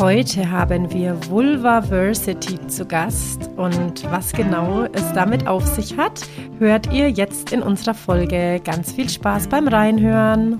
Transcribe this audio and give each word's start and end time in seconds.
Heute 0.00 0.50
haben 0.50 0.92
wir 0.92 1.16
Vulvaversity 1.28 2.66
zu 2.66 2.84
Gast 2.84 3.48
und 3.56 4.04
was 4.10 4.32
genau 4.32 4.88
es 4.92 5.12
damit 5.12 5.46
auf 5.46 5.64
sich 5.66 5.96
hat, 5.96 6.20
hört 6.58 6.92
ihr 6.92 7.10
jetzt 7.10 7.52
in 7.52 7.62
unserer 7.62 7.94
Folge. 7.94 8.60
Ganz 8.64 8.90
viel 8.90 9.08
Spaß 9.08 9.46
beim 9.46 9.68
Reinhören. 9.68 10.58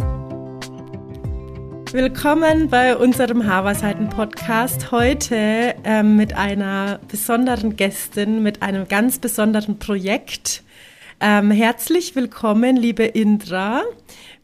Willkommen 1.90 2.68
bei 2.68 2.96
unserem 2.96 3.44
Haarweisheiten-Podcast. 3.44 4.92
Heute 4.92 5.74
ähm, 5.82 6.14
mit 6.14 6.36
einer 6.36 7.00
besonderen 7.08 7.74
Gästin, 7.74 8.40
mit 8.40 8.62
einem 8.62 8.86
ganz 8.86 9.18
besonderen 9.18 9.80
Projekt. 9.80 10.62
Ähm, 11.20 11.50
herzlich 11.50 12.14
willkommen, 12.14 12.76
liebe 12.76 13.04
Indra. 13.04 13.82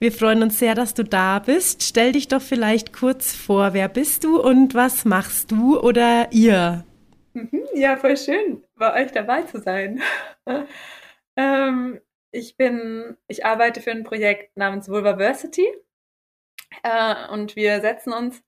Wir 0.01 0.13
freuen 0.13 0.43
uns 0.43 0.59
sehr, 0.59 0.75
dass 0.75 0.95
du 0.95 1.05
da 1.05 1.41
bist. 1.41 1.83
Stell 1.83 2.13
dich 2.13 2.27
doch 2.27 2.41
vielleicht 2.41 2.95
kurz 2.95 3.35
vor. 3.35 3.75
Wer 3.75 3.87
bist 3.87 4.25
du 4.25 4.41
und 4.41 4.75
was 4.75 5.05
machst 5.05 5.51
du 5.51 5.79
oder 5.79 6.29
ihr? 6.31 6.87
Mhm, 7.35 7.67
ja, 7.75 7.99
voll 7.99 8.17
schön, 8.17 8.65
bei 8.77 9.05
euch 9.05 9.13
dabei 9.13 9.43
zu 9.43 9.61
sein. 9.61 10.01
ähm, 11.37 12.01
ich 12.31 12.57
bin, 12.57 13.19
ich 13.29 13.45
arbeite 13.45 13.83
für 13.83 13.91
ein 13.91 14.05
Projekt 14.05 14.57
namens 14.57 14.89
Vulvaversity 14.89 15.69
äh, 16.83 17.29
und 17.31 17.55
wir 17.55 17.83
setzen 17.83 18.15
uns 18.15 18.43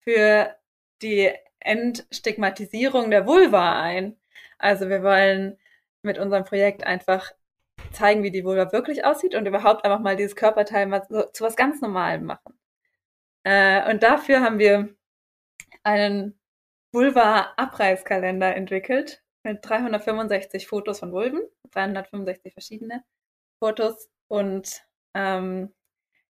für 0.00 0.56
die 1.02 1.30
Entstigmatisierung 1.60 3.10
der 3.10 3.26
Vulva 3.26 3.82
ein. 3.82 4.16
Also 4.58 4.88
wir 4.88 5.02
wollen 5.02 5.58
mit 6.00 6.18
unserem 6.18 6.44
Projekt 6.44 6.82
einfach 6.84 7.30
zeigen, 7.92 8.22
wie 8.22 8.30
die 8.30 8.44
Vulva 8.44 8.72
wirklich 8.72 9.04
aussieht 9.04 9.34
und 9.34 9.46
überhaupt 9.46 9.84
einfach 9.84 10.00
mal 10.00 10.16
dieses 10.16 10.36
Körperteil 10.36 10.86
mal 10.86 11.04
so, 11.08 11.22
zu 11.32 11.44
was 11.44 11.56
ganz 11.56 11.80
Normalem 11.80 12.24
machen. 12.24 12.58
Äh, 13.44 13.90
und 13.90 14.02
dafür 14.02 14.40
haben 14.40 14.58
wir 14.58 14.94
einen 15.82 16.38
Vulva-Abreißkalender 16.92 18.54
entwickelt 18.56 19.22
mit 19.42 19.58
365 19.62 20.66
Fotos 20.66 21.00
von 21.00 21.12
Vulven, 21.12 21.42
365 21.72 22.52
verschiedene 22.52 23.04
Fotos 23.58 24.08
und 24.28 24.84
ähm, 25.14 25.74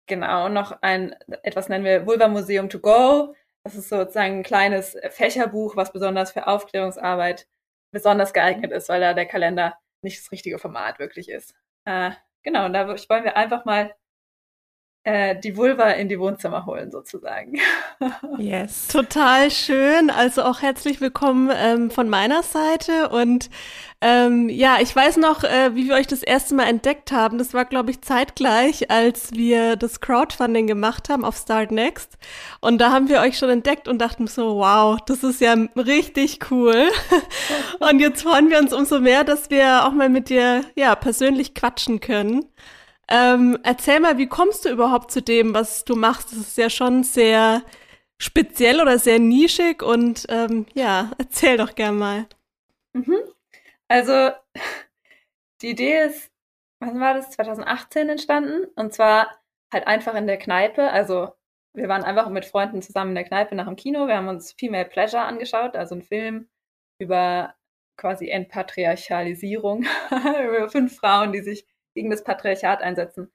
genau 0.07 0.49
noch 0.49 0.83
ein, 0.83 1.15
etwas 1.43 1.69
nennen 1.69 1.85
wir 1.85 2.07
Vulva 2.07 2.29
Museum 2.29 2.69
to 2.69 2.81
Go. 2.81 3.35
Das 3.65 3.75
ist 3.75 3.89
sozusagen 3.89 4.39
ein 4.39 4.43
kleines 4.43 4.97
Fächerbuch, 5.11 5.77
was 5.77 5.93
besonders 5.93 6.33
für 6.33 6.47
Aufklärungsarbeit 6.47 7.47
besonders 7.93 8.33
geeignet 8.33 8.73
ist, 8.73 8.89
weil 8.89 9.01
da 9.01 9.15
der 9.15 9.27
Kalender 9.27 9.79
nicht 10.03 10.21
das 10.21 10.33
richtige 10.33 10.59
Format 10.59 10.99
wirklich 10.99 11.29
ist. 11.29 11.55
Äh, 11.85 12.13
genau, 12.43 12.67
und 12.67 12.73
da 12.73 12.87
wollen 12.89 13.25
wir 13.25 13.37
einfach 13.37 13.65
mal 13.65 13.95
die 15.05 15.57
Vulva 15.57 15.91
in 15.91 16.09
die 16.09 16.19
Wohnzimmer 16.21 16.65
holen, 16.65 16.91
sozusagen. 16.91 17.59
Yes. 18.39 18.89
Total 18.89 19.51
schön. 19.51 20.11
Also 20.11 20.43
auch 20.43 20.63
herzlich 20.63 21.01
willkommen 21.01 21.51
ähm, 21.55 21.91
von 21.91 22.09
meiner 22.09 22.43
Seite. 22.43 23.09
Und 23.11 23.51
ähm, 24.01 24.49
ja, 24.49 24.79
ich 24.81 24.95
weiß 24.95 25.19
noch, 25.19 25.45
äh, 25.45 25.75
wie 25.75 25.89
wir 25.89 25.95
euch 25.95 26.07
das 26.09 26.23
erste 26.23 26.55
Mal 26.55 26.65
entdeckt 26.65 27.13
haben. 27.13 27.39
Das 27.39 27.55
war, 27.55 27.65
glaube 27.65 27.91
ich, 27.91 28.01
zeitgleich, 28.01 28.91
als 28.91 29.33
wir 29.33 29.77
das 29.77 30.01
Crowdfunding 30.01 30.67
gemacht 30.67 31.09
haben 31.09 31.25
auf 31.25 31.37
Start 31.37 31.71
Next. 31.71 32.19
Und 32.61 32.81
da 32.81 32.91
haben 32.91 33.09
wir 33.09 33.21
euch 33.21 33.39
schon 33.39 33.51
entdeckt 33.51 33.87
und 33.87 34.01
dachten 34.01 34.27
so, 34.27 34.57
wow, 34.57 34.99
das 35.07 35.23
ist 35.23 35.41
ja 35.41 35.55
richtig 35.77 36.51
cool. 36.51 36.89
und 37.79 38.01
jetzt 38.01 38.23
freuen 38.23 38.51
wir 38.51 38.59
uns 38.59 38.73
umso 38.73 38.99
mehr, 39.01 39.25
dass 39.25 39.51
wir 39.51 39.87
auch 39.87 39.93
mal 39.93 40.09
mit 40.09 40.29
dir 40.29 40.63
ja 40.75 40.95
persönlich 40.97 41.55
quatschen 41.55 42.01
können. 42.01 42.45
Ähm, 43.15 43.59
erzähl 43.63 44.01
mal, 44.01 44.17
wie 44.17 44.27
kommst 44.27 44.65
du 44.65 44.71
überhaupt 44.71 45.11
zu 45.11 45.21
dem, 45.21 45.53
was 45.53 45.85
du 45.85 45.97
machst? 45.97 46.33
Das 46.33 46.39
ist 46.39 46.57
ja 46.57 46.71
schon 46.71 47.05
sehr 47.05 47.63
speziell 48.17 48.81
oder 48.81 48.99
sehr 48.99 49.19
nischig 49.19 49.83
und 49.83 50.25
ähm, 50.31 50.65
ja, 50.73 51.11
erzähl 51.19 51.59
doch 51.59 51.75
gern 51.75 51.99
mal. 51.99 52.27
Mhm. 52.95 53.19
Also, 53.87 54.31
die 55.61 55.71
Idee 55.71 56.07
ist, 56.07 56.31
wann 56.81 57.01
war 57.01 57.13
das? 57.13 57.31
2018 57.33 58.09
entstanden 58.09 58.65
und 58.77 58.95
zwar 58.95 59.31
halt 59.71 59.87
einfach 59.87 60.15
in 60.15 60.27
der 60.27 60.39
Kneipe. 60.39 60.91
Also, 60.91 61.33
wir 61.75 61.89
waren 61.89 62.05
einfach 62.05 62.31
mit 62.31 62.47
Freunden 62.47 62.81
zusammen 62.81 63.11
in 63.11 63.17
der 63.17 63.25
Kneipe 63.25 63.55
nach 63.55 63.67
dem 63.67 63.77
Kino. 63.77 64.07
Wir 64.07 64.17
haben 64.17 64.29
uns 64.29 64.53
Female 64.53 64.87
Pleasure 64.87 65.23
angeschaut, 65.23 65.77
also 65.77 65.97
ein 65.97 66.03
Film 66.03 66.49
über 66.99 67.55
quasi 67.99 68.31
Entpatriarchalisierung, 68.31 69.85
über 70.47 70.71
fünf 70.71 70.97
Frauen, 70.97 71.33
die 71.33 71.43
sich 71.43 71.67
gegen 71.95 72.11
das 72.11 72.25
Patriarchat 72.25 72.83
einsetzen. 72.83 73.31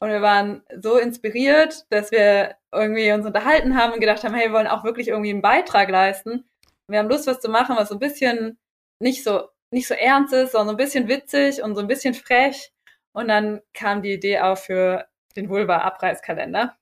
Und 0.00 0.10
wir 0.10 0.22
waren 0.22 0.62
so 0.80 0.96
inspiriert, 0.98 1.86
dass 1.90 2.12
wir 2.12 2.56
irgendwie 2.72 3.10
uns 3.12 3.26
unterhalten 3.26 3.76
haben 3.76 3.94
und 3.94 4.00
gedacht 4.00 4.22
haben, 4.22 4.34
hey, 4.34 4.48
wir 4.48 4.52
wollen 4.52 4.66
auch 4.66 4.84
wirklich 4.84 5.08
irgendwie 5.08 5.30
einen 5.30 5.42
Beitrag 5.42 5.88
leisten. 5.90 6.48
Wir 6.86 7.00
haben 7.00 7.08
Lust, 7.08 7.26
was 7.26 7.40
zu 7.40 7.50
machen, 7.50 7.76
was 7.76 7.88
so 7.88 7.96
ein 7.96 8.00
bisschen 8.00 8.58
nicht 9.00 9.24
so, 9.24 9.48
nicht 9.70 9.88
so 9.88 9.94
ernst 9.94 10.32
ist, 10.32 10.52
sondern 10.52 10.68
so 10.68 10.74
ein 10.74 10.84
bisschen 10.84 11.08
witzig 11.08 11.62
und 11.62 11.74
so 11.74 11.80
ein 11.80 11.88
bisschen 11.88 12.14
frech. 12.14 12.72
Und 13.12 13.28
dann 13.28 13.60
kam 13.74 14.02
die 14.02 14.12
Idee 14.12 14.38
auf 14.38 14.64
für 14.64 15.06
den 15.36 15.48
Vulva-Abreißkalender. 15.48 16.76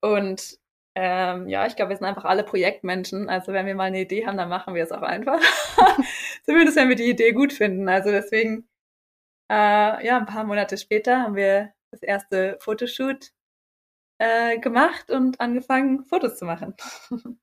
Und 0.00 0.58
ähm, 0.94 1.48
ja, 1.48 1.66
ich 1.66 1.76
glaube, 1.76 1.90
wir 1.90 1.96
sind 1.96 2.06
einfach 2.06 2.26
alle 2.26 2.44
Projektmenschen. 2.44 3.30
Also 3.30 3.52
wenn 3.52 3.66
wir 3.66 3.74
mal 3.74 3.84
eine 3.84 4.02
Idee 4.02 4.26
haben, 4.26 4.36
dann 4.36 4.50
machen 4.50 4.74
wir 4.74 4.82
es 4.82 4.92
auch 4.92 5.02
einfach. 5.02 5.40
Zumindest 6.44 6.76
wenn 6.76 6.88
wir 6.88 6.96
die 6.96 7.08
Idee 7.08 7.32
gut 7.32 7.52
finden. 7.52 7.88
Also 7.88 8.10
deswegen 8.10 8.68
äh, 9.52 10.06
ja, 10.06 10.16
ein 10.16 10.26
paar 10.26 10.44
Monate 10.44 10.78
später 10.78 11.20
haben 11.20 11.36
wir 11.36 11.74
das 11.90 12.02
erste 12.02 12.56
Fotoshoot 12.60 13.32
äh, 14.16 14.58
gemacht 14.58 15.10
und 15.10 15.40
angefangen, 15.40 16.06
Fotos 16.06 16.38
zu 16.38 16.46
machen. 16.46 16.74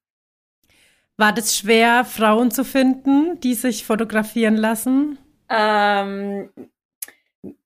War 1.17 1.33
das 1.33 1.55
schwer, 1.55 2.05
Frauen 2.05 2.49
zu 2.49 2.65
finden, 2.65 3.39
die 3.41 3.53
sich 3.53 3.85
fotografieren 3.85 4.55
lassen? 4.55 5.19
Ähm, 5.49 6.49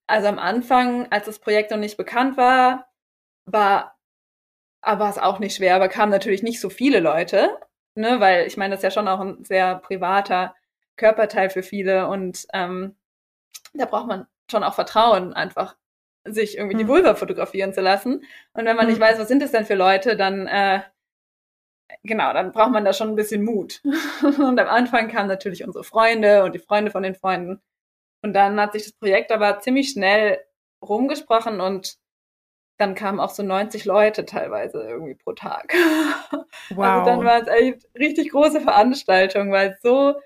also 0.08 0.28
am 0.28 0.40
Anfang, 0.40 1.10
als 1.12 1.28
das 1.28 1.40
Projekt 1.40 1.72
noch 1.72 1.78
nicht 1.78 1.96
bekannt 1.96 2.36
war, 2.36 2.92
war 3.46 3.98
aber 4.82 5.08
es 5.08 5.20
auch 5.20 5.40
nicht 5.40 5.56
schwer, 5.56 5.76
aber 5.76 5.88
kamen 5.88 6.12
natürlich 6.12 6.44
nicht 6.44 6.60
so 6.60 6.70
viele 6.70 7.00
Leute, 7.00 7.58
ne, 7.96 8.20
weil 8.20 8.46
ich 8.48 8.58
meine, 8.58 8.72
das 8.72 8.80
ist 8.80 8.84
ja 8.84 8.92
schon 8.92 9.08
auch 9.08 9.22
ein 9.22 9.46
sehr 9.46 9.76
privater 9.76 10.54
Körperteil 10.98 11.50
für 11.50 11.64
viele 11.64 12.08
und 12.08 12.46
ähm, 12.54 12.98
da 13.74 13.86
braucht 13.86 14.08
man 14.08 14.28
schon 14.50 14.64
auch 14.64 14.76
Vertrauen, 14.76 15.34
einfach 15.34 15.76
sich 16.26 16.58
irgendwie 16.58 16.78
die 16.78 16.86
mhm. 16.86 16.90
Vulva 16.90 17.16
fotografieren 17.16 17.74
zu 17.74 17.82
lassen. 17.82 18.24
Und 18.54 18.66
wenn 18.66 18.76
man 18.76 18.88
nicht 18.88 19.00
mhm. 19.00 19.04
weiß, 19.04 19.20
was 19.20 19.28
sind 19.28 19.42
das 19.42 19.52
denn 19.52 19.66
für 19.66 19.76
Leute, 19.76 20.16
dann 20.16 20.48
äh, 20.48 20.82
genau, 22.04 22.34
dann 22.34 22.52
braucht 22.52 22.72
man 22.72 22.86
da 22.86 22.94
schon 22.94 23.10
ein 23.10 23.16
bisschen 23.16 23.44
Mut. 23.44 23.82
und 24.24 24.60
am 24.60 24.68
Anfang 24.68 25.10
kamen 25.10 25.28
natürlich 25.28 25.64
unsere 25.64 25.84
Freunde 25.84 26.44
und 26.44 26.56
die 26.56 26.60
Freunde 26.60 26.92
von 26.92 27.04
den 27.04 27.16
Freunden. 27.16 27.62
Und 28.22 28.34
dann 28.34 28.60
hat 28.60 28.74
sich 28.74 28.84
das 28.84 28.94
Projekt 28.94 29.32
aber 29.32 29.60
ziemlich 29.60 29.90
schnell 29.90 30.40
rumgesprochen 30.82 31.62
und 31.62 31.98
dann 32.78 32.96
kamen 32.96 33.20
auch 33.20 33.30
so 33.30 33.44
90 33.44 33.86
Leute 33.86 34.26
teilweise 34.26 34.82
irgendwie 34.82 35.16
pro 35.16 35.34
Tag. 35.34 35.74
Wow. 36.70 36.78
Also 36.78 37.06
dann 37.06 37.26
war 37.26 37.42
es 37.42 37.48
echt 37.48 37.88
richtig 37.98 38.32
große 38.32 38.62
Veranstaltung, 38.62 39.52
weil 39.52 39.72
es 39.72 39.82
so, 39.82 40.20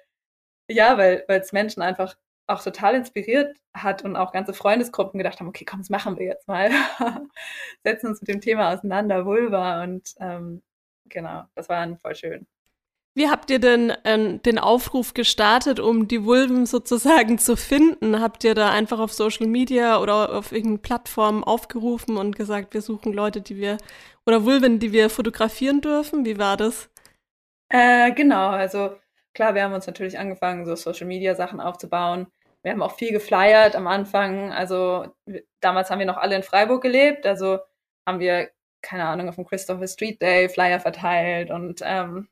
ja, 0.70 0.98
weil 0.98 1.26
es 1.28 1.52
Menschen 1.52 1.82
einfach 1.82 2.16
auch 2.48 2.64
total 2.64 2.96
inspiriert 2.96 3.56
hat 3.74 4.04
und 4.04 4.16
auch 4.16 4.32
ganze 4.32 4.54
Freundesgruppen 4.54 5.18
gedacht 5.18 5.40
haben, 5.40 5.50
okay, 5.50 5.66
komm, 5.66 5.80
das 5.80 5.90
machen 5.90 6.18
wir 6.18 6.26
jetzt 6.26 6.48
mal. 6.48 6.72
Setzen 7.84 8.08
uns 8.08 8.22
mit 8.22 8.30
dem 8.30 8.42
Thema 8.42 8.74
auseinander, 8.74 9.26
Vulva 9.26 9.84
und 9.84 10.16
ähm, 10.20 10.64
genau, 11.06 11.44
das 11.56 11.68
war 11.70 11.78
dann 11.78 11.98
voll 11.98 12.16
schön. 12.16 12.48
Wie 13.16 13.30
habt 13.30 13.50
ihr 13.50 13.60
denn 13.60 13.94
ähm, 14.06 14.44
den 14.44 14.60
Aufruf 14.60 15.16
gestartet, 15.16 15.80
um 15.80 16.08
die 16.08 16.24
Vulven 16.24 16.68
sozusagen 16.68 17.40
zu 17.40 17.58
finden? 17.58 18.22
Habt 18.22 18.44
ihr 18.44 18.54
da 18.54 18.70
einfach 18.70 19.00
auf 19.00 19.12
Social 19.12 19.48
Media 19.48 20.00
oder 20.00 20.36
auf 20.36 20.52
irgendeinen 20.52 20.84
Plattformen 20.84 21.44
aufgerufen 21.44 22.18
und 22.18 22.36
gesagt, 22.36 22.76
wir 22.76 22.82
suchen 22.82 23.14
Leute, 23.14 23.42
die 23.42 23.58
wir 23.58 23.78
oder 24.26 24.46
Vulven, 24.46 24.78
die 24.78 24.92
wir 24.92 25.10
fotografieren 25.10 25.82
dürfen? 25.82 26.26
Wie 26.26 26.38
war 26.38 26.58
das? 26.58 26.92
Äh, 27.70 28.12
genau, 28.12 28.50
also 28.50 28.96
klar, 29.34 29.56
wir 29.56 29.64
haben 29.64 29.74
uns 29.74 29.88
natürlich 29.88 30.20
angefangen, 30.20 30.66
so 30.66 30.76
Social 30.76 31.08
Media 31.08 31.34
Sachen 31.34 31.60
aufzubauen 31.60 32.28
wir 32.64 32.72
haben 32.72 32.82
auch 32.82 32.96
viel 32.96 33.12
geflyert 33.12 33.76
am 33.76 33.88
Anfang. 33.88 34.52
Also 34.52 35.08
damals 35.60 35.90
haben 35.90 36.00
wir 36.00 36.06
noch 36.06 36.18
alle 36.18 36.36
in 36.36 36.44
Freiburg 36.44 36.82
gelebt. 36.82 37.26
Also 37.26 37.60
haben 38.06 38.20
wir, 38.20 38.50
keine 38.82 39.06
Ahnung, 39.06 39.30
auf 39.30 39.36
dem 39.36 39.46
Christopher 39.46 39.88
Street 39.88 40.22
Day 40.22 40.50
Flyer 40.50 40.80
verteilt 40.80 41.52
und 41.52 41.82
ähm, 41.84 42.28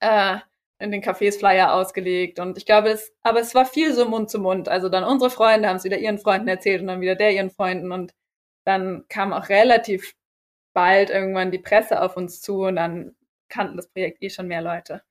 äh, 0.00 0.38
in 0.78 0.90
den 0.90 1.02
Cafés 1.02 1.38
Flyer 1.38 1.74
ausgelegt. 1.74 2.38
Und 2.38 2.58
ich 2.58 2.66
glaube, 2.66 2.90
es, 2.90 3.12
aber 3.22 3.40
es 3.40 3.54
war 3.54 3.64
viel 3.66 3.94
so 3.94 4.08
Mund 4.08 4.30
zu 4.30 4.38
Mund. 4.38 4.68
Also 4.68 4.88
dann 4.88 5.04
unsere 5.04 5.30
Freunde 5.30 5.68
haben 5.68 5.76
es 5.76 5.84
wieder 5.84 5.98
ihren 5.98 6.18
Freunden 6.18 6.48
erzählt 6.48 6.82
und 6.82 6.88
dann 6.88 7.00
wieder 7.00 7.14
der 7.14 7.32
ihren 7.32 7.50
Freunden. 7.50 7.92
Und 7.92 8.14
dann 8.64 9.04
kam 9.08 9.32
auch 9.32 9.48
relativ 9.48 10.14
bald 10.74 11.10
irgendwann 11.10 11.50
die 11.50 11.58
Presse 11.58 12.02
auf 12.02 12.16
uns 12.16 12.40
zu 12.40 12.62
und 12.62 12.76
dann 12.76 13.16
kannten 13.48 13.76
das 13.76 13.88
Projekt 13.88 14.22
eh 14.22 14.30
schon 14.30 14.48
mehr 14.48 14.62
Leute. 14.62 15.02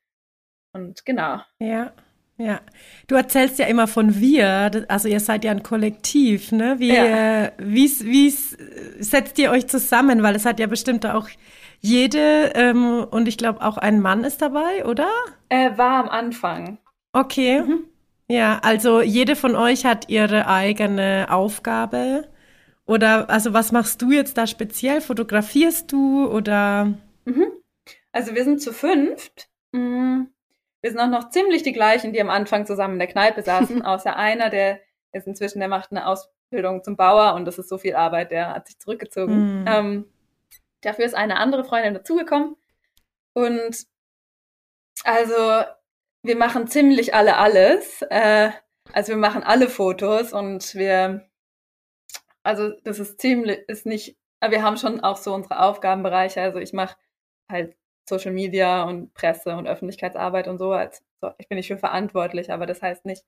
Und 0.73 1.05
genau. 1.05 1.41
Ja. 1.59 1.93
Ja, 2.37 2.61
du 3.07 3.15
erzählst 3.15 3.59
ja 3.59 3.67
immer 3.67 3.87
von 3.87 4.19
wir, 4.19 4.85
also 4.87 5.07
ihr 5.07 5.19
seid 5.19 5.45
ja 5.45 5.51
ein 5.51 5.61
Kollektiv, 5.61 6.51
ne? 6.51 6.79
Wie, 6.79 6.93
ja. 6.93 7.51
wie, 7.57 7.87
wie 7.87 8.29
setzt 8.29 9.37
ihr 9.37 9.51
euch 9.51 9.67
zusammen? 9.67 10.23
Weil 10.23 10.35
es 10.35 10.45
hat 10.45 10.59
ja 10.59 10.65
bestimmt 10.65 11.05
auch 11.05 11.29
jede 11.79 12.53
ähm, 12.55 13.05
und 13.11 13.27
ich 13.27 13.37
glaube 13.37 13.61
auch 13.61 13.77
ein 13.77 13.99
Mann 13.99 14.23
ist 14.23 14.41
dabei, 14.41 14.85
oder? 14.85 15.09
Äh, 15.49 15.77
war 15.77 16.03
am 16.03 16.09
Anfang. 16.09 16.79
Okay. 17.11 17.61
Mhm. 17.61 17.83
Ja, 18.27 18.59
also 18.63 19.01
jede 19.01 19.35
von 19.35 19.55
euch 19.55 19.85
hat 19.85 20.09
ihre 20.09 20.47
eigene 20.47 21.27
Aufgabe. 21.29 22.27
Oder 22.85 23.29
also 23.29 23.53
was 23.53 23.71
machst 23.71 24.01
du 24.01 24.11
jetzt 24.11 24.37
da 24.37 24.47
speziell? 24.47 25.01
Fotografierst 25.01 25.91
du 25.91 26.27
oder? 26.27 26.93
Mhm. 27.25 27.45
Also 28.11 28.33
wir 28.33 28.43
sind 28.43 28.61
zu 28.61 28.73
fünft. 28.73 29.49
Mhm. 29.71 30.29
Wir 30.83 30.91
sind 30.91 30.99
auch 30.99 31.07
noch 31.07 31.29
ziemlich 31.29 31.63
die 31.63 31.71
gleichen, 31.71 32.11
die 32.11 32.21
am 32.21 32.29
Anfang 32.29 32.65
zusammen 32.65 32.95
in 32.95 32.99
der 32.99 33.07
Kneipe 33.07 33.41
saßen, 33.43 33.81
außer 33.83 34.15
einer, 34.15 34.49
der 34.49 34.81
ist 35.13 35.27
inzwischen, 35.27 35.59
der 35.59 35.69
macht 35.69 35.91
eine 35.91 36.05
Ausbildung 36.05 36.83
zum 36.83 36.97
Bauer 36.97 37.35
und 37.35 37.45
das 37.45 37.57
ist 37.57 37.69
so 37.69 37.77
viel 37.77 37.95
Arbeit, 37.95 38.31
der 38.31 38.53
hat 38.53 38.67
sich 38.67 38.79
zurückgezogen. 38.79 39.61
Mhm. 39.61 39.65
Ähm, 39.67 40.05
dafür 40.81 41.05
ist 41.05 41.15
eine 41.15 41.37
andere 41.37 41.63
Freundin 41.63 41.93
dazugekommen. 41.93 42.57
Und 43.33 43.85
also 45.05 45.63
wir 46.21 46.35
machen 46.35 46.67
ziemlich 46.67 47.13
alle 47.13 47.37
alles. 47.37 48.01
Äh, 48.09 48.51
also 48.91 49.13
wir 49.13 49.17
machen 49.17 49.43
alle 49.43 49.69
Fotos 49.69 50.33
und 50.33 50.75
wir, 50.75 51.29
also 52.43 52.71
das 52.83 52.99
ist 52.99 53.21
ziemlich, 53.21 53.59
ist 53.69 53.85
nicht, 53.85 54.17
wir 54.45 54.63
haben 54.63 54.77
schon 54.77 54.99
auch 54.99 55.17
so 55.17 55.33
unsere 55.33 55.61
Aufgabenbereiche. 55.61 56.41
Also 56.41 56.59
ich 56.59 56.73
mache 56.73 56.97
halt 57.49 57.77
Social 58.07 58.31
Media 58.31 58.83
und 58.83 59.13
Presse 59.13 59.55
und 59.55 59.67
Öffentlichkeitsarbeit 59.67 60.47
und 60.47 60.57
so. 60.57 60.71
Als, 60.71 61.03
so. 61.21 61.31
Ich 61.37 61.47
bin 61.47 61.57
nicht 61.57 61.67
für 61.67 61.77
verantwortlich, 61.77 62.51
aber 62.51 62.65
das 62.65 62.81
heißt 62.81 63.05
nicht, 63.05 63.23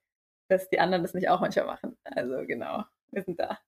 dass 0.50 0.70
die 0.70 0.80
anderen 0.80 1.04
das 1.04 1.14
nicht 1.14 1.30
auch 1.30 1.42
manchmal 1.42 1.66
machen. 1.66 1.98
Also 2.04 2.46
genau, 2.46 2.84
wir 3.12 3.24
sind 3.24 3.40
da. 3.40 3.60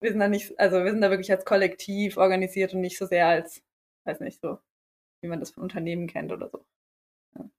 Wir 0.00 0.10
sind 0.10 0.20
da 0.20 0.28
nicht, 0.28 0.58
also 0.58 0.84
wir 0.84 0.92
sind 0.92 1.00
da 1.00 1.10
wirklich 1.10 1.30
als 1.30 1.44
Kollektiv 1.44 2.16
organisiert 2.16 2.72
und 2.72 2.80
nicht 2.80 2.98
so 2.98 3.06
sehr 3.06 3.26
als, 3.26 3.62
weiß 4.04 4.20
nicht, 4.20 4.40
so, 4.40 4.58
wie 5.20 5.28
man 5.28 5.40
das 5.40 5.50
von 5.50 5.64
Unternehmen 5.64 6.06
kennt 6.06 6.30
oder 6.32 6.48
so. 6.48 6.64
Ja. 7.36 7.50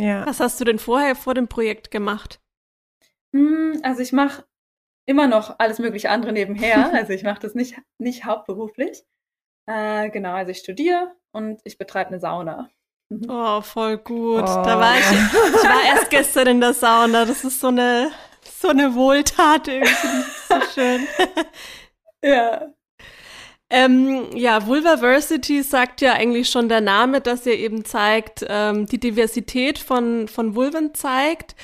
ja. 0.00 0.26
Was 0.26 0.38
hast 0.38 0.60
du 0.60 0.64
denn 0.64 0.78
vorher 0.78 1.16
vor 1.16 1.34
dem 1.34 1.48
Projekt 1.48 1.90
gemacht? 1.90 2.40
Hm, 3.34 3.80
also 3.82 4.00
ich 4.00 4.12
mache 4.12 4.44
immer 5.06 5.26
noch 5.26 5.58
alles 5.58 5.78
mögliche 5.80 6.10
andere 6.10 6.32
nebenher. 6.32 6.90
Also 6.94 7.12
ich 7.12 7.24
mache 7.24 7.40
das 7.40 7.54
nicht, 7.54 7.80
nicht 7.98 8.24
hauptberuflich. 8.24 9.04
Äh, 9.66 10.10
genau, 10.10 10.32
also 10.32 10.52
ich 10.52 10.58
studiere 10.58 11.17
und 11.32 11.60
ich 11.64 11.78
betreibe 11.78 12.10
eine 12.10 12.20
Sauna. 12.20 12.70
Mhm. 13.10 13.26
Oh, 13.28 13.60
voll 13.60 13.98
gut. 13.98 14.42
Oh. 14.42 14.62
Da 14.64 14.78
war 14.78 14.98
ich, 14.98 15.10
ich 15.10 15.64
war 15.68 15.84
erst 15.84 16.10
gestern 16.10 16.48
in 16.48 16.60
der 16.60 16.74
Sauna. 16.74 17.24
Das 17.24 17.44
ist 17.44 17.60
so 17.60 17.68
eine, 17.68 18.10
so 18.42 18.68
eine 18.68 18.94
Wohltat 18.94 19.68
irgendwie. 19.68 20.24
So 20.48 20.60
schön. 20.74 21.06
ja. 22.22 22.68
Ähm, 23.70 24.30
ja, 24.34 24.66
Vulvaversity 24.66 25.62
sagt 25.62 26.00
ja 26.00 26.14
eigentlich 26.14 26.48
schon 26.48 26.70
der 26.70 26.80
Name, 26.80 27.20
dass 27.20 27.46
er 27.46 27.58
eben 27.58 27.84
zeigt, 27.84 28.44
ähm, 28.48 28.86
die 28.86 28.98
Diversität 28.98 29.78
von, 29.78 30.26
von 30.26 30.54
Vulven 30.54 30.94
zeigt. 30.94 31.54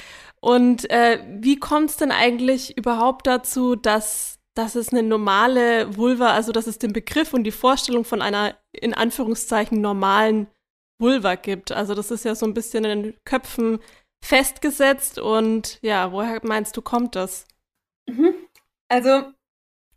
Und 0.41 0.91
äh, 0.91 1.21
wie 1.27 1.59
kommt 1.59 1.91
es 1.91 1.97
denn 1.97 2.13
eigentlich 2.13 2.77
überhaupt 2.77 3.27
dazu, 3.27 3.77
dass 3.77 4.34
dass 4.55 4.77
es 4.77 4.91
eine 4.91 5.03
normale 5.03 5.97
Vulva, 5.97 6.33
also 6.33 6.53
dass 6.53 6.67
es 6.67 6.79
den 6.79 6.93
Begriff 6.93 7.35
und 7.35 7.45
die 7.45 7.51
Vorstellung 7.51 8.05
von 8.05 8.23
einer 8.23 8.57
in 8.73 8.95
Anführungszeichen 8.95 9.81
normalen 9.81 10.47
Vulva 10.99 11.35
gibt. 11.35 11.73
Also 11.73 11.95
das 11.95 12.11
ist 12.11 12.25
ja 12.25 12.35
so 12.35 12.47
ein 12.47 12.55
bisschen 12.55 12.85
in 12.85 13.03
den 13.03 13.25
Köpfen 13.25 13.81
festgesetzt 14.25 15.19
und 15.19 15.79
ja, 15.83 16.13
woher 16.13 16.41
meinst 16.45 16.77
du, 16.77 16.83
kommt 16.83 17.17
das? 17.17 17.47
Mhm. 18.07 18.35
Also 18.89 19.33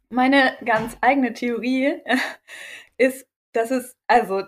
meine 0.10 0.58
ganz 0.66 0.98
eigene 1.02 1.34
Theorie 1.34 2.02
ist, 2.98 3.28
dass 3.54 3.72
es, 3.72 3.96
also 4.08 4.44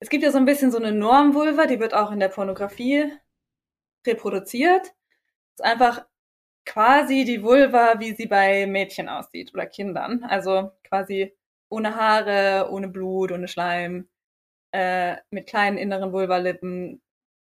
es 0.00 0.08
gibt 0.08 0.24
ja 0.24 0.32
so 0.32 0.38
ein 0.38 0.44
bisschen 0.44 0.72
so 0.72 0.78
eine 0.78 0.92
Normvulva, 0.92 1.66
die 1.66 1.78
wird 1.78 1.94
auch 1.94 2.10
in 2.10 2.20
der 2.20 2.28
Pornografie 2.28 3.12
reproduziert. 4.06 4.86
Das 4.86 4.92
ist 5.58 5.64
einfach 5.64 6.06
quasi 6.66 7.24
die 7.24 7.42
Vulva, 7.42 7.98
wie 8.00 8.14
sie 8.14 8.26
bei 8.26 8.66
Mädchen 8.66 9.08
aussieht 9.08 9.52
oder 9.54 9.66
Kindern. 9.66 10.24
Also 10.24 10.72
quasi 10.84 11.36
ohne 11.70 11.96
Haare, 11.96 12.70
ohne 12.70 12.88
Blut, 12.88 13.32
ohne 13.32 13.48
Schleim, 13.48 14.08
äh, 14.72 15.16
mit 15.30 15.46
kleinen 15.48 15.78
inneren 15.78 16.12
Vulvalippen, 16.12 17.02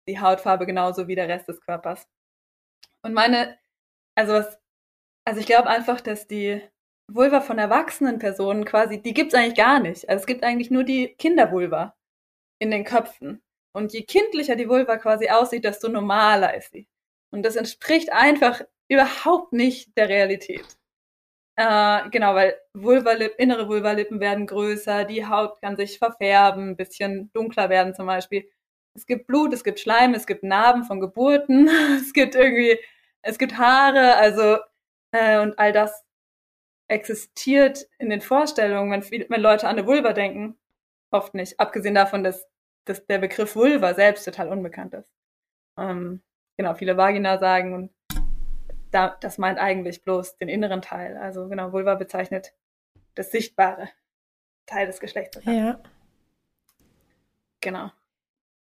die 0.07 0.19
Hautfarbe 0.19 0.65
genauso 0.65 1.07
wie 1.07 1.15
der 1.15 1.27
Rest 1.29 1.47
des 1.47 1.61
Körpers. 1.61 2.07
Und 3.03 3.13
meine, 3.13 3.57
also 4.15 4.33
was, 4.33 4.59
also 5.25 5.39
ich 5.39 5.45
glaube 5.45 5.69
einfach, 5.69 6.01
dass 6.01 6.27
die 6.27 6.61
Vulva 7.11 7.41
von 7.41 7.59
erwachsenen 7.59 8.19
Personen 8.19 8.65
quasi, 8.65 9.01
die 9.01 9.13
gibt's 9.13 9.35
eigentlich 9.35 9.57
gar 9.57 9.79
nicht. 9.79 10.09
Also 10.09 10.21
es 10.21 10.27
gibt 10.27 10.43
eigentlich 10.43 10.71
nur 10.71 10.83
die 10.83 11.15
Kindervulva 11.15 11.95
in 12.59 12.71
den 12.71 12.85
Köpfen. 12.85 13.41
Und 13.73 13.93
je 13.93 14.03
kindlicher 14.03 14.55
die 14.55 14.69
Vulva 14.69 14.97
quasi 14.97 15.29
aussieht, 15.29 15.65
desto 15.65 15.89
normaler 15.89 16.55
ist 16.55 16.71
sie. 16.71 16.87
Und 17.31 17.43
das 17.43 17.55
entspricht 17.55 18.11
einfach 18.13 18.61
überhaupt 18.89 19.53
nicht 19.53 19.97
der 19.97 20.09
Realität. 20.09 20.77
Äh, 21.55 22.09
genau, 22.09 22.33
weil 22.33 22.55
Vulvalip, 22.73 23.33
innere 23.37 23.67
Vulvalippen 23.67 24.19
werden 24.19 24.47
größer, 24.47 25.05
die 25.05 25.25
Haut 25.27 25.61
kann 25.61 25.75
sich 25.77 25.99
verfärben, 25.99 26.69
ein 26.69 26.75
bisschen 26.77 27.31
dunkler 27.33 27.69
werden 27.69 27.93
zum 27.93 28.07
Beispiel. 28.07 28.49
Es 28.95 29.05
gibt 29.05 29.27
Blut, 29.27 29.53
es 29.53 29.63
gibt 29.63 29.79
Schleim, 29.79 30.13
es 30.15 30.25
gibt 30.27 30.43
Narben 30.43 30.83
von 30.83 30.99
Geburten, 30.99 31.67
es 31.97 32.13
gibt 32.13 32.35
irgendwie, 32.35 32.79
es 33.21 33.37
gibt 33.37 33.57
Haare, 33.57 34.15
also 34.15 34.57
äh, 35.11 35.39
und 35.39 35.57
all 35.59 35.71
das 35.73 36.03
existiert 36.89 37.87
in 37.99 38.09
den 38.09 38.21
Vorstellungen, 38.21 38.91
wenn, 38.91 39.03
viel, 39.03 39.25
wenn 39.29 39.41
Leute 39.41 39.67
an 39.67 39.77
eine 39.77 39.87
Vulva 39.87 40.13
denken, 40.13 40.57
oft 41.11 41.33
nicht. 41.35 41.59
Abgesehen 41.59 41.95
davon, 41.95 42.23
dass, 42.23 42.47
dass 42.85 43.05
der 43.07 43.19
Begriff 43.19 43.55
Vulva 43.55 43.93
selbst 43.93 44.25
total 44.25 44.49
unbekannt 44.49 44.93
ist. 44.95 45.09
Ähm, 45.79 46.23
genau, 46.57 46.75
viele 46.75 46.97
Vagina 46.97 47.39
sagen 47.39 47.73
und 47.73 47.92
da, 48.93 49.17
das 49.19 49.37
meint 49.37 49.59
eigentlich 49.59 50.03
bloß 50.03 50.37
den 50.37 50.49
inneren 50.49 50.81
Teil. 50.81 51.17
Also 51.17 51.47
genau, 51.47 51.71
Vulva 51.71 51.95
bezeichnet 51.95 52.53
das 53.15 53.31
sichtbare 53.31 53.89
Teil 54.65 54.87
des 54.87 54.99
Geschlechts. 54.99 55.39
Ja. 55.45 55.79
Genau. 57.61 57.91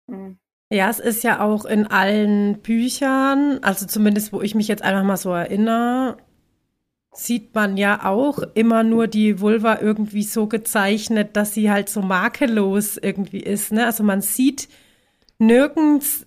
Mhm. 0.06 0.38
Ja, 0.72 0.88
es 0.88 1.00
ist 1.00 1.24
ja 1.24 1.40
auch 1.40 1.64
in 1.64 1.88
allen 1.88 2.60
Büchern, 2.60 3.58
also 3.62 3.86
zumindest 3.86 4.32
wo 4.32 4.40
ich 4.40 4.54
mich 4.54 4.68
jetzt 4.68 4.82
einfach 4.82 5.02
mal 5.02 5.16
so 5.16 5.32
erinnere, 5.32 6.16
sieht 7.12 7.54
man 7.56 7.76
ja 7.76 8.04
auch 8.04 8.38
immer 8.54 8.84
nur 8.84 9.08
die 9.08 9.40
Vulva 9.40 9.80
irgendwie 9.80 10.22
so 10.22 10.46
gezeichnet, 10.46 11.34
dass 11.36 11.54
sie 11.54 11.72
halt 11.72 11.88
so 11.88 12.02
makellos 12.02 12.98
irgendwie 12.98 13.40
ist. 13.40 13.72
Ne? 13.72 13.84
Also 13.84 14.04
man 14.04 14.20
sieht 14.20 14.68
nirgends 15.38 16.24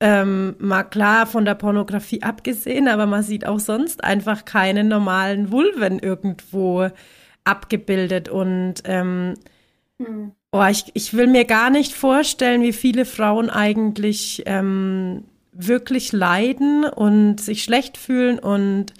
ähm, 0.00 0.56
mal 0.58 0.84
klar 0.84 1.26
von 1.26 1.44
der 1.44 1.54
Pornografie 1.54 2.22
abgesehen, 2.22 2.88
aber 2.88 3.06
man 3.06 3.22
sieht 3.22 3.46
auch 3.46 3.60
sonst 3.60 4.04
einfach 4.04 4.44
keine 4.44 4.84
normalen 4.84 5.50
Vulven 5.50 5.98
irgendwo 5.98 6.88
abgebildet. 7.44 8.28
Und 8.28 8.74
ähm, 8.84 9.34
hm. 9.98 10.32
oh, 10.52 10.64
ich, 10.68 10.90
ich 10.94 11.14
will 11.14 11.26
mir 11.26 11.44
gar 11.44 11.70
nicht 11.70 11.92
vorstellen, 11.92 12.62
wie 12.62 12.72
viele 12.72 13.04
Frauen 13.04 13.50
eigentlich 13.50 14.42
ähm, 14.46 15.24
wirklich 15.52 16.12
leiden 16.12 16.84
und 16.84 17.40
sich 17.40 17.62
schlecht 17.62 17.96
fühlen 17.96 18.38
und 18.38 18.92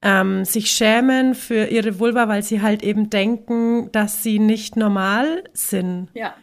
ähm, 0.00 0.44
sich 0.44 0.70
schämen 0.70 1.34
für 1.34 1.66
ihre 1.66 1.98
Vulva, 1.98 2.28
weil 2.28 2.42
sie 2.42 2.62
halt 2.62 2.84
eben 2.84 3.10
denken, 3.10 3.90
dass 3.90 4.22
sie 4.22 4.38
nicht 4.38 4.76
normal 4.76 5.42
sind. 5.52 6.08
Ja. 6.14 6.34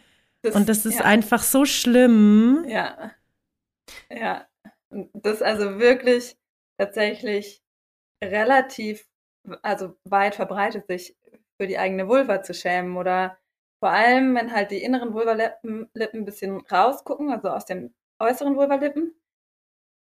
Das, 0.42 0.54
und 0.54 0.68
das 0.68 0.84
ist 0.84 0.98
ja. 0.98 1.04
einfach 1.06 1.42
so 1.42 1.64
schlimm. 1.64 2.66
Ja. 2.68 2.94
Ja, 4.10 4.46
das 4.90 5.34
ist 5.36 5.42
also 5.42 5.78
wirklich 5.78 6.36
tatsächlich 6.78 7.62
relativ, 8.22 9.08
also 9.62 9.96
weit 10.04 10.34
verbreitet, 10.36 10.86
sich 10.88 11.16
für 11.60 11.66
die 11.66 11.78
eigene 11.78 12.08
Vulva 12.08 12.42
zu 12.42 12.54
schämen 12.54 12.96
oder 12.96 13.38
vor 13.80 13.90
allem, 13.90 14.34
wenn 14.36 14.52
halt 14.52 14.70
die 14.70 14.82
inneren 14.82 15.14
Vulvalippen 15.14 15.90
ein 15.96 16.24
bisschen 16.24 16.60
rausgucken, 16.66 17.30
also 17.32 17.48
aus 17.50 17.66
den 17.66 17.94
äußeren 18.20 18.56
Vulvalippen. 18.56 19.14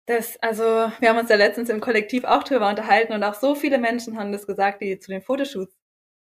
Das, 0.06 0.36
also, 0.42 0.62
wir 1.00 1.08
haben 1.08 1.18
uns 1.18 1.30
ja 1.30 1.36
letztens 1.36 1.70
im 1.70 1.80
Kollektiv 1.80 2.24
auch 2.24 2.42
drüber 2.44 2.68
unterhalten 2.68 3.14
und 3.14 3.22
auch 3.24 3.34
so 3.34 3.54
viele 3.54 3.78
Menschen 3.78 4.18
haben 4.18 4.32
das 4.32 4.46
gesagt, 4.46 4.82
die 4.82 4.98
zu 4.98 5.10
den 5.10 5.22
Fotoshoots 5.22 5.74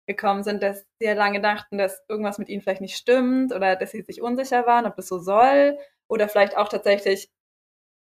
gekommen 0.06 0.42
sind, 0.42 0.62
dass 0.62 0.86
sie 0.98 1.06
ja 1.06 1.12
lange 1.14 1.40
dachten, 1.42 1.76
dass 1.78 2.02
irgendwas 2.08 2.38
mit 2.38 2.48
ihnen 2.48 2.62
vielleicht 2.62 2.80
nicht 2.80 2.96
stimmt 2.96 3.52
oder 3.54 3.76
dass 3.76 3.90
sie 3.90 4.00
sich 4.02 4.22
unsicher 4.22 4.66
waren, 4.66 4.86
ob 4.86 4.96
das 4.96 5.08
so 5.08 5.18
soll 5.18 5.78
oder 6.08 6.28
vielleicht 6.28 6.56
auch 6.56 6.68
tatsächlich 6.68 7.30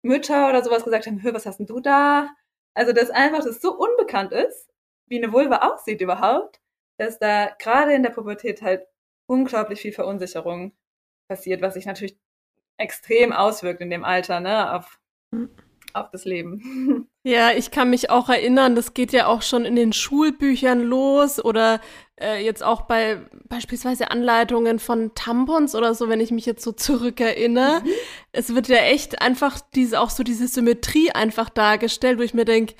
Mütter 0.04 0.48
oder 0.48 0.62
sowas 0.62 0.84
gesagt 0.84 1.06
haben, 1.06 1.20
was 1.24 1.46
hast 1.46 1.58
denn 1.58 1.66
du 1.66 1.80
da? 1.80 2.28
Also, 2.74 2.92
dass 2.92 3.10
einfach 3.10 3.42
das 3.44 3.60
so 3.60 3.76
unbekannt 3.76 4.32
ist, 4.32 4.68
wie 5.06 5.22
eine 5.22 5.32
Vulva 5.32 5.58
aussieht 5.72 6.00
überhaupt, 6.00 6.60
dass 6.98 7.18
da 7.18 7.50
gerade 7.58 7.94
in 7.94 8.02
der 8.02 8.10
Pubertät 8.10 8.62
halt 8.62 8.86
unglaublich 9.26 9.80
viel 9.80 9.92
Verunsicherung 9.92 10.72
passiert, 11.28 11.62
was 11.62 11.74
sich 11.74 11.86
natürlich 11.86 12.18
extrem 12.76 13.32
auswirkt 13.32 13.80
in 13.80 13.90
dem 13.90 14.04
Alter, 14.04 14.40
ne, 14.40 14.74
auf, 14.74 15.00
hm. 15.32 15.50
Auf 15.92 16.10
das 16.10 16.24
Leben. 16.24 17.08
Ja, 17.26 17.52
ich 17.52 17.70
kann 17.70 17.88
mich 17.88 18.10
auch 18.10 18.28
erinnern, 18.28 18.76
das 18.76 18.92
geht 18.92 19.10
ja 19.14 19.28
auch 19.28 19.40
schon 19.40 19.64
in 19.64 19.76
den 19.76 19.94
Schulbüchern 19.94 20.82
los 20.82 21.42
oder 21.42 21.80
äh, 22.20 22.44
jetzt 22.44 22.62
auch 22.62 22.82
bei 22.82 23.18
beispielsweise 23.48 24.10
Anleitungen 24.10 24.78
von 24.78 25.14
Tampons 25.14 25.74
oder 25.74 25.94
so, 25.94 26.10
wenn 26.10 26.20
ich 26.20 26.30
mich 26.32 26.44
jetzt 26.44 26.62
so 26.62 26.72
zurückerinnere. 26.72 27.80
Mhm. 27.80 27.90
Es 28.32 28.54
wird 28.54 28.68
ja 28.68 28.76
echt 28.76 29.22
einfach 29.22 29.58
diese, 29.74 30.00
auch 30.00 30.10
so 30.10 30.22
diese 30.22 30.48
Symmetrie 30.48 31.12
einfach 31.12 31.48
dargestellt, 31.48 32.18
wo 32.18 32.22
ich 32.22 32.34
mir 32.34 32.44
denke, 32.44 32.74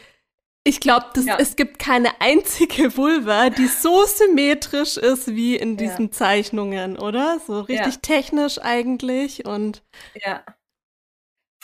ich 0.67 0.81
glaube, 0.81 1.07
ja. 1.21 1.37
es 1.39 1.57
gibt 1.57 1.79
keine 1.79 2.21
einzige 2.21 2.95
Vulva, 2.97 3.51
die 3.51 3.67
so 3.67 4.05
symmetrisch 4.05 4.97
ist 4.97 5.35
wie 5.35 5.57
in 5.57 5.77
diesen 5.77 6.07
ja. 6.07 6.11
Zeichnungen, 6.11 6.99
oder? 6.99 7.39
So 7.47 7.61
richtig 7.61 7.95
ja. 7.95 8.01
technisch 8.01 8.59
eigentlich 8.59 9.47
und. 9.47 9.83
Ja. 10.15 10.43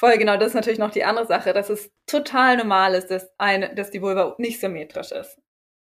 Voll, 0.01 0.17
genau, 0.17 0.37
das 0.39 0.49
ist 0.49 0.55
natürlich 0.55 0.79
noch 0.79 0.91
die 0.91 1.05
andere 1.05 1.27
Sache, 1.27 1.53
dass 1.53 1.69
es 1.69 1.93
total 2.07 2.57
normal 2.57 2.95
ist, 2.95 3.11
dass, 3.11 3.31
eine, 3.39 3.75
dass 3.75 3.91
die 3.91 4.01
Vulva 4.01 4.35
nicht 4.39 4.59
symmetrisch 4.59 5.13
ist. 5.13 5.39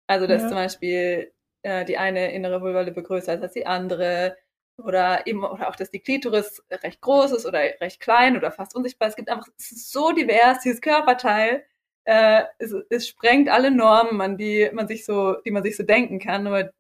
Also, 0.06 0.26
dass 0.26 0.42
zum 0.42 0.56
Beispiel 0.56 1.32
äh, 1.62 1.86
die 1.86 1.96
eine 1.96 2.32
innere 2.34 2.60
Vulvalippe 2.60 3.02
größer 3.02 3.34
ist 3.34 3.42
als 3.42 3.54
die 3.54 3.66
andere 3.66 4.36
oder 4.76 5.26
eben 5.26 5.42
oder 5.44 5.68
auch, 5.68 5.76
dass 5.76 5.90
die 5.90 6.00
Klitoris 6.00 6.62
recht 6.70 7.00
groß 7.00 7.32
ist 7.32 7.46
oder 7.46 7.60
recht 7.60 8.00
klein 8.00 8.36
oder 8.36 8.52
fast 8.52 8.76
unsichtbar. 8.76 9.08
Es 9.08 9.16
gibt 9.16 9.30
einfach 9.30 9.48
es 9.58 9.90
so 9.90 10.12
divers 10.12 10.60
dieses 10.60 10.82
Körperteil 10.82 11.64
äh, 12.04 12.44
es, 12.58 12.74
es 12.90 13.08
sprengt 13.08 13.48
alle 13.48 13.70
Normen, 13.70 14.20
an 14.20 14.36
die 14.36 14.70
man 14.72 14.88
sich 14.88 15.04
so, 15.04 15.34
die 15.42 15.50
man 15.50 15.62
sich 15.62 15.76
so 15.76 15.82
denken 15.82 16.18
kann, 16.18 16.46
aber, 16.46 16.70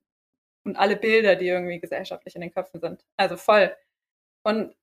und 0.64 0.76
alle 0.76 0.96
Bilder, 0.96 1.36
die 1.36 1.48
irgendwie 1.48 1.80
gesellschaftlich 1.80 2.34
in 2.34 2.42
den 2.42 2.52
Köpfen 2.52 2.80
sind. 2.80 3.04
Also 3.16 3.36
voll. 3.36 3.74
Und 4.44 4.74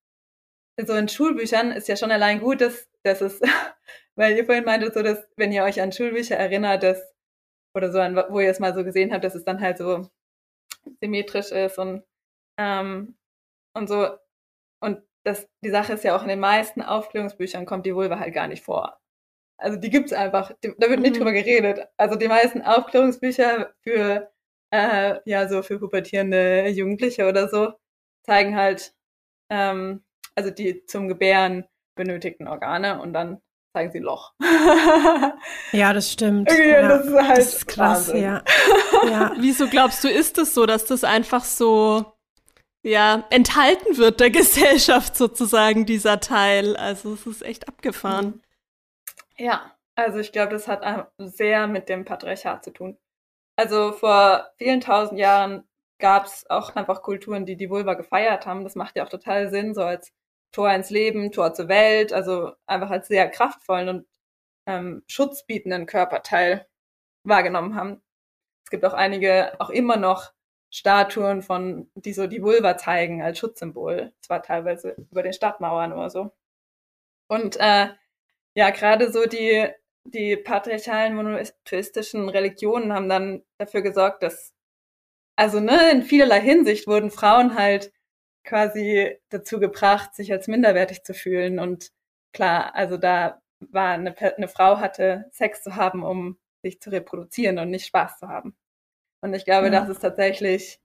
so 0.85 0.93
in 0.93 1.07
Schulbüchern 1.07 1.71
ist 1.71 1.87
ja 1.87 1.95
schon 1.95 2.11
allein 2.11 2.39
gut, 2.39 2.61
dass, 2.61 2.89
dass 3.03 3.21
es, 3.21 3.41
weil 4.15 4.35
ihr 4.35 4.45
vorhin 4.45 4.65
meintet, 4.65 4.93
so 4.93 5.03
dass, 5.03 5.27
wenn 5.37 5.51
ihr 5.51 5.63
euch 5.63 5.81
an 5.81 5.91
Schulbücher 5.91 6.35
erinnert, 6.37 6.83
dass, 6.83 7.01
oder 7.75 7.91
so 7.91 7.99
an, 7.99 8.15
wo 8.29 8.39
ihr 8.39 8.49
es 8.49 8.59
mal 8.59 8.73
so 8.73 8.83
gesehen 8.83 9.13
habt, 9.13 9.23
dass 9.23 9.35
es 9.35 9.45
dann 9.45 9.61
halt 9.61 9.77
so 9.77 10.09
symmetrisch 11.01 11.51
ist 11.51 11.77
und, 11.77 12.03
ähm, 12.57 13.15
und 13.75 13.87
so. 13.87 14.17
Und 14.81 15.03
das, 15.23 15.47
die 15.63 15.69
Sache 15.69 15.93
ist 15.93 16.03
ja 16.03 16.15
auch 16.15 16.23
in 16.23 16.29
den 16.29 16.39
meisten 16.39 16.81
Aufklärungsbüchern 16.81 17.65
kommt 17.65 17.85
die 17.85 17.95
Vulva 17.95 18.19
halt 18.19 18.33
gar 18.33 18.47
nicht 18.47 18.63
vor. 18.63 18.99
Also 19.57 19.77
die 19.77 19.91
gibt's 19.91 20.13
einfach. 20.13 20.51
Da 20.61 20.89
wird 20.89 21.01
nicht 21.01 21.13
mhm. 21.13 21.19
drüber 21.19 21.33
geredet. 21.33 21.87
Also 21.97 22.15
die 22.15 22.27
meisten 22.27 22.63
Aufklärungsbücher 22.63 23.73
für 23.81 24.31
äh, 24.71 25.19
ja 25.25 25.47
so 25.47 25.61
für 25.61 25.79
pubertierende 25.79 26.67
Jugendliche 26.69 27.27
oder 27.27 27.47
so 27.47 27.73
zeigen 28.23 28.55
halt 28.55 28.93
ähm, 29.51 30.03
also 30.35 30.51
die 30.51 30.85
zum 30.85 31.07
Gebären 31.07 31.65
benötigten 31.95 32.47
Organe 32.47 33.01
und 33.01 33.13
dann 33.13 33.41
zeigen 33.73 33.91
sie 33.91 33.99
Loch. 33.99 34.33
ja, 35.71 35.93
das 35.93 36.11
stimmt. 36.11 36.51
Ja, 36.51 36.87
das 36.87 37.05
ist 37.05 37.13
halt 37.15 37.37
das 37.37 37.53
ist 37.53 37.67
krass, 37.67 38.07
Wahnsinn. 38.09 38.23
ja. 38.23 38.43
ja. 39.09 39.33
Wieso 39.37 39.67
glaubst 39.67 40.03
du, 40.03 40.09
ist 40.09 40.37
es 40.37 40.53
so, 40.53 40.65
dass 40.65 40.85
das 40.85 41.03
einfach 41.03 41.43
so 41.43 42.13
ja, 42.83 43.25
enthalten 43.29 43.97
wird 43.97 44.19
der 44.19 44.29
Gesellschaft 44.31 45.15
sozusagen, 45.15 45.85
dieser 45.85 46.19
Teil. 46.19 46.75
Also 46.75 47.13
es 47.13 47.25
ist 47.25 47.43
echt 47.43 47.67
abgefahren. 47.67 48.25
Mhm. 48.25 48.41
Ja, 49.37 49.71
also 49.95 50.19
ich 50.19 50.31
glaube, 50.31 50.53
das 50.53 50.67
hat 50.67 51.11
sehr 51.17 51.67
mit 51.67 51.89
dem 51.89 52.05
Patriarchat 52.05 52.63
zu 52.63 52.71
tun. 52.71 52.97
Also 53.55 53.91
vor 53.91 54.49
vielen 54.57 54.81
tausend 54.81 55.19
Jahren 55.19 55.63
gab 55.99 56.25
es 56.25 56.49
auch 56.49 56.75
einfach 56.75 57.01
Kulturen, 57.01 57.45
die 57.45 57.55
die 57.55 57.69
Vulva 57.69 57.93
gefeiert 57.93 58.45
haben. 58.45 58.63
Das 58.63 58.75
macht 58.75 58.95
ja 58.95 59.05
auch 59.05 59.09
total 59.09 59.51
Sinn, 59.51 59.73
so 59.73 59.83
als 59.83 60.11
Tor 60.51 60.71
ins 60.73 60.89
Leben, 60.89 61.31
Tor 61.31 61.53
zur 61.53 61.67
Welt, 61.67 62.13
also 62.13 62.53
einfach 62.65 62.89
als 62.89 63.07
sehr 63.07 63.29
kraftvollen 63.29 63.89
und 63.89 64.07
ähm, 64.67 65.03
schutzbietenden 65.07 65.85
Körperteil 65.85 66.67
wahrgenommen 67.23 67.75
haben. 67.75 68.01
Es 68.65 68.71
gibt 68.71 68.85
auch 68.85 68.93
einige, 68.93 69.59
auch 69.59 69.69
immer 69.69 69.97
noch 69.97 70.33
Statuen 70.71 71.41
von, 71.41 71.89
die 71.95 72.13
so 72.13 72.27
die 72.27 72.41
Vulva 72.41 72.77
zeigen 72.77 73.21
als 73.21 73.39
Schutzsymbol. 73.39 74.13
Zwar 74.21 74.41
teilweise 74.43 74.95
über 75.11 75.23
den 75.23 75.33
Stadtmauern 75.33 75.93
oder 75.93 76.09
so. 76.09 76.31
Und 77.27 77.57
äh, 77.59 77.89
ja, 78.55 78.69
gerade 78.71 79.11
so 79.11 79.25
die, 79.25 79.69
die 80.05 80.37
patriarchalen 80.37 81.15
monotheistischen 81.15 82.29
Religionen 82.29 82.93
haben 82.93 83.09
dann 83.09 83.43
dafür 83.57 83.81
gesorgt, 83.81 84.23
dass, 84.23 84.53
also 85.37 85.59
ne, 85.59 85.91
in 85.91 86.03
vielerlei 86.03 86.41
Hinsicht 86.41 86.87
wurden 86.87 87.11
Frauen 87.11 87.57
halt 87.57 87.93
quasi 88.43 89.17
dazu 89.29 89.59
gebracht, 89.59 90.15
sich 90.15 90.31
als 90.31 90.47
minderwertig 90.47 91.03
zu 91.03 91.13
fühlen. 91.13 91.59
Und 91.59 91.91
klar, 92.33 92.75
also 92.75 92.97
da 92.97 93.41
war 93.59 93.93
eine, 93.93 94.15
eine 94.17 94.47
Frau 94.47 94.79
hatte 94.79 95.25
Sex 95.31 95.63
zu 95.63 95.75
haben, 95.75 96.03
um 96.03 96.37
sich 96.63 96.81
zu 96.81 96.89
reproduzieren 96.89 97.59
und 97.59 97.69
nicht 97.69 97.85
Spaß 97.85 98.19
zu 98.19 98.27
haben. 98.27 98.55
Und 99.21 99.33
ich 99.33 99.45
glaube, 99.45 99.67
ja. 99.67 99.71
das 99.71 99.89
ist 99.89 99.99
tatsächlich, 99.99 100.79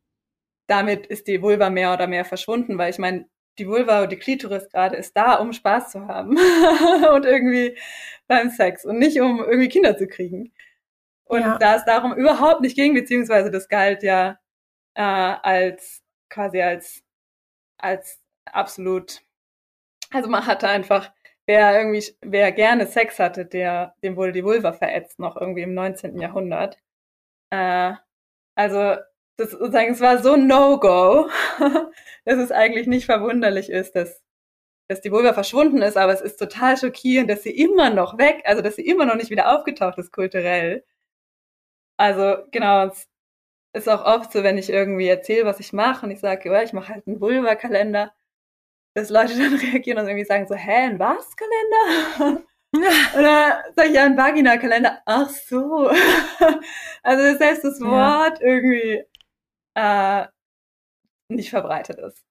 damit 0.66 1.06
ist 1.06 1.26
die 1.26 1.42
Vulva 1.42 1.70
mehr 1.70 1.92
oder 1.92 2.06
mehr 2.06 2.25
verschwunden, 2.25 2.76
weil 2.78 2.90
ich 2.90 2.98
meine, 2.98 3.26
die 3.58 3.66
Vulva 3.66 4.02
und 4.02 4.12
die 4.12 4.18
Klitoris 4.18 4.68
gerade 4.68 4.96
ist 4.96 5.16
da, 5.16 5.36
um 5.36 5.52
Spaß 5.52 5.90
zu 5.90 6.06
haben 6.06 6.36
und 7.14 7.25
irgendwie 7.25 7.78
beim 8.26 8.50
Sex 8.50 8.84
und 8.84 8.98
nicht 8.98 9.20
um 9.20 9.40
irgendwie 9.40 9.68
Kinder 9.68 9.96
zu 9.96 10.06
kriegen. 10.06 10.52
Und 11.25 11.40
ja. 11.40 11.58
da 11.58 11.76
es 11.76 11.84
darum 11.84 12.14
überhaupt 12.14 12.60
nicht 12.60 12.76
ging, 12.76 12.94
beziehungsweise 12.94 13.50
das 13.50 13.68
galt 13.68 14.02
ja 14.02 14.38
äh, 14.94 15.02
als 15.02 16.02
quasi 16.28 16.60
als 16.60 17.02
als 17.78 18.21
absolut, 18.47 19.23
also 20.11 20.28
man 20.28 20.47
hatte 20.47 20.68
einfach, 20.68 21.12
wer 21.47 21.78
irgendwie, 21.78 22.04
wer 22.23 22.52
gerne 22.52 22.87
Sex 22.87 23.18
hatte, 23.18 23.47
der, 23.47 23.95
dem 24.02 24.16
wurde 24.16 24.33
die 24.33 24.45
Vulva 24.45 24.73
verätzt, 24.73 25.18
noch 25.18 25.37
irgendwie 25.37 25.62
im 25.62 25.75
19. 25.75 26.18
Jahrhundert. 26.21 26.78
Äh, 27.50 27.95
also 28.56 28.97
das 29.37 29.50
sozusagen, 29.52 29.92
es 29.92 30.00
war 30.00 30.23
so 30.23 30.37
No-Go, 30.37 31.28
dass 32.25 32.38
es 32.38 32.52
eigentlich 32.52 32.87
nicht 32.87 33.06
verwunderlich 33.06 33.71
ist, 33.71 33.95
dass, 33.97 34.23
dass 34.88 35.00
die 35.02 35.12
Vulva 35.12 35.35
verschwunden 35.35 35.83
ist, 35.83 35.97
aber 35.97 36.12
es 36.12 36.21
ist 36.23 36.38
total 36.38 36.76
schockierend, 36.78 37.30
dass 37.30 37.42
sie 37.42 37.50
immer 37.50 37.90
noch 37.90 38.18
weg, 38.18 38.42
also 38.47 38.62
dass 38.62 38.76
sie 38.76 38.87
immer 38.87 39.06
noch 39.06 39.16
nicht 39.16 39.30
wieder 39.30 39.54
aufgetaucht 39.56 39.99
ist 39.99 40.12
kulturell. 40.12 40.85
Also 41.99 42.37
genau, 42.52 42.90
ist 43.76 43.88
auch 43.88 44.04
oft 44.04 44.33
so, 44.33 44.42
wenn 44.42 44.59
ich 44.59 44.71
irgendwie 44.71 45.09
erzähle, 45.09 45.45
was 45.45 45.61
ich 45.61 45.73
mache 45.73 46.06
und 46.06 46.11
ich 46.11 46.21
sage, 46.21 46.50
ja, 46.50 46.62
ich 46.62 46.73
mache 46.73 46.95
halt 46.95 47.06
einen 47.06 47.21
Vulva-Kalender, 47.21 48.12
dass 48.95 49.11
Leute 49.11 49.37
dann 49.37 49.54
reagieren 49.73 49.99
und 49.99 50.06
irgendwie 50.06 50.25
sagen 50.25 50.47
so, 50.47 50.54
hä, 50.54 50.87
ein 50.87 50.99
was-Kalender? 50.99 52.45
Oder 53.18 53.64
sag 53.75 53.87
ich 53.87 53.95
ja, 53.95 54.04
ein 54.04 54.16
Vagina-Kalender? 54.16 55.02
Ach 55.06 55.28
so. 55.28 55.88
also 57.02 57.38
selbst 57.38 57.64
das 57.64 57.80
Wort 57.80 58.40
ja. 58.40 58.47
irgendwie 58.47 59.04
äh, 59.75 60.26
nicht 61.28 61.50
verbreitet 61.50 61.99
ist. 61.99 62.25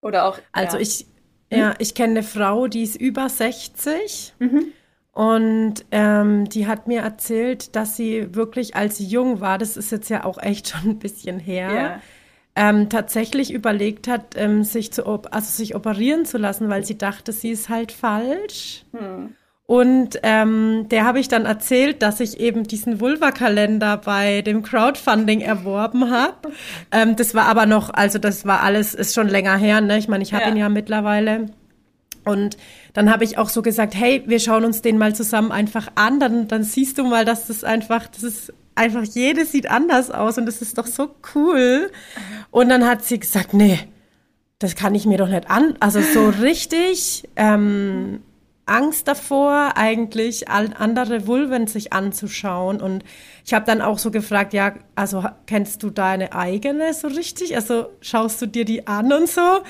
Oder 0.00 0.26
auch. 0.26 0.38
Also 0.52 0.76
ja. 0.76 0.82
ich, 0.82 1.06
ja, 1.50 1.74
ich 1.78 1.94
kenne 1.94 2.12
eine 2.12 2.22
Frau, 2.22 2.66
die 2.66 2.82
ist 2.82 2.96
über 2.96 3.28
60 3.28 4.34
mhm. 4.38 4.72
Und 5.14 5.74
ähm, 5.92 6.48
die 6.48 6.66
hat 6.66 6.88
mir 6.88 7.02
erzählt, 7.02 7.76
dass 7.76 7.96
sie 7.96 8.34
wirklich, 8.34 8.74
als 8.74 8.98
sie 8.98 9.06
jung 9.06 9.40
war, 9.40 9.58
das 9.58 9.76
ist 9.76 9.92
jetzt 9.92 10.10
ja 10.10 10.24
auch 10.24 10.38
echt 10.38 10.68
schon 10.70 10.90
ein 10.90 10.98
bisschen 10.98 11.38
her, 11.38 11.72
ja. 11.72 12.00
ähm, 12.56 12.88
tatsächlich 12.88 13.52
überlegt 13.52 14.08
hat, 14.08 14.34
ähm, 14.36 14.64
sich 14.64 14.92
zu 14.92 15.06
also 15.06 15.50
sich 15.50 15.76
operieren 15.76 16.24
zu 16.24 16.36
lassen, 16.36 16.68
weil 16.68 16.84
sie 16.84 16.98
dachte, 16.98 17.32
sie 17.32 17.50
ist 17.50 17.68
halt 17.68 17.92
falsch. 17.92 18.84
Hm. 18.92 19.34
Und 19.66 20.20
ähm, 20.22 20.88
der 20.90 21.04
habe 21.04 21.20
ich 21.20 21.28
dann 21.28 21.46
erzählt, 21.46 22.02
dass 22.02 22.20
ich 22.20 22.38
eben 22.38 22.64
diesen 22.64 23.00
Vulva-Kalender 23.00 23.96
bei 23.96 24.42
dem 24.42 24.62
Crowdfunding 24.62 25.40
erworben 25.40 26.10
habe. 26.10 26.52
Ähm, 26.90 27.16
das 27.16 27.34
war 27.34 27.46
aber 27.46 27.66
noch, 27.66 27.90
also 27.92 28.18
das 28.18 28.46
war 28.46 28.62
alles, 28.62 28.94
ist 28.94 29.14
schon 29.14 29.28
länger 29.28 29.56
her, 29.56 29.80
ne? 29.80 29.98
Ich 29.98 30.06
meine, 30.06 30.22
ich 30.22 30.32
habe 30.32 30.44
ja. 30.44 30.50
ihn 30.50 30.56
ja 30.56 30.68
mittlerweile. 30.68 31.46
Und 32.24 32.56
dann 32.94 33.12
habe 33.12 33.24
ich 33.24 33.36
auch 33.36 33.50
so 33.50 33.60
gesagt, 33.60 33.94
hey, 33.94 34.22
wir 34.26 34.40
schauen 34.40 34.64
uns 34.64 34.80
den 34.80 34.96
mal 34.96 35.14
zusammen 35.14 35.52
einfach 35.52 35.88
an, 35.96 36.20
dann, 36.20 36.48
dann 36.48 36.64
siehst 36.64 36.96
du 36.96 37.04
mal, 37.04 37.24
dass 37.24 37.48
das 37.48 37.64
einfach, 37.64 38.06
das 38.06 38.22
ist 38.22 38.52
einfach, 38.76 39.02
jedes 39.02 39.52
sieht 39.52 39.70
anders 39.70 40.10
aus 40.10 40.38
und 40.38 40.46
das 40.46 40.62
ist 40.62 40.78
doch 40.78 40.86
so 40.86 41.14
cool. 41.34 41.90
Und 42.50 42.68
dann 42.70 42.86
hat 42.86 43.04
sie 43.04 43.18
gesagt, 43.18 43.52
nee, 43.52 43.78
das 44.60 44.76
kann 44.76 44.94
ich 44.94 45.04
mir 45.04 45.18
doch 45.18 45.28
nicht 45.28 45.50
an, 45.50 45.74
also 45.80 46.00
so 46.00 46.28
richtig, 46.28 47.28
ähm, 47.36 48.20
Angst 48.66 49.08
davor, 49.08 49.72
eigentlich 49.76 50.48
andere 50.48 51.26
Vulven 51.26 51.66
sich 51.66 51.92
anzuschauen. 51.92 52.80
Und 52.80 53.04
ich 53.44 53.52
habe 53.52 53.66
dann 53.66 53.82
auch 53.82 53.98
so 53.98 54.10
gefragt, 54.10 54.54
ja, 54.54 54.74
also 54.94 55.24
kennst 55.46 55.82
du 55.82 55.90
deine 55.90 56.32
eigene 56.32 56.94
so 56.94 57.08
richtig? 57.08 57.56
Also 57.56 57.90
schaust 58.00 58.40
du 58.40 58.46
dir 58.46 58.64
die 58.64 58.86
an 58.86 59.12
und 59.12 59.28
so? 59.28 59.60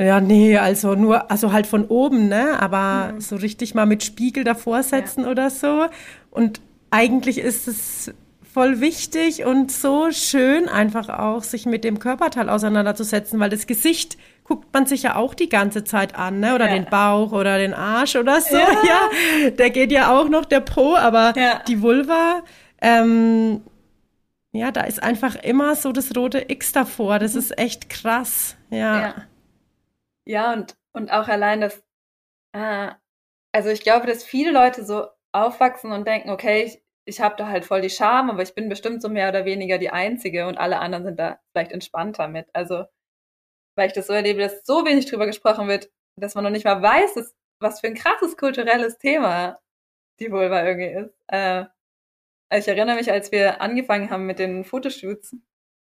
Ja, 0.00 0.20
nee, 0.20 0.56
also 0.56 0.94
nur, 0.94 1.28
also 1.30 1.52
halt 1.52 1.66
von 1.66 1.84
oben, 1.86 2.28
ne? 2.28 2.60
Aber 2.60 3.14
mhm. 3.14 3.20
so 3.20 3.34
richtig 3.36 3.74
mal 3.74 3.86
mit 3.86 4.04
Spiegel 4.04 4.44
davor 4.44 4.82
setzen 4.84 5.24
ja. 5.24 5.30
oder 5.30 5.50
so. 5.50 5.86
Und 6.30 6.60
eigentlich 6.90 7.38
ist 7.38 7.66
es 7.66 8.12
voll 8.52 8.80
wichtig 8.80 9.44
und 9.44 9.72
so 9.72 10.10
schön, 10.10 10.68
einfach 10.68 11.08
auch 11.08 11.42
sich 11.42 11.66
mit 11.66 11.84
dem 11.84 11.98
Körperteil 11.98 12.48
auseinanderzusetzen, 12.48 13.38
weil 13.40 13.50
das 13.50 13.66
Gesicht 13.66 14.16
guckt 14.44 14.72
man 14.72 14.86
sich 14.86 15.02
ja 15.02 15.16
auch 15.16 15.34
die 15.34 15.48
ganze 15.48 15.84
Zeit 15.84 16.14
an, 16.14 16.40
ne? 16.40 16.54
Oder 16.54 16.68
ja. 16.68 16.74
den 16.74 16.86
Bauch 16.86 17.32
oder 17.32 17.58
den 17.58 17.74
Arsch 17.74 18.14
oder 18.14 18.40
so. 18.40 18.56
Ja. 18.56 18.68
ja. 19.42 19.50
Der 19.50 19.70
geht 19.70 19.90
ja 19.90 20.16
auch 20.16 20.28
noch, 20.28 20.44
der 20.44 20.60
Po, 20.60 20.94
aber 20.96 21.34
ja. 21.36 21.60
die 21.66 21.82
Vulva, 21.82 22.42
ähm, 22.80 23.62
ja, 24.52 24.70
da 24.70 24.82
ist 24.82 25.02
einfach 25.02 25.34
immer 25.34 25.74
so 25.76 25.92
das 25.92 26.16
rote 26.16 26.44
X 26.48 26.72
davor. 26.72 27.18
Das 27.18 27.34
ist 27.34 27.58
echt 27.58 27.90
krass. 27.90 28.56
Ja. 28.70 29.14
Ja, 30.28 30.52
und, 30.52 30.76
und 30.92 31.10
auch 31.10 31.26
allein 31.28 31.62
das, 31.62 31.82
äh, 32.52 32.90
also 33.52 33.70
ich 33.70 33.82
glaube, 33.82 34.06
dass 34.06 34.24
viele 34.24 34.52
Leute 34.52 34.84
so 34.84 35.08
aufwachsen 35.32 35.92
und 35.92 36.06
denken, 36.06 36.30
okay, 36.30 36.64
ich, 36.64 36.82
ich 37.06 37.20
habe 37.22 37.36
da 37.36 37.48
halt 37.48 37.64
voll 37.64 37.80
die 37.80 37.90
Scham, 37.90 38.30
aber 38.30 38.42
ich 38.42 38.54
bin 38.54 38.68
bestimmt 38.68 39.00
so 39.02 39.08
mehr 39.08 39.30
oder 39.30 39.46
weniger 39.46 39.78
die 39.78 39.90
Einzige 39.90 40.46
und 40.46 40.58
alle 40.58 40.80
anderen 40.80 41.04
sind 41.04 41.18
da 41.18 41.40
vielleicht 41.52 41.72
entspannter 41.72 42.28
mit. 42.28 42.46
Also, 42.54 42.84
weil 43.76 43.88
ich 43.88 43.94
das 43.94 44.08
so 44.08 44.12
erlebe, 44.12 44.40
dass 44.40 44.66
so 44.66 44.84
wenig 44.84 45.06
drüber 45.06 45.26
gesprochen 45.26 45.68
wird, 45.68 45.90
dass 46.16 46.34
man 46.34 46.44
noch 46.44 46.50
nicht 46.50 46.64
mal 46.64 46.82
weiß, 46.82 47.14
dass, 47.14 47.34
was 47.60 47.80
für 47.80 47.88
ein 47.88 47.94
krasses 47.94 48.36
kulturelles 48.36 48.98
Thema 48.98 49.58
die 50.20 50.30
Vulva 50.32 50.64
irgendwie 50.66 51.06
ist. 51.06 51.14
Äh, 51.28 51.66
ich 52.52 52.68
erinnere 52.68 52.96
mich, 52.96 53.10
als 53.12 53.32
wir 53.32 53.60
angefangen 53.62 54.10
haben 54.10 54.26
mit 54.26 54.38
den 54.38 54.64
Fotoshoots, 54.64 55.36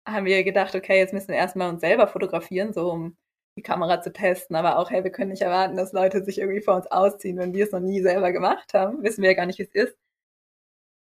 haben 0.07 0.25
wir 0.25 0.43
gedacht, 0.43 0.75
okay, 0.75 0.99
jetzt 0.99 1.13
müssen 1.13 1.29
wir 1.29 1.35
erstmal 1.37 1.69
uns 1.69 1.81
selber 1.81 2.07
fotografieren, 2.07 2.73
so 2.73 2.91
um 2.91 3.17
die 3.57 3.61
Kamera 3.61 4.01
zu 4.01 4.11
testen, 4.11 4.55
aber 4.55 4.79
auch, 4.79 4.89
hey, 4.89 5.03
wir 5.03 5.11
können 5.11 5.31
nicht 5.31 5.41
erwarten, 5.41 5.77
dass 5.77 5.93
Leute 5.93 6.23
sich 6.23 6.39
irgendwie 6.39 6.61
vor 6.61 6.75
uns 6.75 6.87
ausziehen, 6.87 7.37
wenn 7.37 7.53
wir 7.53 7.65
es 7.65 7.71
noch 7.71 7.79
nie 7.79 8.01
selber 8.01 8.31
gemacht 8.31 8.73
haben. 8.73 9.03
Wissen 9.03 9.21
wir 9.21 9.31
ja 9.31 9.35
gar 9.35 9.45
nicht, 9.45 9.59
wie 9.59 9.63
es 9.63 9.73
ist. 9.73 9.95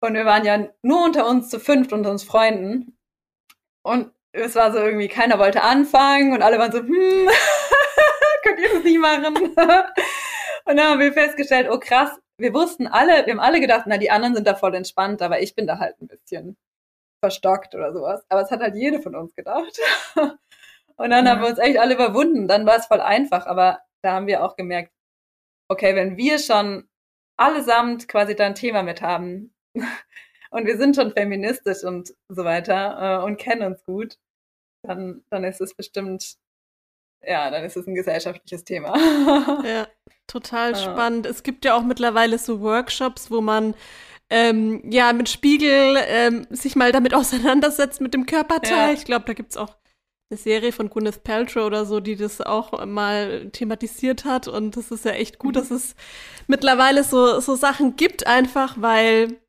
Und 0.02 0.16
wir 0.16 0.26
waren 0.26 0.46
ja 0.46 0.68
nur 0.82 1.06
unter 1.06 1.28
uns 1.28 1.50
zu 1.50 1.60
fünft, 1.60 1.94
unter 1.94 2.10
uns 2.12 2.24
Freunden. 2.24 2.98
Und 3.84 4.12
es 4.34 4.56
war 4.56 4.72
so 4.72 4.80
irgendwie, 4.80 5.08
keiner 5.08 5.40
wollte 5.40 5.62
anfangen 5.62 6.34
und 6.34 6.42
alle 6.42 6.58
waren 6.58 6.72
so, 6.72 6.80
hm, 6.80 7.30
könnt 8.44 8.60
ihr 8.60 8.70
das 8.74 8.84
nicht 8.84 9.00
machen? 9.00 9.26
und 10.66 10.78
dann 10.78 10.80
haben 10.80 11.00
wir 11.00 11.14
festgestellt, 11.14 11.68
oh 11.70 11.80
krass, 11.80 12.12
wir 12.38 12.54
wussten 12.54 12.88
alle, 12.88 13.26
wir 13.26 13.34
haben 13.34 13.40
alle 13.40 13.60
gedacht, 13.60 13.86
na, 13.88 13.98
die 13.98 14.12
anderen 14.12 14.36
sind 14.36 14.48
da 14.48 14.56
voll 14.56 14.74
entspannt, 14.76 15.22
aber 15.22 15.42
ich 15.42 15.56
bin 15.56 15.68
da 15.68 15.80
halt 15.80 16.02
ein 16.02 16.08
bisschen 16.08 16.58
verstockt 17.24 17.76
oder 17.76 17.94
sowas. 17.94 18.26
Aber 18.30 18.42
es 18.42 18.52
hat 18.52 18.62
halt 18.62 18.76
jede 18.76 19.02
von 19.02 19.16
uns 19.16 19.36
gedacht. 19.36 19.80
Und 21.02 21.10
dann 21.10 21.26
ja. 21.26 21.32
haben 21.32 21.42
wir 21.42 21.50
uns 21.50 21.58
echt 21.58 21.80
alle 21.80 21.96
überwunden. 21.96 22.48
Dann 22.48 22.66
war 22.66 22.78
es 22.78 22.86
voll 22.86 23.02
einfach. 23.02 23.48
Aber 23.48 23.82
da 24.04 24.14
haben 24.14 24.28
wir 24.28 24.44
auch 24.44 24.56
gemerkt, 24.56 24.92
okay, 25.68 25.96
wenn 25.96 26.16
wir 26.16 26.38
schon 26.38 26.88
allesamt 27.38 28.08
quasi 28.08 28.36
da 28.36 28.46
ein 28.46 28.56
Thema 28.56 28.84
mit 28.84 29.02
haben 29.02 29.54
und 30.52 30.66
wir 30.66 30.78
sind 30.78 30.96
schon 30.96 31.12
feministisch 31.12 31.84
und 31.84 32.14
so 32.30 32.44
weiter 32.44 33.22
äh, 33.22 33.26
und 33.26 33.38
kennen 33.38 33.64
uns 33.64 33.84
gut, 33.86 34.18
dann, 34.84 35.24
dann 35.32 35.44
ist 35.44 35.62
es 35.62 35.76
bestimmt, 35.76 36.36
ja, 37.24 37.50
dann 37.50 37.64
ist 37.64 37.78
es 37.78 37.88
ein 37.88 37.96
gesellschaftliches 37.96 38.64
Thema. 38.64 38.96
ja, 39.66 39.88
total 40.28 40.76
spannend. 40.76 41.26
Es 41.26 41.42
gibt 41.42 41.66
ja 41.66 41.76
auch 41.76 41.84
mittlerweile 41.84 42.38
so 42.38 42.62
Workshops, 42.62 43.32
wo 43.32 43.42
man 43.42 43.74
ähm, 44.30 44.82
ja 44.90 45.14
mit 45.14 45.30
Spiegel 45.30 45.98
ähm, 46.08 46.46
sich 46.50 46.76
mal 46.76 46.92
damit 46.92 47.14
auseinandersetzt 47.16 48.02
mit 48.02 48.14
dem 48.14 48.26
Körperteil. 48.26 48.90
Ja. 48.90 48.94
Ich 48.94 49.06
glaube, 49.06 49.26
da 49.26 49.34
gibt 49.34 49.52
es 49.52 49.58
auch 49.58 49.81
eine 50.32 50.38
Serie 50.38 50.72
von 50.72 50.90
Gwyneth 50.90 51.24
Paltrow 51.24 51.66
oder 51.66 51.86
so, 51.86 52.00
die 52.00 52.16
das 52.16 52.42
auch 52.42 52.86
mal 52.86 53.50
thematisiert 53.52 54.24
hat. 54.24 54.48
Und 54.48 54.78
das 54.78 54.90
ist 54.90 55.06
ja 55.06 55.12
echt 55.12 55.40
gut, 55.40 55.56
mhm. 55.56 55.60
dass 55.60 55.72
es 55.72 55.96
mittlerweile 56.48 57.04
so, 57.04 57.40
so 57.42 57.56
Sachen 57.56 57.98
gibt, 57.98 58.26
einfach 58.26 58.78
weil, 58.80 59.40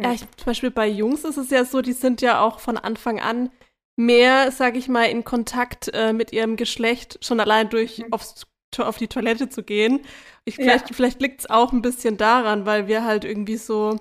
ja, 0.00 0.12
ich, 0.12 0.20
zum 0.20 0.46
Beispiel 0.46 0.70
bei 0.70 0.86
Jungs 0.86 1.24
ist 1.24 1.38
es 1.38 1.50
ja 1.50 1.64
so, 1.64 1.80
die 1.80 1.94
sind 1.94 2.20
ja 2.20 2.40
auch 2.42 2.60
von 2.60 2.76
Anfang 2.76 3.20
an 3.20 3.50
mehr, 3.96 4.52
sag 4.52 4.76
ich 4.76 4.88
mal, 4.88 5.04
in 5.04 5.24
Kontakt 5.24 5.90
äh, 5.94 6.12
mit 6.12 6.32
ihrem 6.32 6.56
Geschlecht, 6.56 7.18
schon 7.24 7.40
allein 7.40 7.70
durch 7.70 7.98
mhm. 7.98 8.12
aufs, 8.12 8.46
auf 8.78 8.98
die 8.98 9.08
Toilette 9.08 9.48
zu 9.48 9.62
gehen. 9.62 10.00
Ich, 10.44 10.56
vielleicht 10.56 10.90
ja. 10.90 10.94
vielleicht 10.94 11.22
liegt 11.22 11.40
es 11.40 11.50
auch 11.50 11.72
ein 11.72 11.82
bisschen 11.82 12.18
daran, 12.18 12.66
weil 12.66 12.86
wir 12.86 13.02
halt 13.04 13.24
irgendwie 13.24 13.56
so, 13.56 13.96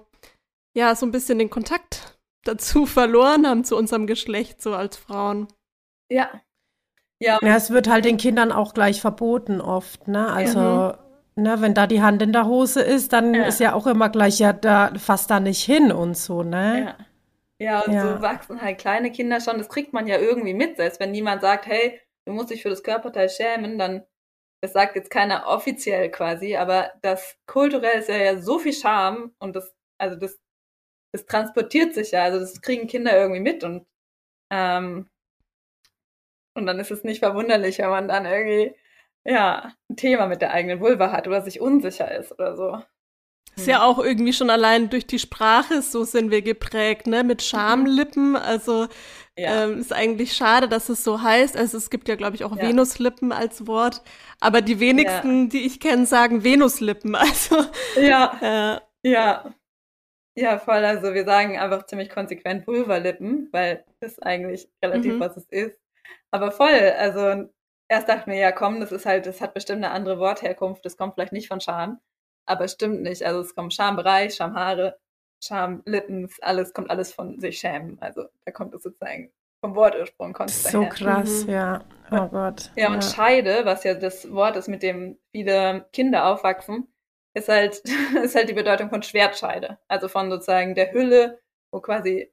ja, 0.76 0.94
so 0.94 1.06
ein 1.06 1.12
bisschen 1.12 1.40
den 1.40 1.50
Kontakt 1.50 2.20
dazu 2.44 2.86
verloren 2.86 3.48
haben 3.48 3.64
zu 3.64 3.78
unserem 3.78 4.08
Geschlecht, 4.08 4.62
so 4.62 4.74
als 4.74 4.98
Frauen. 4.98 5.48
Ja. 6.10 6.42
Ja. 7.20 7.40
ja, 7.42 7.56
es 7.56 7.72
wird 7.72 7.90
halt 7.90 8.06
den 8.06 8.18
Kindern 8.18 8.52
auch 8.52 8.74
gleich 8.74 9.02
verboten 9.02 9.60
oft, 9.60 10.08
ne? 10.08 10.28
Also, 10.28 10.94
mhm. 11.36 11.44
ne, 11.44 11.62
wenn 11.62 11.74
da 11.74 11.88
die 11.88 12.02
Hand 12.04 12.22
in 12.22 12.32
der 12.32 12.46
Hose 12.46 12.82
ist, 12.82 13.12
dann 13.12 13.34
ja. 13.34 13.46
ist 13.46 13.60
ja 13.60 13.74
auch 13.74 13.88
immer 13.88 14.10
gleich, 14.10 14.38
ja, 14.38 14.54
da 14.54 14.92
fasst 15.00 15.32
da 15.32 15.40
nicht 15.40 15.64
hin 15.64 15.92
und 15.92 16.16
so, 16.16 16.44
ne? 16.44 16.96
Ja. 17.00 17.06
Ja, 17.60 17.80
und 17.82 17.94
ja. 17.94 18.16
so 18.16 18.22
wachsen 18.22 18.62
halt 18.62 18.78
kleine 18.78 19.12
Kinder 19.12 19.42
schon, 19.42 19.58
das 19.58 19.70
kriegt 19.70 19.92
man 19.92 20.06
ja 20.06 20.20
irgendwie 20.20 20.54
mit, 20.54 20.78
selbst 20.78 21.00
wenn 21.00 21.12
niemand 21.12 21.42
sagt, 21.42 21.66
hey, 21.66 22.00
du 22.26 22.34
musst 22.34 22.52
dich 22.52 22.62
für 22.62 22.70
das 22.70 22.84
Körperteil 22.84 23.30
schämen, 23.30 23.80
dann, 23.80 24.06
das 24.62 24.74
sagt 24.74 24.96
jetzt 24.96 25.10
keiner 25.10 25.48
offiziell 25.48 26.12
quasi, 26.12 26.56
aber 26.56 26.92
das 27.02 27.38
kulturell 27.48 28.00
ist 28.00 28.10
ja, 28.10 28.18
ja 28.18 28.38
so 28.38 28.60
viel 28.60 28.74
Scham 28.74 29.34
und 29.40 29.56
das, 29.56 29.74
also 29.98 30.16
das, 30.18 30.40
das 31.14 31.26
transportiert 31.26 31.96
sich 31.96 32.12
ja, 32.12 32.24
also 32.26 32.40
das 32.40 32.62
kriegen 32.62 32.88
Kinder 32.88 33.18
irgendwie 33.18 33.42
mit 33.42 33.64
und 33.64 33.88
ähm, 34.52 35.10
und 36.58 36.66
dann 36.66 36.80
ist 36.80 36.92
es 36.92 37.04
nicht 37.04 37.20
verwunderlich, 37.20 37.80
wenn 37.80 37.90
man 37.90 38.08
dann 38.08 38.26
irgendwie, 38.26 38.74
ja, 39.26 39.74
ein 39.90 39.96
Thema 39.96 40.28
mit 40.28 40.42
der 40.42 40.52
eigenen 40.52 40.80
Vulva 40.80 41.12
hat 41.12 41.28
oder 41.28 41.42
sich 41.42 41.62
unsicher 41.62 42.14
ist 42.14 42.32
oder 42.32 42.56
so. 42.56 42.82
Ist 43.56 43.68
ja 43.68 43.84
auch 43.84 43.98
irgendwie 43.98 44.34
schon 44.34 44.52
allein 44.52 44.92
durch 44.92 45.08
die 45.08 45.18
Sprache, 45.18 45.82
so 45.82 46.04
sind 46.04 46.30
wir 46.30 46.44
geprägt, 46.44 47.08
ne, 47.08 47.24
mit 47.24 47.42
Schamlippen. 47.42 48.36
Also 48.36 48.88
ja. 49.36 49.64
ähm, 49.64 49.80
ist 49.80 49.92
eigentlich 49.92 50.34
schade, 50.34 50.68
dass 50.68 50.90
es 50.90 51.04
so 51.04 51.24
heißt. 51.24 51.58
Also 51.58 51.78
es 51.78 51.90
gibt 51.90 52.08
ja, 52.08 52.16
glaube 52.16 52.36
ich, 52.36 52.44
auch 52.44 52.56
ja. 52.56 52.62
Venuslippen 52.62 53.32
als 53.32 53.66
Wort. 53.66 54.04
Aber 54.40 54.62
die 54.62 54.80
wenigsten, 54.80 55.46
ja. 55.46 55.50
die 55.50 55.66
ich 55.66 55.80
kenne, 55.80 56.06
sagen 56.06 56.44
Venuslippen. 56.44 57.16
Also 57.16 57.66
ja, 58.00 58.82
äh, 59.04 59.10
ja, 59.10 59.56
ja, 60.36 60.60
voll. 60.60 60.86
Also 60.86 61.16
wir 61.16 61.26
sagen 61.26 61.58
einfach 61.58 61.88
ziemlich 61.88 62.12
konsequent 62.12 62.68
Vulvalippen, 62.68 63.50
weil 63.52 63.84
das 64.02 64.20
eigentlich 64.20 64.70
relativ 64.84 65.16
mhm. 65.16 65.20
was 65.20 65.36
es 65.36 65.46
ist. 65.50 65.80
Aber 66.32 66.52
voll, 66.52 66.94
also 66.98 67.50
erst 67.88 68.10
dachte 68.10 68.22
ich 68.22 68.28
mir, 68.28 68.40
ja 68.40 68.52
komm, 68.52 68.80
das 68.80 68.92
ist 68.92 69.06
halt, 69.06 69.26
das 69.26 69.42
hat 69.42 69.54
bestimmt 69.54 69.84
eine 69.84 69.94
andere 69.94 70.20
Wortherkunft, 70.20 70.86
das 70.86 70.98
kommt 70.98 71.14
vielleicht 71.14 71.34
nicht 71.34 71.48
von 71.48 71.62
Scham, 71.62 72.00
aber 72.46 72.68
stimmt 72.68 73.02
nicht. 73.02 73.24
Also 73.24 73.42
es 73.42 73.56
kommt 73.56 73.74
Schambereich, 73.74 74.36
Schamhaare, 74.36 74.98
Schamlippen, 75.44 76.30
alles 76.42 76.74
kommt 76.74 76.90
alles 76.90 77.14
von 77.14 77.40
sich 77.40 77.60
schämen. 77.60 77.98
Also 78.02 78.26
da 78.46 78.52
kommt 78.52 78.74
es 78.74 78.84
sozusagen 78.84 79.32
vom 79.62 79.76
Wortursprung 79.76 80.34
kommt 80.34 80.52
es 80.52 80.64
So 80.64 80.86
krass, 80.86 81.46
mhm. 81.46 81.54
ja. 81.54 81.84
Oh 82.12 82.28
Gott. 82.28 82.72
Ja, 82.76 82.88
und 82.88 83.04
ja. 83.04 83.10
Scheide, 83.10 83.66
was 83.66 83.84
ja 83.84 83.96
das 83.96 84.32
Wort 84.32 84.56
ist, 84.56 84.68
mit 84.68 84.84
dem 84.84 85.18
viele 85.32 85.88
Kinder 85.94 86.28
aufwachsen, 86.28 86.88
ist 87.34 87.50
halt, 87.50 87.82
ist 88.24 88.36
halt 88.36 88.50
die 88.50 88.54
Bedeutung 88.54 88.90
von 88.90 89.04
Schwertscheide. 89.04 89.80
Also 89.88 90.08
von 90.08 90.30
sozusagen 90.30 90.76
der 90.76 90.92
Hülle, 90.94 91.40
wo 91.72 91.82
quasi 91.82 92.32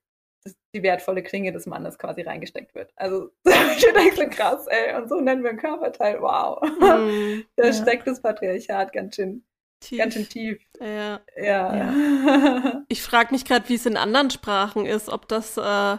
die 0.75 0.83
wertvolle 0.83 1.23
Klinge 1.23 1.53
des 1.53 1.67
Mannes 1.67 1.99
quasi 1.99 2.23
reingesteckt 2.23 2.75
wird. 2.75 2.93
Also 2.97 3.31
ich 3.45 3.93
denke 3.93 4.17
so 4.17 4.29
krass, 4.29 4.67
ey, 4.67 4.95
und 4.97 5.09
so 5.09 5.21
nennen 5.21 5.43
wir 5.43 5.51
ein 5.51 5.57
Körperteil, 5.59 6.21
wow. 6.21 6.61
Mm, 6.81 7.45
da 7.57 7.67
ja. 7.67 7.73
steckt 7.73 8.07
das 8.07 8.21
Patriarchat 8.21 8.93
ganz 8.93 9.17
schön 9.17 9.45
tief. 9.81 9.99
Ganz 9.99 10.15
schön 10.15 10.29
tief. 10.29 10.63
Ja. 10.81 11.21
ja. 11.37 11.77
ja. 11.77 12.83
Ich 12.89 13.03
frage 13.03 13.33
mich 13.33 13.45
gerade, 13.45 13.69
wie 13.69 13.75
es 13.75 13.87
in 13.87 13.97
anderen 13.97 14.31
Sprachen 14.31 14.87
ist, 14.87 15.09
ob 15.09 15.29
das, 15.29 15.57
äh, 15.57 15.99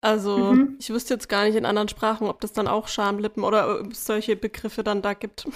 also 0.00 0.38
mhm. 0.38 0.76
ich 0.80 0.90
wüsste 0.90 1.14
jetzt 1.14 1.28
gar 1.28 1.44
nicht 1.44 1.56
in 1.56 1.66
anderen 1.66 1.88
Sprachen, 1.88 2.28
ob 2.28 2.40
das 2.40 2.52
dann 2.52 2.68
auch 2.68 2.88
Schamlippen 2.88 3.44
oder 3.44 3.84
solche 3.92 4.36
Begriffe 4.36 4.84
dann 4.84 5.02
da 5.02 5.14
gibt. 5.14 5.48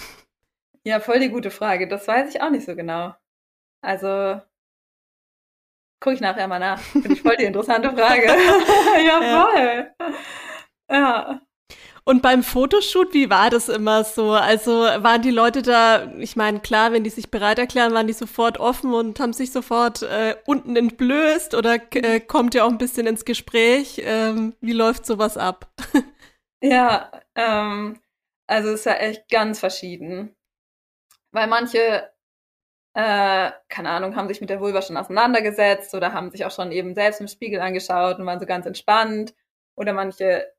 Ja, 0.85 0.99
voll 0.99 1.19
die 1.19 1.29
gute 1.29 1.51
Frage. 1.51 1.87
Das 1.87 2.07
weiß 2.07 2.33
ich 2.33 2.41
auch 2.41 2.49
nicht 2.49 2.65
so 2.65 2.75
genau. 2.75 3.13
Also 3.81 4.41
Gucke 6.03 6.15
ich 6.15 6.21
nachher 6.21 6.49
mal 6.49 6.59
nach. 6.59 6.81
Finde 6.81 7.13
ich 7.13 7.21
voll 7.21 7.37
die 7.37 7.45
interessante 7.45 7.89
Frage. 7.95 8.25
ja, 9.05 9.21
voll. 9.21 9.91
Ja. 10.91 11.41
Und 12.03 12.21
beim 12.21 12.43
Fotoshoot, 12.43 13.13
wie 13.13 13.29
war 13.29 13.49
das 13.49 13.69
immer 13.69 14.03
so? 14.03 14.31
Also 14.31 14.81
waren 14.81 15.21
die 15.21 15.31
Leute 15.31 15.61
da, 15.61 16.11
ich 16.17 16.35
meine, 16.35 16.59
klar, 16.59 16.91
wenn 16.91 17.05
die 17.05 17.09
sich 17.09 17.31
bereit 17.31 17.57
erklären, 17.57 17.93
waren 17.93 18.07
die 18.07 18.11
sofort 18.11 18.59
offen 18.59 18.93
und 18.93 19.21
haben 19.21 19.31
sich 19.31 19.53
sofort 19.53 20.01
äh, 20.01 20.35
unten 20.45 20.75
entblößt 20.75 21.55
oder 21.55 21.75
äh, 21.93 22.19
kommt 22.19 22.53
ihr 22.53 22.65
auch 22.65 22.69
ein 22.69 22.77
bisschen 22.77 23.07
ins 23.07 23.23
Gespräch? 23.23 24.01
Ähm, 24.03 24.57
wie 24.59 24.73
läuft 24.73 25.05
sowas 25.05 25.37
ab? 25.37 25.71
ja, 26.61 27.13
ähm, 27.35 27.97
also 28.45 28.71
es 28.71 28.81
ist 28.81 28.85
ja 28.87 28.95
echt 28.95 29.29
ganz 29.29 29.61
verschieden. 29.61 30.35
Weil 31.31 31.47
manche 31.47 32.12
äh, 32.95 33.51
keine 33.69 33.89
Ahnung, 33.89 34.15
haben 34.15 34.27
sich 34.27 34.41
mit 34.41 34.49
der 34.49 34.59
Vulva 34.59 34.81
schon 34.81 34.97
auseinandergesetzt 34.97 35.93
oder 35.95 36.13
haben 36.13 36.31
sich 36.31 36.45
auch 36.45 36.51
schon 36.51 36.71
eben 36.71 36.93
selbst 36.95 37.21
im 37.21 37.27
Spiegel 37.27 37.59
angeschaut 37.61 38.19
und 38.19 38.25
waren 38.25 38.39
so 38.39 38.45
ganz 38.45 38.65
entspannt. 38.65 39.33
Oder 39.75 39.93
manche 39.93 40.51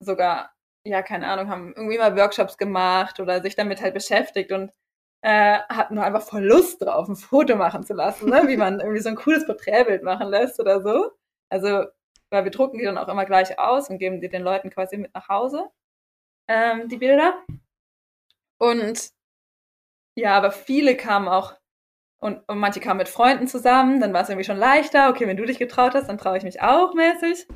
sogar 0.00 0.54
ja, 0.86 1.02
keine 1.02 1.26
Ahnung, 1.28 1.48
haben 1.48 1.74
irgendwie 1.76 1.98
mal 1.98 2.16
Workshops 2.16 2.58
gemacht 2.58 3.18
oder 3.20 3.42
sich 3.42 3.56
damit 3.56 3.80
halt 3.82 3.94
beschäftigt 3.94 4.52
und 4.52 4.70
äh, 5.22 5.60
hatten 5.70 5.94
nur 5.94 6.04
einfach 6.04 6.22
voll 6.22 6.44
Lust 6.44 6.82
drauf, 6.82 7.08
ein 7.08 7.16
Foto 7.16 7.56
machen 7.56 7.84
zu 7.84 7.94
lassen, 7.94 8.28
ne? 8.28 8.44
wie 8.48 8.58
man 8.58 8.80
irgendwie 8.80 9.00
so 9.00 9.08
ein 9.08 9.16
cooles 9.16 9.46
Porträtbild 9.46 10.02
machen 10.02 10.28
lässt 10.28 10.60
oder 10.60 10.82
so. 10.82 11.12
Also, 11.50 11.86
weil 12.30 12.44
wir 12.44 12.50
drucken 12.50 12.78
die 12.78 12.84
dann 12.84 12.98
auch 12.98 13.08
immer 13.08 13.24
gleich 13.24 13.58
aus 13.58 13.88
und 13.90 13.98
geben 13.98 14.20
die 14.20 14.28
den 14.28 14.42
Leuten 14.42 14.70
quasi 14.70 14.98
mit 14.98 15.14
nach 15.14 15.28
Hause, 15.28 15.70
ähm, 16.48 16.88
die 16.88 16.98
Bilder. 16.98 17.34
Und 18.58 19.10
ja, 20.16 20.36
aber 20.36 20.52
viele 20.52 20.96
kamen 20.96 21.28
auch 21.28 21.54
und, 22.20 22.42
und 22.48 22.58
manche 22.58 22.80
kamen 22.80 22.98
mit 22.98 23.08
Freunden 23.08 23.46
zusammen, 23.46 24.00
dann 24.00 24.12
war 24.12 24.22
es 24.22 24.28
irgendwie 24.28 24.46
schon 24.46 24.56
leichter. 24.56 25.10
Okay, 25.10 25.26
wenn 25.26 25.36
du 25.36 25.44
dich 25.44 25.58
getraut 25.58 25.94
hast, 25.94 26.08
dann 26.08 26.18
traue 26.18 26.38
ich 26.38 26.44
mich 26.44 26.62
auch 26.62 26.94
mäßig. 26.94 27.46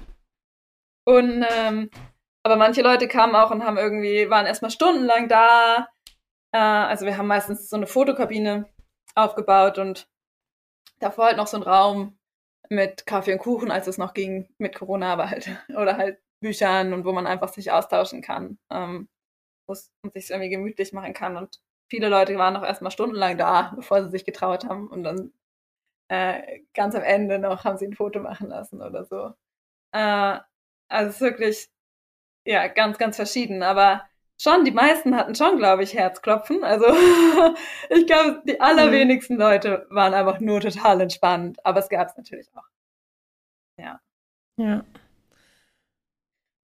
Und 1.04 1.44
ähm, 1.50 1.90
aber 2.42 2.56
manche 2.56 2.82
Leute 2.82 3.08
kamen 3.08 3.34
auch 3.34 3.50
und 3.50 3.64
haben 3.64 3.78
irgendwie, 3.78 4.30
waren 4.30 4.46
erstmal 4.46 4.70
stundenlang 4.70 5.28
da, 5.28 5.88
äh, 6.52 6.58
also 6.58 7.06
wir 7.06 7.16
haben 7.16 7.26
meistens 7.26 7.68
so 7.68 7.76
eine 7.76 7.86
Fotokabine 7.86 8.66
aufgebaut 9.14 9.78
und 9.78 10.08
davor 11.00 11.26
halt 11.26 11.36
noch 11.36 11.46
so 11.46 11.56
ein 11.56 11.62
Raum 11.62 12.18
mit 12.70 13.06
Kaffee 13.06 13.32
und 13.32 13.38
Kuchen, 13.38 13.70
als 13.70 13.86
es 13.86 13.98
noch 13.98 14.14
ging 14.14 14.48
mit 14.58 14.74
Corona, 14.74 15.12
aber 15.12 15.30
halt, 15.30 15.48
oder 15.76 15.96
halt 15.96 16.18
Büchern 16.40 16.92
und 16.92 17.04
wo 17.04 17.12
man 17.12 17.26
einfach 17.26 17.48
sich 17.48 17.72
austauschen 17.72 18.22
kann, 18.22 18.58
ähm, 18.70 19.08
man 19.66 20.12
sich 20.14 20.30
irgendwie 20.30 20.50
gemütlich 20.50 20.92
machen 20.92 21.12
kann. 21.12 21.36
Und 21.36 21.60
viele 21.88 22.08
Leute 22.08 22.36
waren 22.36 22.54
noch 22.54 22.64
erstmal 22.64 22.92
stundenlang 22.92 23.38
da, 23.38 23.72
bevor 23.76 24.04
sie 24.04 24.10
sich 24.10 24.24
getraut 24.24 24.64
haben 24.64 24.88
und 24.88 25.02
dann 25.04 25.32
äh, 26.08 26.60
ganz 26.74 26.94
am 26.94 27.02
Ende 27.02 27.38
noch 27.38 27.64
haben 27.64 27.78
sie 27.78 27.86
ein 27.86 27.94
Foto 27.94 28.20
machen 28.20 28.48
lassen 28.48 28.82
oder 28.82 29.04
so. 29.04 29.34
Äh, 29.92 30.38
also 30.88 31.10
es 31.10 31.16
ist 31.16 31.20
wirklich, 31.20 31.70
ja, 32.46 32.68
ganz, 32.68 32.98
ganz 32.98 33.16
verschieden, 33.16 33.62
aber 33.62 34.08
schon, 34.40 34.64
die 34.64 34.70
meisten 34.70 35.16
hatten 35.16 35.34
schon, 35.34 35.58
glaube 35.58 35.82
ich, 35.82 35.94
Herzklopfen. 35.94 36.64
Also 36.64 36.86
ich 37.90 38.06
glaube, 38.06 38.42
die 38.46 38.60
allerwenigsten 38.60 39.34
mhm. 39.34 39.40
Leute 39.40 39.86
waren 39.90 40.14
einfach 40.14 40.40
nur 40.40 40.60
total 40.60 41.00
entspannt. 41.00 41.64
Aber 41.64 41.80
es 41.80 41.88
gab 41.88 42.08
es 42.08 42.16
natürlich 42.16 42.48
auch. 42.54 42.64
Ja. 43.78 44.00
Ja. 44.56 44.84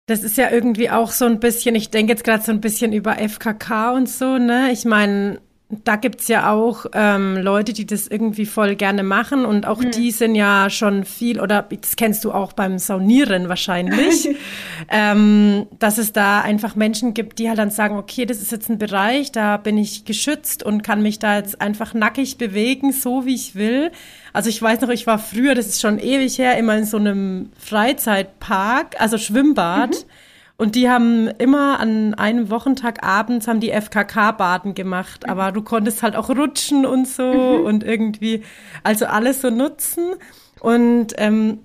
Das 0.08 0.24
ist 0.24 0.38
ja 0.38 0.50
irgendwie 0.52 0.90
auch 0.90 1.12
so 1.12 1.26
ein 1.26 1.40
bisschen, 1.40 1.76
ich 1.76 1.90
denke 1.90 2.12
jetzt 2.12 2.24
gerade 2.24 2.44
so 2.44 2.52
ein 2.52 2.62
bisschen 2.62 2.92
über 2.92 3.20
FKK 3.20 3.92
und 3.94 4.10
so, 4.10 4.38
ne? 4.38 4.72
Ich 4.72 4.84
meine, 4.86 5.42
da 5.84 5.96
gibt's 5.96 6.28
ja 6.28 6.52
auch 6.52 6.86
ähm, 6.94 7.38
Leute, 7.38 7.74
die 7.74 7.86
das 7.86 8.08
irgendwie 8.08 8.46
voll 8.46 8.76
gerne 8.76 9.04
machen 9.04 9.46
und 9.46 9.66
auch 9.66 9.80
mhm. 9.80 9.92
die 9.92 10.12
sind 10.12 10.36
ja 10.36 10.70
schon 10.70 11.06
viel, 11.06 11.40
oder 11.40 11.62
das 11.64 11.96
kennst 11.96 12.26
du 12.26 12.32
auch 12.32 12.54
beim 12.54 12.78
Saunieren 12.78 13.48
wahrscheinlich, 13.50 14.30
ähm, 14.90 15.68
dass 15.80 15.98
es 15.98 16.12
da 16.14 16.42
einfach 16.42 16.76
Menschen 16.76 17.14
gibt, 17.14 17.40
die 17.40 17.48
halt 17.48 17.58
dann 17.58 17.72
sagen, 17.72 17.98
okay, 17.98 18.26
das 18.26 18.42
ist 18.42 18.52
jetzt 18.52 18.70
ein 18.70 18.78
Bereich, 18.78 19.32
da 19.32 19.58
bin 19.58 19.78
ich 19.78 20.06
geschützt 20.06 20.64
und 20.64 20.84
kann 20.84 21.02
mich 21.02 21.20
da 21.20 21.38
jetzt 21.38 21.62
einfach 21.62 21.94
nackig 21.94 22.38
bewegen, 22.38 22.92
so 22.92 23.26
wie 23.26 23.36
ich 23.36 23.56
will. 23.56 23.92
Also 24.34 24.50
ich 24.50 24.62
weiß 24.62 24.82
noch, 24.82 24.90
ich 24.90 25.08
war 25.08 25.20
früher, 25.20 25.56
das 25.56 25.68
ist 25.68 25.82
schon 25.82 26.00
ewig 26.00 26.38
her, 26.38 26.58
immer 26.58 26.78
in 26.78 26.86
so 26.86 26.98
einem 26.98 27.52
Freizeitpark, 27.58 29.00
also 29.00 29.18
Schwimmbad. 29.18 29.92
Mhm 29.92 30.21
und 30.62 30.76
die 30.76 30.91
haben 30.91 31.28
immer 31.39 31.80
an 31.80 32.13
einem 32.13 32.52
Wochentag 32.52 33.04
abends 33.04 33.47
haben 33.47 33.62
die 33.62 33.71
FKK-Baden 33.71 34.76
gemacht, 34.76 35.28
aber 35.28 35.52
du 35.52 35.63
konntest 35.63 36.04
halt 36.04 36.15
auch 36.15 36.30
rutschen 36.30 36.86
und 36.86 37.08
so 37.08 37.24
mhm. 37.24 37.65
und 37.65 37.84
irgendwie, 37.84 38.43
also 38.84 39.08
alles 39.08 39.41
so 39.41 39.50
nutzen. 39.50 40.13
Und 40.60 41.15
ähm, 41.17 41.62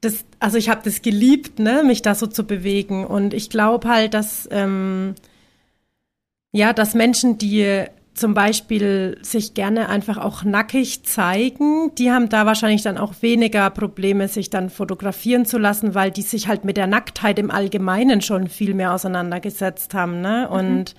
das, 0.00 0.24
also 0.40 0.58
ich 0.58 0.68
habe 0.68 0.80
das 0.82 1.00
geliebt, 1.00 1.60
ne, 1.60 1.84
mich 1.84 2.02
da 2.02 2.16
so 2.16 2.26
zu 2.26 2.44
bewegen. 2.44 3.06
Und 3.06 3.32
ich 3.32 3.50
glaube 3.50 3.88
halt, 3.88 4.14
dass 4.14 4.48
ähm, 4.50 5.14
ja, 6.50 6.72
dass 6.72 6.94
Menschen, 6.94 7.38
die 7.38 7.84
zum 8.14 8.32
Beispiel 8.32 9.18
sich 9.22 9.54
gerne 9.54 9.88
einfach 9.88 10.18
auch 10.18 10.44
nackig 10.44 11.04
zeigen, 11.04 11.94
die 11.96 12.12
haben 12.12 12.28
da 12.28 12.46
wahrscheinlich 12.46 12.82
dann 12.82 12.96
auch 12.96 13.14
weniger 13.20 13.68
Probleme, 13.70 14.28
sich 14.28 14.50
dann 14.50 14.70
fotografieren 14.70 15.46
zu 15.46 15.58
lassen, 15.58 15.94
weil 15.94 16.12
die 16.12 16.22
sich 16.22 16.46
halt 16.46 16.64
mit 16.64 16.76
der 16.76 16.86
Nacktheit 16.86 17.40
im 17.40 17.50
Allgemeinen 17.50 18.22
schon 18.22 18.48
viel 18.48 18.74
mehr 18.74 18.94
auseinandergesetzt 18.94 19.94
haben. 19.94 20.20
Ne? 20.20 20.46
Mhm. 20.48 20.56
Und 20.56 20.94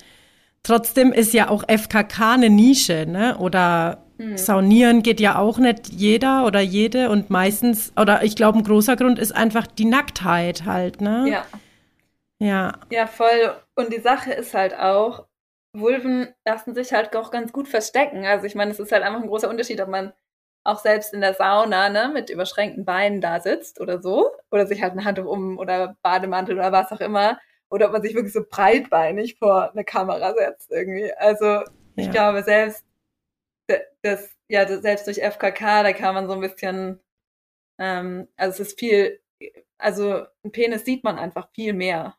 trotzdem 0.62 1.12
ist 1.12 1.32
ja 1.32 1.48
auch 1.48 1.64
FKK 1.66 2.34
eine 2.34 2.50
Nische, 2.50 3.06
ne? 3.08 3.38
Oder 3.38 4.04
mhm. 4.18 4.36
Saunieren 4.36 5.02
geht 5.02 5.20
ja 5.20 5.38
auch 5.38 5.56
nicht 5.56 5.88
jeder 5.88 6.44
oder 6.44 6.60
jede 6.60 7.08
und 7.08 7.30
meistens, 7.30 7.92
oder 7.98 8.24
ich 8.24 8.36
glaube, 8.36 8.58
ein 8.58 8.64
großer 8.64 8.96
Grund 8.96 9.18
ist 9.18 9.34
einfach 9.34 9.66
die 9.66 9.86
Nacktheit 9.86 10.66
halt, 10.66 11.00
ne? 11.00 11.26
Ja. 11.30 11.46
Ja. 12.38 12.72
Ja, 12.90 13.06
voll. 13.06 13.54
Und 13.74 13.90
die 13.90 14.00
Sache 14.00 14.32
ist 14.32 14.52
halt 14.52 14.78
auch, 14.78 15.24
Vulven 15.78 16.34
lassen 16.44 16.74
sich 16.74 16.92
halt 16.92 17.14
auch 17.16 17.30
ganz 17.30 17.52
gut 17.52 17.68
verstecken. 17.68 18.24
Also 18.24 18.46
ich 18.46 18.54
meine, 18.54 18.70
es 18.70 18.80
ist 18.80 18.92
halt 18.92 19.02
einfach 19.02 19.20
ein 19.20 19.28
großer 19.28 19.48
Unterschied, 19.48 19.80
ob 19.80 19.88
man 19.88 20.12
auch 20.64 20.78
selbst 20.80 21.14
in 21.14 21.20
der 21.20 21.34
Sauna 21.34 21.88
ne, 21.88 22.10
mit 22.12 22.30
überschränkten 22.30 22.84
Beinen 22.84 23.20
da 23.20 23.40
sitzt 23.40 23.80
oder 23.80 24.02
so, 24.02 24.30
oder 24.50 24.66
sich 24.66 24.82
halt 24.82 24.94
ein 24.94 25.04
Handtuch 25.04 25.26
um 25.26 25.58
oder 25.58 25.96
Bademantel 26.02 26.58
oder 26.58 26.72
was 26.72 26.90
auch 26.92 27.00
immer, 27.00 27.38
oder 27.70 27.86
ob 27.86 27.92
man 27.92 28.02
sich 28.02 28.14
wirklich 28.14 28.32
so 28.32 28.44
breitbeinig 28.48 29.38
vor 29.38 29.70
eine 29.72 29.84
Kamera 29.84 30.34
setzt 30.34 30.70
irgendwie. 30.70 31.12
Also 31.14 31.62
ich 31.96 32.06
ja. 32.06 32.12
glaube 32.12 32.42
selbst 32.42 32.84
das 34.02 34.30
ja 34.48 34.66
selbst 34.66 35.06
durch 35.06 35.18
FKK 35.18 35.82
da 35.82 35.92
kann 35.92 36.14
man 36.14 36.28
so 36.28 36.34
ein 36.34 36.40
bisschen 36.40 37.00
ähm, 37.78 38.28
also 38.36 38.62
es 38.62 38.68
ist 38.68 38.78
viel 38.78 39.20
also 39.78 40.24
ein 40.44 40.52
Penis 40.52 40.84
sieht 40.84 41.04
man 41.04 41.18
einfach 41.18 41.48
viel 41.52 41.72
mehr 41.72 42.16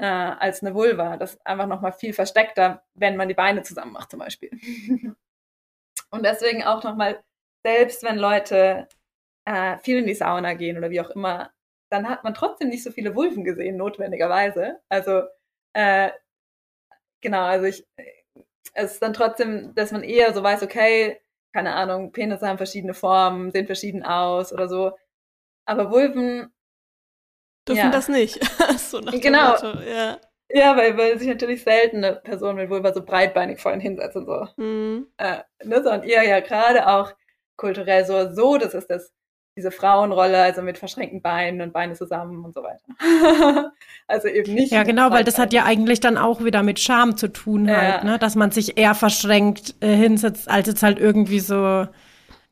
äh, 0.00 0.04
als 0.04 0.62
eine 0.62 0.74
Vulva. 0.74 1.16
Das 1.18 1.34
ist 1.34 1.46
einfach 1.46 1.66
nochmal 1.66 1.92
viel 1.92 2.14
versteckter, 2.14 2.82
wenn 2.94 3.16
man 3.16 3.28
die 3.28 3.34
Beine 3.34 3.62
zusammen 3.62 3.92
macht 3.92 4.10
zum 4.10 4.20
Beispiel. 4.20 4.50
Und 6.10 6.24
deswegen 6.24 6.64
auch 6.64 6.82
nochmal, 6.82 7.22
selbst 7.62 8.02
wenn 8.02 8.16
Leute 8.16 8.88
äh, 9.44 9.76
viel 9.78 9.98
in 9.98 10.06
die 10.06 10.14
Sauna 10.14 10.54
gehen 10.54 10.78
oder 10.78 10.90
wie 10.90 11.00
auch 11.00 11.10
immer, 11.10 11.52
dann 11.90 12.08
hat 12.08 12.24
man 12.24 12.34
trotzdem 12.34 12.68
nicht 12.70 12.82
so 12.82 12.90
viele 12.90 13.14
Vulven 13.14 13.44
gesehen, 13.44 13.76
notwendigerweise. 13.76 14.80
Also, 14.88 15.24
äh, 15.74 16.10
genau, 17.20 17.42
also 17.42 17.66
ich, 17.66 17.86
es 18.74 18.92
ist 18.92 19.02
dann 19.02 19.12
trotzdem, 19.12 19.74
dass 19.74 19.92
man 19.92 20.02
eher 20.02 20.32
so 20.32 20.42
weiß, 20.42 20.62
okay, 20.62 21.20
keine 21.52 21.74
Ahnung, 21.74 22.12
Penisse 22.12 22.48
haben 22.48 22.58
verschiedene 22.58 22.94
Formen, 22.94 23.50
sehen 23.50 23.66
verschieden 23.66 24.02
aus 24.04 24.52
oder 24.52 24.68
so. 24.68 24.96
Aber 25.66 25.90
Vulven 25.90 26.52
dürfen 27.68 27.84
ja. 27.84 27.90
das 27.90 28.08
nicht. 28.08 28.40
so 28.78 29.00
genau. 29.00 29.56
Ja. 29.62 30.18
ja, 30.48 30.76
weil, 30.76 30.96
weil 30.96 31.18
sich 31.18 31.28
natürlich 31.28 31.62
selten 31.62 32.04
eine 32.04 32.16
Person 32.16 32.56
mit 32.56 32.70
Vulva 32.70 32.92
so 32.92 33.04
breitbeinig 33.04 33.60
vorhin 33.60 33.80
hinsetzt 33.80 34.16
und 34.16 34.26
so. 34.26 34.46
Mhm. 34.56 35.06
Äh, 35.16 35.38
ne, 35.64 35.82
so, 35.82 35.90
und 35.90 36.04
ihr 36.04 36.22
ja 36.22 36.40
gerade 36.40 36.88
auch 36.88 37.12
kulturell 37.56 38.04
so, 38.04 38.32
so, 38.32 38.56
das 38.56 38.74
ist 38.74 38.90
das, 38.90 39.12
diese 39.56 39.70
Frauenrolle, 39.70 40.40
also 40.40 40.62
mit 40.62 40.78
verschränkten 40.78 41.20
Beinen 41.20 41.60
und 41.60 41.72
Beine 41.72 41.94
zusammen 41.94 42.44
und 42.44 42.54
so 42.54 42.62
weiter. 42.62 43.72
also 44.06 44.28
eben 44.28 44.54
nicht. 44.54 44.72
Ja, 44.72 44.84
genau, 44.84 45.10
weil 45.10 45.24
das 45.24 45.38
hat 45.38 45.52
ja 45.52 45.64
eigentlich 45.64 46.00
dann 46.00 46.16
auch 46.16 46.42
wieder 46.42 46.62
mit 46.62 46.80
Scham 46.80 47.16
zu 47.16 47.28
tun 47.28 47.68
ja. 47.68 47.76
halt, 47.76 48.04
ne? 48.04 48.18
Dass 48.18 48.36
man 48.36 48.52
sich 48.52 48.78
eher 48.78 48.94
verschränkt 48.94 49.74
äh, 49.80 49.94
hinsetzt, 49.94 50.48
als 50.48 50.68
jetzt 50.68 50.82
halt 50.82 50.98
irgendwie 50.98 51.40
so 51.40 51.86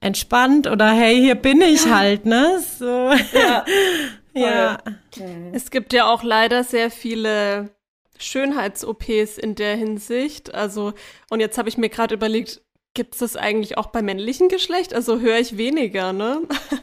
entspannt 0.01 0.67
oder 0.67 0.91
hey, 0.91 1.17
hier 1.17 1.35
bin 1.35 1.61
ich 1.61 1.91
halt, 1.91 2.27
ne? 2.27 2.59
So. 2.61 3.11
Ja. 3.33 3.65
Ja. 4.35 4.79
Mhm. 5.17 5.53
Es 5.53 5.71
gibt 5.71 5.93
ja 5.93 6.13
auch 6.13 6.23
leider 6.23 6.65
sehr 6.65 6.91
viele 6.91 7.71
Schönheits-OPs 8.19 9.39
in 9.39 9.55
der 9.55 9.77
Hinsicht. 9.77 10.55
Also, 10.55 10.93
und 11.31 11.41
jetzt 11.41 11.59
habe 11.59 11.69
ich 11.69 11.79
mir 11.79 11.89
gerade 11.89 12.15
überlegt, 12.15 12.63
gibt 12.95 13.15
es 13.15 13.21
das 13.21 13.37
eigentlich 13.37 13.79
auch 13.79 13.87
beim 13.87 14.07
männlichen 14.07 14.49
Geschlecht? 14.49 14.95
Also 14.95 15.21
höre 15.21 15.39
ich 15.39 15.57
weniger, 15.57 16.13
ne? 16.13 16.43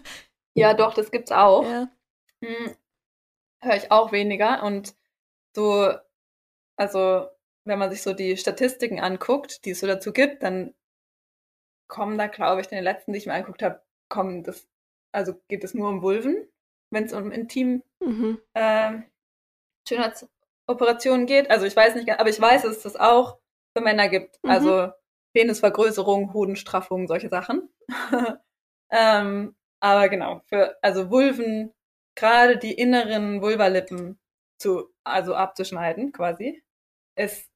Ja, 0.58 0.73
doch, 0.73 0.93
das 0.93 1.12
gibt's 1.12 1.34
auch. 1.34 1.65
Ja. 1.65 1.89
Hm, 2.41 2.73
höre 3.62 3.75
ich 3.75 3.91
auch 3.91 4.13
weniger. 4.13 4.63
Und 4.63 4.95
so, 5.53 5.91
also, 6.77 7.27
wenn 7.65 7.77
man 7.77 7.91
sich 7.91 8.01
so 8.01 8.13
die 8.13 8.38
Statistiken 8.38 9.01
anguckt, 9.01 9.65
die 9.65 9.71
es 9.71 9.81
so 9.81 9.88
dazu 9.88 10.13
gibt, 10.13 10.43
dann 10.43 10.73
kommen 11.88 12.17
da, 12.17 12.27
glaube 12.27 12.62
ich, 12.62 12.71
in 12.71 12.77
den 12.77 12.86
letzten, 12.86 13.12
die 13.12 13.17
ich 13.17 13.25
mir 13.25 13.34
angeguckt 13.34 13.63
habe, 13.63 13.81
kommen 14.08 14.43
das, 14.43 14.65
also 15.12 15.34
geht 15.49 15.65
es 15.65 15.73
nur 15.73 15.89
um 15.89 16.01
Vulven 16.01 16.47
wenn 16.95 17.03
es 17.03 17.13
um 17.13 17.31
intim 17.31 17.84
mhm. 17.99 18.39
äh, 18.53 18.93
Schönheitsoperationen 19.88 21.27
geht. 21.27 21.51
Also 21.51 21.65
ich 21.65 21.75
weiß 21.75 21.93
nicht, 21.95 22.10
aber 22.10 22.29
ich 22.29 22.41
weiß, 22.41 22.63
dass 22.63 22.77
es 22.77 22.84
das 22.84 22.95
auch 22.95 23.38
für 23.77 23.84
Männer 23.84 24.10
gibt. 24.10 24.43
Mhm. 24.43 24.49
Also 24.49 24.91
Penisvergrößerung, 25.34 26.34
Hodenstraffung, 26.34 27.08
solche 27.08 27.29
Sachen. 27.29 27.69
ähm, 28.91 29.55
aber 29.79 30.10
genau, 30.10 30.41
für 30.47 30.77
also 30.81 31.12
Vulven, 31.12 31.73
gerade 32.15 32.58
die 32.58 32.73
inneren 32.73 33.41
Vulvalippen 33.41 34.17
zu, 34.58 34.89
also 35.03 35.36
abzuschneiden, 35.36 36.13
quasi, 36.13 36.63
ist, 37.15 37.51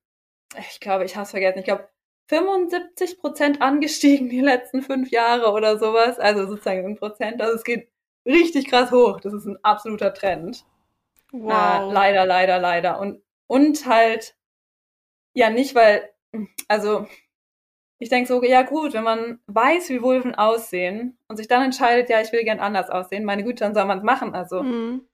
ich 0.58 0.80
glaube, 0.80 1.06
ich 1.06 1.16
habe 1.16 1.24
es 1.24 1.32
vergessen, 1.32 1.60
ich 1.60 1.66
glaube, 1.66 1.90
75 2.28 3.18
Prozent 3.20 3.62
angestiegen 3.62 4.30
die 4.30 4.42
letzten 4.42 4.84
fünf 4.84 5.10
Jahre 5.10 5.52
oder 5.52 5.80
sowas. 5.80 6.20
Also 6.20 6.46
sozusagen 6.46 6.86
in 6.86 6.96
Prozent. 6.96 7.42
Also 7.42 7.56
es 7.56 7.64
geht 7.64 7.90
richtig 8.30 8.68
krass 8.68 8.92
hoch. 8.92 9.20
Das 9.20 9.34
ist 9.34 9.46
ein 9.46 9.58
absoluter 9.64 10.14
Trend. 10.14 10.66
Wow. 11.32 11.52
Äh, 11.52 11.94
leider, 11.94 12.26
leider, 12.26 12.60
leider. 12.60 13.00
Und, 13.00 13.22
und 13.48 13.86
halt, 13.86 14.36
ja, 15.34 15.50
nicht, 15.50 15.76
weil, 15.76 16.10
also, 16.68 17.08
ich 18.00 18.10
denke 18.10 18.28
so, 18.28 18.44
ja 18.44 18.62
gut, 18.62 18.94
wenn 18.94 19.04
man 19.04 19.40
weiß, 19.48 19.90
wie 19.90 20.02
Vulven 20.02 20.34
aussehen 20.36 21.18
und 21.28 21.38
sich 21.38 21.48
dann 21.48 21.64
entscheidet, 21.64 22.10
ja, 22.10 22.22
ich 22.22 22.32
will 22.32 22.44
gern 22.44 22.60
anders 22.60 22.90
aussehen, 22.90 23.26
meine 23.26 23.44
Güte, 23.44 23.64
dann 23.64 23.74
soll 23.74 23.86
man 23.86 24.00
es 24.00 24.04
machen. 24.04 24.34
Also, 24.34 24.64
mhm. 24.64 25.08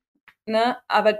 ne, 0.45 0.78
aber 0.88 1.19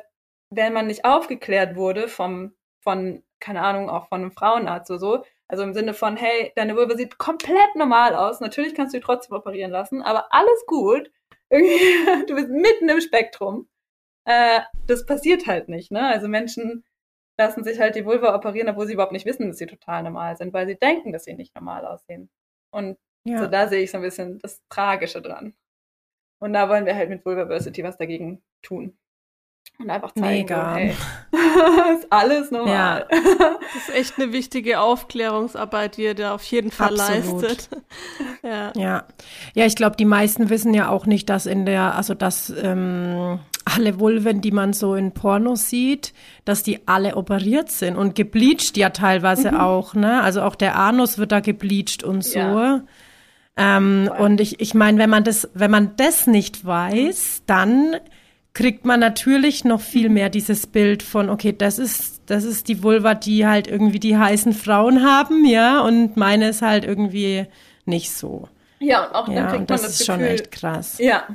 wenn 0.52 0.74
man 0.74 0.88
nicht 0.88 1.06
aufgeklärt 1.06 1.76
wurde 1.76 2.08
vom, 2.08 2.54
von, 2.82 3.24
keine 3.40 3.62
Ahnung, 3.62 3.90
auch 3.90 4.08
von 4.08 4.22
einem 4.22 4.32
Frauenarzt 4.32 4.92
oder 4.92 5.00
so, 5.00 5.24
also 5.48 5.64
im 5.64 5.74
Sinne 5.74 5.94
von, 5.94 6.18
hey, 6.18 6.52
deine 6.56 6.76
Vulva 6.76 6.96
sieht 6.96 7.18
komplett 7.18 7.76
normal 7.76 8.16
aus, 8.16 8.40
natürlich 8.40 8.76
kannst 8.76 8.94
du 8.94 9.00
die 9.00 9.04
trotzdem 9.04 9.36
operieren 9.36 9.72
lassen, 9.72 10.02
aber 10.02 10.28
alles 10.34 10.66
gut, 10.68 11.12
irgendwie, 11.56 12.26
du 12.28 12.36
bist 12.36 12.50
mitten 12.50 12.90
im 12.90 13.02
Spektrum. 13.02 13.68
Äh, 14.26 14.62
das 14.88 15.06
passiert 15.06 15.48
halt 15.48 15.70
nicht, 15.70 15.92
ne? 15.92 16.08
Also 16.08 16.28
Menschen 16.28 16.84
lassen 17.38 17.64
sich 17.64 17.80
halt 17.80 17.96
die 17.96 18.06
Vulva 18.06 18.36
operieren, 18.36 18.70
obwohl 18.70 18.88
sie 18.88 18.94
überhaupt 18.94 19.12
nicht 19.12 19.26
wissen, 19.26 19.48
dass 19.48 19.58
sie 19.58 19.68
total 19.68 20.04
normal 20.04 20.38
sind, 20.38 20.54
weil 20.54 20.68
sie 20.68 20.76
denken, 20.76 21.12
dass 21.12 21.26
sie 21.26 21.34
nicht 21.34 21.54
normal 21.56 21.86
aussehen. 21.86 22.30
Und 22.72 22.98
ja. 23.26 23.40
so 23.40 23.48
da 23.48 23.68
sehe 23.68 23.84
ich 23.84 23.92
so 23.92 23.98
ein 23.98 24.04
bisschen 24.04 24.40
das 24.40 24.62
Tragische 24.70 25.22
dran. 25.22 25.54
Und 26.40 26.54
da 26.54 26.70
wollen 26.70 26.86
wir 26.86 26.96
halt 26.96 27.10
mit 27.10 27.26
Vulvaversity 27.26 27.84
was 27.84 27.98
dagegen 27.98 28.44
tun. 28.62 28.98
Und 29.78 29.90
einfach 29.90 30.14
zeigen, 30.14 30.28
Mega. 30.28 30.76
Hey, 30.76 30.96
ist 31.98 32.08
alles 32.10 32.52
normal. 32.52 33.08
Ja. 33.12 33.18
Das 33.76 33.90
ist 33.90 33.96
echt 33.96 34.18
eine 34.18 34.32
wichtige 34.32 34.80
Aufklärungsarbeit, 34.80 35.98
die 35.98 36.04
ihr 36.04 36.16
da 36.16 36.34
auf 36.34 36.44
jeden 36.44 36.72
Fall 36.72 37.00
Absolut. 37.00 37.42
leistet. 37.42 37.70
ja. 38.44 38.72
ja. 38.76 39.04
Ja, 39.54 39.66
ich 39.66 39.76
glaube, 39.76 39.98
die 39.98 40.06
meisten 40.06 40.50
wissen 40.50 40.74
ja 40.74 40.90
auch 40.90 41.06
nicht, 41.06 41.30
dass 41.30 41.46
in 41.46 41.66
der, 41.66 41.96
also 41.96 42.14
dass 42.14 42.54
ähm, 42.62 43.40
alle 43.66 44.00
Vulven, 44.00 44.40
die 44.40 44.52
man 44.52 44.72
so 44.72 44.96
in 44.96 45.12
Pornos 45.12 45.70
sieht, 45.70 46.14
dass 46.46 46.64
die 46.64 46.88
alle 46.88 47.18
operiert 47.18 47.70
sind 47.70 47.98
und 47.98 48.16
gebleached 48.16 48.78
ja 48.78 48.92
teilweise 48.92 49.52
mhm. 49.52 49.60
auch, 49.60 49.94
ne? 49.94 50.22
Also 50.22 50.42
auch 50.44 50.56
der 50.56 50.78
Anus 50.78 51.18
wird 51.18 51.32
da 51.32 51.42
gebleached 51.42 52.04
und 52.04 52.24
so. 52.24 52.40
Ja. 52.40 52.84
Ähm, 53.58 54.10
und 54.18 54.40
ich, 54.40 54.62
ich 54.62 54.74
meine, 54.74 55.00
wenn 55.00 55.10
man 55.10 55.24
das, 55.24 55.50
wenn 55.54 55.72
man 55.72 55.96
das 55.98 56.28
nicht 56.28 56.66
weiß, 56.66 57.44
dann 57.46 57.96
kriegt 58.56 58.86
man 58.86 59.02
natürlich 59.02 59.66
noch 59.66 59.82
viel 59.82 60.10
mehr 60.10 60.30
dieses 60.30 60.66
Bild 60.66 61.04
von, 61.04 61.30
okay, 61.30 61.54
das 61.56 61.78
ist, 61.78 62.24
das 62.30 62.46
ist 62.46 62.70
die 62.70 62.82
Vulva, 62.82 63.14
die 63.14 63.46
halt 63.46 63.68
irgendwie 63.68 64.00
die 64.00 64.18
heißen 64.18 64.54
Frauen 64.54 65.04
haben, 65.04 65.46
ja, 65.46 65.82
und 65.82 66.18
meine 66.18 66.50
ist 66.50 66.62
halt 66.62 66.86
irgendwie 66.86 67.46
nicht 67.84 68.12
so. 68.12 68.48
Ja, 68.80 69.06
und 69.06 69.14
auch 69.14 69.26
dann 69.26 69.36
ja, 69.36 69.48
kriegt 69.48 69.60
man 69.60 69.68
das, 69.68 69.82
das 69.82 69.92
ist 69.92 70.08
Gefühl, 70.08 70.16
schon 70.16 70.26
echt 70.26 70.52
krass. 70.52 70.98
Ja, 71.00 71.28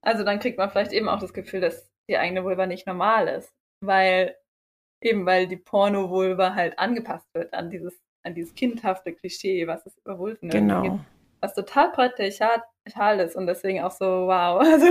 also 0.00 0.24
dann 0.24 0.40
kriegt 0.40 0.58
man 0.58 0.70
vielleicht 0.70 0.92
eben 0.92 1.08
auch 1.08 1.20
das 1.20 1.34
Gefühl, 1.34 1.60
dass 1.60 1.90
die 2.08 2.16
eigene 2.16 2.42
Vulva 2.42 2.66
nicht 2.66 2.86
normal 2.86 3.28
ist, 3.28 3.52
weil 3.80 4.34
eben 5.02 5.26
weil 5.26 5.46
die 5.46 5.56
Porno-Vulva 5.58 6.54
halt 6.54 6.78
angepasst 6.78 7.26
wird 7.34 7.52
an 7.52 7.70
dieses 7.70 7.94
an 8.24 8.34
dieses 8.34 8.54
kindhafte 8.54 9.12
Klischee, 9.12 9.66
was 9.66 9.86
es 9.86 9.96
über 9.98 10.18
Vulven 10.18 10.48
genau. 10.48 10.82
gibt, 10.82 10.98
was 11.40 11.54
total 11.54 11.92
patriarchal 11.92 13.20
ist 13.20 13.36
und 13.36 13.46
deswegen 13.46 13.82
auch 13.82 13.92
so 13.92 14.26
wow. 14.26 14.60
Also 14.64 14.86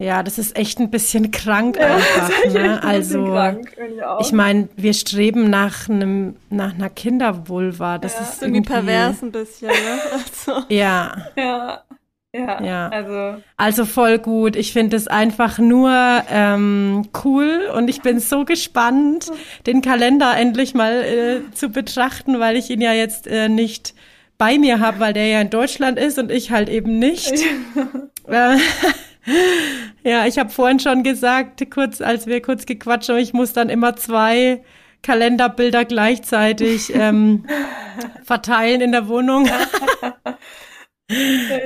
ja, 0.00 0.22
das 0.22 0.38
ist 0.38 0.56
echt 0.56 0.78
ein 0.78 0.90
bisschen 0.90 1.32
krank 1.32 1.76
ja, 1.76 1.86
einfach. 1.96 2.52
Ne? 2.52 2.82
Also 2.84 3.24
krank, 3.24 3.76
ich, 3.76 4.26
ich 4.26 4.32
meine, 4.32 4.68
wir 4.76 4.94
streben 4.94 5.50
nach 5.50 5.88
einem 5.88 6.36
nach 6.50 6.74
einer 6.74 6.88
Kindervulva. 6.88 7.98
Das 7.98 8.14
ja, 8.14 8.20
ist 8.20 8.42
irgendwie 8.42 8.62
pervers 8.62 9.22
ein 9.22 9.32
bisschen. 9.32 9.68
Ne? 9.68 9.74
Also. 10.12 10.64
Ja. 10.68 11.16
Ja. 11.36 11.82
Ja, 12.30 12.62
ja, 12.62 12.88
also. 12.90 13.42
Also 13.56 13.84
voll 13.86 14.18
gut. 14.18 14.54
Ich 14.54 14.74
finde 14.74 14.96
es 14.96 15.08
einfach 15.08 15.58
nur 15.58 15.90
ähm, 16.30 17.08
cool 17.24 17.70
und 17.74 17.88
ich 17.88 18.02
bin 18.02 18.20
so 18.20 18.44
gespannt, 18.44 19.32
den 19.66 19.80
Kalender 19.80 20.36
endlich 20.36 20.74
mal 20.74 20.92
äh, 21.02 21.54
zu 21.54 21.70
betrachten, 21.70 22.38
weil 22.38 22.56
ich 22.56 22.68
ihn 22.68 22.82
ja 22.82 22.92
jetzt 22.92 23.26
äh, 23.26 23.48
nicht 23.48 23.94
bei 24.36 24.58
mir 24.58 24.78
habe, 24.78 25.00
weil 25.00 25.14
der 25.14 25.26
ja 25.26 25.40
in 25.40 25.48
Deutschland 25.48 25.98
ist 25.98 26.18
und 26.18 26.30
ich 26.30 26.50
halt 26.50 26.68
eben 26.68 26.98
nicht. 26.98 27.32
Äh, 28.30 28.58
ja, 30.02 30.26
ich 30.26 30.38
habe 30.38 30.50
vorhin 30.50 30.80
schon 30.80 31.02
gesagt, 31.02 31.68
kurz 31.70 32.00
als 32.00 32.26
wir 32.26 32.42
kurz 32.42 32.66
gequatscht 32.66 33.08
haben, 33.08 33.18
ich 33.18 33.32
muss 33.32 33.52
dann 33.52 33.68
immer 33.68 33.96
zwei 33.96 34.62
Kalenderbilder 35.02 35.84
gleichzeitig 35.84 36.94
ähm, 36.94 37.46
verteilen 38.24 38.80
in 38.80 38.92
der 38.92 39.08
Wohnung. 39.08 39.48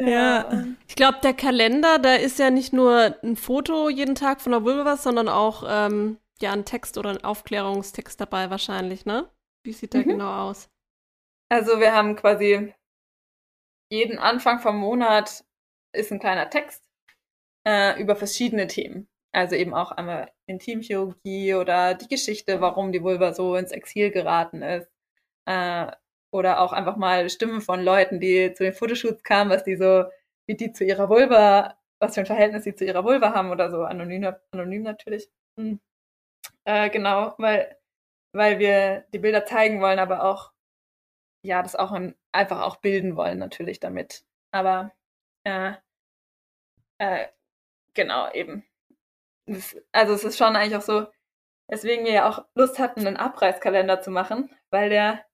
ja. 0.07 0.65
Ich 0.89 0.97
glaube, 0.97 1.21
der 1.23 1.33
Kalender, 1.33 1.99
da 1.99 2.17
ist 2.17 2.39
ja 2.39 2.51
nicht 2.51 2.75
nur 2.75 3.17
ein 3.23 3.35
Foto 3.35 3.89
jeden 3.89 4.15
Tag 4.15 4.43
von 4.43 4.53
der 4.53 4.63
Vulva, 4.63 4.99
sondern 4.99 5.27
auch 5.27 5.65
ähm, 5.67 6.19
ja 6.43 6.53
ein 6.53 6.67
Text 6.67 6.99
oder 6.99 7.09
ein 7.09 7.25
Aufklärungstext 7.25 8.21
dabei 8.21 8.51
wahrscheinlich, 8.51 9.07
ne? 9.07 9.27
Wie 9.65 9.73
sieht 9.73 9.95
der 9.95 10.03
mhm. 10.03 10.09
genau 10.09 10.51
aus? 10.51 10.69
Also 11.49 11.81
wir 11.81 11.95
haben 11.95 12.15
quasi 12.15 12.75
jeden 13.91 14.19
Anfang 14.19 14.61
vom 14.61 14.77
Monat 14.77 15.45
ist 15.95 16.13
ein 16.13 16.21
kleiner 16.21 16.51
Text 16.51 16.83
äh, 17.67 18.01
über 18.01 18.17
verschiedene 18.17 18.67
Themen. 18.67 19.09
Also 19.33 19.57
eben 19.57 19.75
auch 19.75 19.93
einmal 19.93 20.31
Intimchirurgie 20.47 21.55
oder 21.55 21.95
die 21.95 22.09
Geschichte, 22.09 22.61
warum 22.61 22.93
die 22.93 23.03
Vulva 23.03 23.33
so 23.33 23.57
ins 23.57 23.73
Exil 23.73 24.11
geraten 24.11 24.63
ist. 24.63 24.91
Äh, 25.47 25.93
oder 26.33 26.61
auch 26.61 26.73
einfach 26.73 26.97
mal 26.97 27.29
Stimmen 27.31 27.61
von 27.61 27.83
Leuten, 27.83 28.21
die 28.21 28.53
zu 28.55 28.65
den 28.65 28.73
Fotoshoots 28.75 29.23
kamen, 29.23 29.51
was 29.51 29.65
die 29.65 29.77
so, 29.77 30.05
wie 30.47 30.57
die 30.57 30.73
zu 30.73 30.85
ihrer 30.85 31.09
Vulva, 31.09 31.79
was 32.01 32.15
für 32.15 32.21
ein 32.21 32.27
Verhältnis 32.27 32.65
sie 32.65 32.75
zu 32.75 32.85
ihrer 32.85 33.05
Vulva 33.05 33.35
haben 33.35 33.51
oder 33.51 33.71
so, 33.71 33.83
anonym, 33.85 34.35
anonym 34.53 34.83
natürlich. 34.83 35.31
Hm. 35.59 35.81
Äh, 36.65 36.91
genau, 36.91 37.35
weil, 37.39 37.77
weil 38.35 38.59
wir 38.59 39.07
die 39.13 39.19
Bilder 39.19 39.47
zeigen 39.47 39.81
wollen, 39.81 39.99
aber 39.99 40.25
auch, 40.25 40.53
ja, 41.45 41.63
das 41.63 41.77
auch 41.77 41.93
in, 41.93 42.15
einfach 42.33 42.63
auch 42.63 42.77
bilden 42.77 43.17
wollen 43.17 43.39
natürlich 43.39 43.81
damit. 43.81 44.25
Aber 44.53 44.93
äh, 45.45 45.75
äh, 46.99 47.29
genau, 47.95 48.31
eben. 48.33 48.65
Das, 49.47 49.77
also 49.93 50.15
es 50.15 50.25
ist 50.25 50.39
schon 50.39 50.57
eigentlich 50.57 50.77
auch 50.77 50.83
so, 50.83 51.07
weswegen 51.69 52.05
wir 52.05 52.13
ja 52.13 52.29
auch 52.29 52.47
Lust 52.55 52.79
hatten, 52.79 53.07
einen 53.07 53.17
Abreißkalender 53.17 54.01
zu 54.01 54.11
machen, 54.11 54.51
weil 54.71 54.91
der 54.91 55.25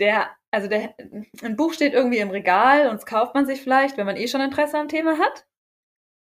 der, 0.00 0.30
also 0.50 0.68
der, 0.68 0.94
ein 1.42 1.56
Buch 1.56 1.72
steht 1.74 1.92
irgendwie 1.92 2.18
im 2.18 2.30
Regal 2.30 2.88
und 2.88 2.96
es 2.96 3.06
kauft 3.06 3.34
man 3.34 3.46
sich 3.46 3.62
vielleicht, 3.62 3.96
wenn 3.96 4.06
man 4.06 4.16
eh 4.16 4.28
schon 4.28 4.40
Interesse 4.40 4.78
am 4.78 4.88
Thema 4.88 5.18
hat. 5.18 5.46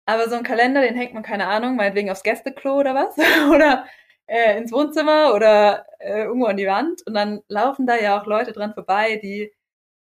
Aber 0.06 0.30
so 0.30 0.36
ein 0.36 0.44
Kalender, 0.44 0.82
den 0.82 0.96
hängt 0.96 1.14
man, 1.14 1.24
keine 1.24 1.48
Ahnung, 1.48 1.76
meinetwegen 1.76 2.10
aufs 2.10 2.24
Gästeklo 2.24 2.80
oder 2.80 2.96
was. 2.96 3.18
oder 3.54 3.86
äh, 4.28 4.58
ins 4.58 4.72
Wohnzimmer 4.72 5.34
oder 5.34 5.86
äh, 6.00 6.24
irgendwo 6.24 6.48
an 6.48 6.58
die 6.58 6.68
Wand. 6.68 7.06
Und 7.06 7.14
dann 7.14 7.42
laufen 7.50 7.86
da 7.86 7.96
ja 7.98 8.20
auch 8.20 8.26
Leute 8.26 8.54
dran 8.54 8.74
vorbei, 8.74 9.18
die 9.22 9.54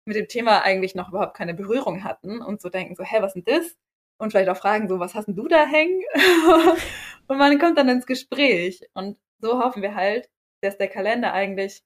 mit 0.04 0.16
dem 0.16 0.28
Thema 0.28 0.62
eigentlich 0.62 0.94
noch 0.94 1.08
überhaupt 1.08 1.36
keine 1.36 1.54
Berührung 1.54 2.04
hatten 2.04 2.40
und 2.40 2.60
so 2.60 2.68
denken 2.68 2.94
so, 2.94 3.02
hä, 3.02 3.16
was 3.20 3.34
ist 3.34 3.46
denn 3.46 3.56
das? 3.56 3.76
Und 4.18 4.30
vielleicht 4.30 4.48
auch 4.48 4.56
fragen 4.56 4.88
so, 4.88 4.98
was 4.98 5.14
hast 5.14 5.26
denn 5.26 5.36
du 5.36 5.46
da 5.48 5.66
hängen? 5.66 6.02
und 7.26 7.38
man 7.38 7.58
kommt 7.58 7.76
dann 7.78 7.88
ins 7.88 8.06
Gespräch. 8.06 8.80
Und 8.94 9.18
so 9.40 9.62
hoffen 9.62 9.82
wir 9.82 9.94
halt, 9.94 10.30
dass 10.62 10.78
der 10.78 10.88
Kalender 10.88 11.32
eigentlich 11.32 11.82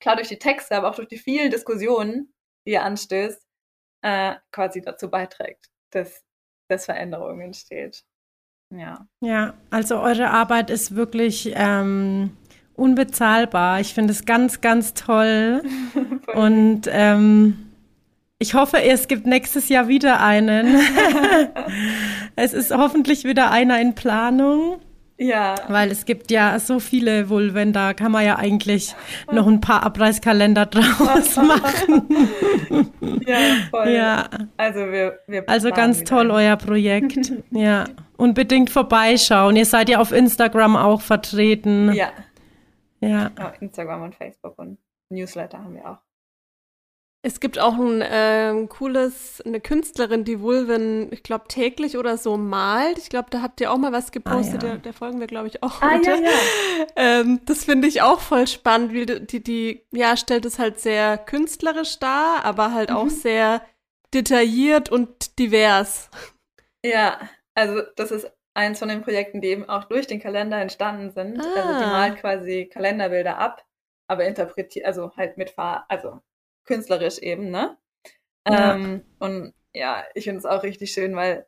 klar 0.00 0.16
durch 0.16 0.28
die 0.28 0.38
Texte, 0.38 0.76
aber 0.76 0.90
auch 0.90 0.94
durch 0.94 1.08
die 1.08 1.18
vielen 1.18 1.50
Diskussionen, 1.50 2.32
die 2.66 2.72
er 2.72 2.84
anstößt, 2.84 3.42
äh, 4.02 4.34
quasi 4.52 4.82
dazu 4.82 5.10
beiträgt, 5.10 5.70
dass, 5.90 6.24
dass 6.68 6.86
Veränderung 6.86 7.40
entsteht. 7.40 8.04
Ja. 8.70 9.06
Ja, 9.20 9.54
also 9.70 10.00
eure 10.00 10.30
Arbeit 10.30 10.70
ist 10.70 10.96
wirklich 10.96 11.52
ähm, 11.54 12.36
unbezahlbar. 12.74 13.80
Ich 13.80 13.94
finde 13.94 14.12
es 14.12 14.24
ganz, 14.24 14.60
ganz 14.60 14.94
toll. 14.94 15.62
Und 16.34 16.82
ähm, 16.90 17.63
ich 18.38 18.54
hoffe, 18.54 18.82
es 18.82 19.08
gibt 19.08 19.26
nächstes 19.26 19.68
Jahr 19.68 19.88
wieder 19.88 20.20
einen. 20.20 20.76
es 22.36 22.52
ist 22.52 22.76
hoffentlich 22.76 23.24
wieder 23.24 23.50
einer 23.50 23.80
in 23.80 23.94
Planung. 23.94 24.80
Ja. 25.16 25.54
Weil 25.68 25.92
es 25.92 26.06
gibt 26.06 26.32
ja 26.32 26.58
so 26.58 26.80
viele 26.80 27.28
Vulven, 27.28 27.72
da 27.72 27.94
kann 27.94 28.10
man 28.10 28.24
ja 28.24 28.36
eigentlich 28.36 28.96
noch 29.30 29.46
ein 29.46 29.60
paar 29.60 29.84
Abreißkalender 29.84 30.66
draus 30.66 31.36
machen. 31.36 32.28
ja, 33.24 33.38
voll. 33.70 33.90
Ja. 33.90 34.28
Also 34.56 34.80
wir, 34.80 35.20
wir 35.28 35.48
Also 35.48 35.70
ganz 35.70 36.02
toll 36.02 36.30
ein. 36.32 36.36
euer 36.48 36.56
Projekt. 36.56 37.32
ja. 37.52 37.84
Unbedingt 38.16 38.70
vorbeischauen. 38.70 39.54
Ihr 39.56 39.66
seid 39.66 39.88
ja 39.88 39.98
auf 39.98 40.10
Instagram 40.12 40.76
auch 40.76 41.00
vertreten. 41.00 41.92
Ja. 41.92 42.10
Ja. 43.00 43.30
ja 43.38 43.52
Instagram 43.60 44.02
und 44.02 44.14
Facebook 44.16 44.58
und 44.58 44.78
Newsletter 45.10 45.58
haben 45.58 45.74
wir 45.74 45.88
auch. 45.88 45.98
Es 47.26 47.40
gibt 47.40 47.58
auch 47.58 47.78
ein 47.78 48.02
äh, 48.02 48.66
cooles, 48.68 49.40
eine 49.46 49.58
Künstlerin, 49.58 50.24
die 50.24 50.42
Vulven, 50.42 51.10
ich 51.10 51.22
glaube, 51.22 51.48
täglich 51.48 51.96
oder 51.96 52.18
so 52.18 52.36
malt. 52.36 52.98
Ich 52.98 53.08
glaube, 53.08 53.30
da 53.30 53.40
habt 53.40 53.62
ihr 53.62 53.72
auch 53.72 53.78
mal 53.78 53.92
was 53.92 54.12
gepostet, 54.12 54.62
ah, 54.62 54.66
ja. 54.66 54.72
der, 54.72 54.76
der, 54.80 54.92
folgen 54.92 55.20
wir, 55.20 55.26
glaube 55.26 55.48
ich, 55.48 55.62
auch 55.62 55.80
ah, 55.80 55.92
heute. 55.92 56.10
Ja, 56.10 56.16
ja. 56.16 56.30
Ähm, 56.96 57.40
das 57.46 57.64
finde 57.64 57.88
ich 57.88 58.02
auch 58.02 58.20
voll 58.20 58.46
spannend, 58.46 58.92
wie 58.92 59.06
die, 59.06 59.42
die, 59.42 59.86
ja, 59.90 60.18
stellt 60.18 60.44
es 60.44 60.58
halt 60.58 60.80
sehr 60.80 61.16
künstlerisch 61.16 61.98
dar, 61.98 62.44
aber 62.44 62.74
halt 62.74 62.90
mhm. 62.90 62.96
auch 62.96 63.08
sehr 63.08 63.62
detailliert 64.12 64.90
und 64.90 65.38
divers. 65.38 66.10
Ja, 66.84 67.18
also 67.54 67.80
das 67.96 68.10
ist 68.10 68.30
eins 68.52 68.78
von 68.78 68.90
den 68.90 69.00
Projekten, 69.00 69.40
die 69.40 69.48
eben 69.48 69.66
auch 69.66 69.84
durch 69.84 70.06
den 70.06 70.20
Kalender 70.20 70.60
entstanden 70.60 71.10
sind. 71.10 71.40
Ah. 71.40 71.54
Also 71.56 71.78
die 71.78 71.84
ah. 71.86 71.90
malt 71.90 72.16
quasi 72.18 72.68
Kalenderbilder 72.70 73.38
ab, 73.38 73.64
aber 74.08 74.26
interpretiert, 74.26 74.84
also 74.84 75.16
halt 75.16 75.38
mit 75.38 75.48
Fahr 75.48 75.86
also 75.88 76.20
künstlerisch 76.64 77.18
eben, 77.18 77.50
ne? 77.50 77.76
Ja. 78.48 78.74
Ähm, 78.74 79.04
und 79.18 79.54
ja, 79.72 80.04
ich 80.14 80.24
finde 80.24 80.38
es 80.38 80.46
auch 80.46 80.62
richtig 80.62 80.92
schön, 80.92 81.16
weil, 81.16 81.46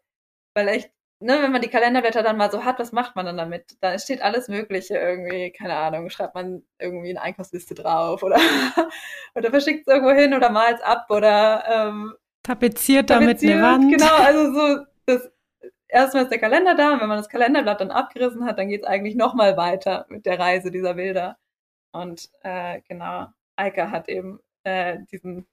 weil 0.54 0.68
echt, 0.68 0.90
ne, 1.20 1.38
wenn 1.40 1.52
man 1.52 1.62
die 1.62 1.68
Kalenderblätter 1.68 2.22
dann 2.22 2.36
mal 2.36 2.50
so 2.50 2.64
hat, 2.64 2.78
was 2.78 2.92
macht 2.92 3.16
man 3.16 3.26
dann 3.26 3.36
damit? 3.36 3.76
Da 3.80 3.98
steht 3.98 4.22
alles 4.22 4.48
Mögliche 4.48 4.96
irgendwie, 4.96 5.52
keine 5.52 5.76
Ahnung, 5.76 6.10
schreibt 6.10 6.34
man 6.34 6.62
irgendwie 6.78 7.10
eine 7.10 7.22
Einkaufsliste 7.22 7.74
drauf 7.74 8.22
oder, 8.22 8.36
oder 9.34 9.50
verschickt 9.50 9.86
es 9.86 9.92
irgendwo 9.92 10.12
hin 10.12 10.34
oder 10.34 10.50
malt 10.50 10.76
es 10.76 10.82
ab 10.82 11.06
oder 11.10 11.64
ähm, 11.68 12.14
tapeziert 12.42 13.10
damit 13.10 13.42
eine 13.42 13.62
Wand. 13.62 13.92
Genau, 13.92 14.14
also 14.16 14.52
so, 14.52 14.84
das 15.06 15.30
erstmal 15.88 16.24
ist 16.24 16.30
der 16.30 16.38
Kalender 16.38 16.74
da 16.74 16.92
und 16.92 17.00
wenn 17.00 17.08
man 17.08 17.18
das 17.18 17.28
Kalenderblatt 17.28 17.80
dann 17.80 17.90
abgerissen 17.90 18.44
hat, 18.44 18.58
dann 18.58 18.68
geht 18.68 18.82
es 18.82 18.86
eigentlich 18.86 19.16
nochmal 19.16 19.56
weiter 19.56 20.06
mit 20.08 20.26
der 20.26 20.38
Reise 20.38 20.70
dieser 20.70 20.94
Bilder. 20.94 21.38
Und 21.92 22.28
äh, 22.42 22.80
genau, 22.88 23.28
Eike 23.56 23.90
hat 23.90 24.08
eben 24.08 24.40
äh, 24.66 24.98
diesen 25.12 25.46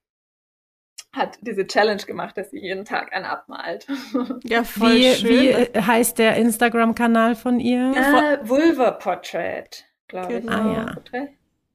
hat 1.16 1.38
diese 1.42 1.68
Challenge 1.68 2.02
gemacht, 2.02 2.36
dass 2.38 2.50
sie 2.50 2.60
jeden 2.60 2.86
Tag 2.86 3.14
einen 3.14 3.26
abmalt. 3.26 3.86
Ja, 4.44 4.64
voll 4.64 4.96
wie, 4.96 5.14
schön. 5.14 5.30
Wie 5.30 5.80
heißt 5.80 6.18
der 6.18 6.38
Instagram-Kanal 6.38 7.36
von 7.36 7.60
ihr? 7.60 7.94
Äh, 7.96 8.50
Vulva 8.50 8.92
Portrait, 8.92 9.86
glaube 10.08 10.42
genau. 10.42 10.52
ich. 10.52 10.58
Ah, 10.58 10.74
ja. 10.74 10.94
Portrait? 10.94 11.30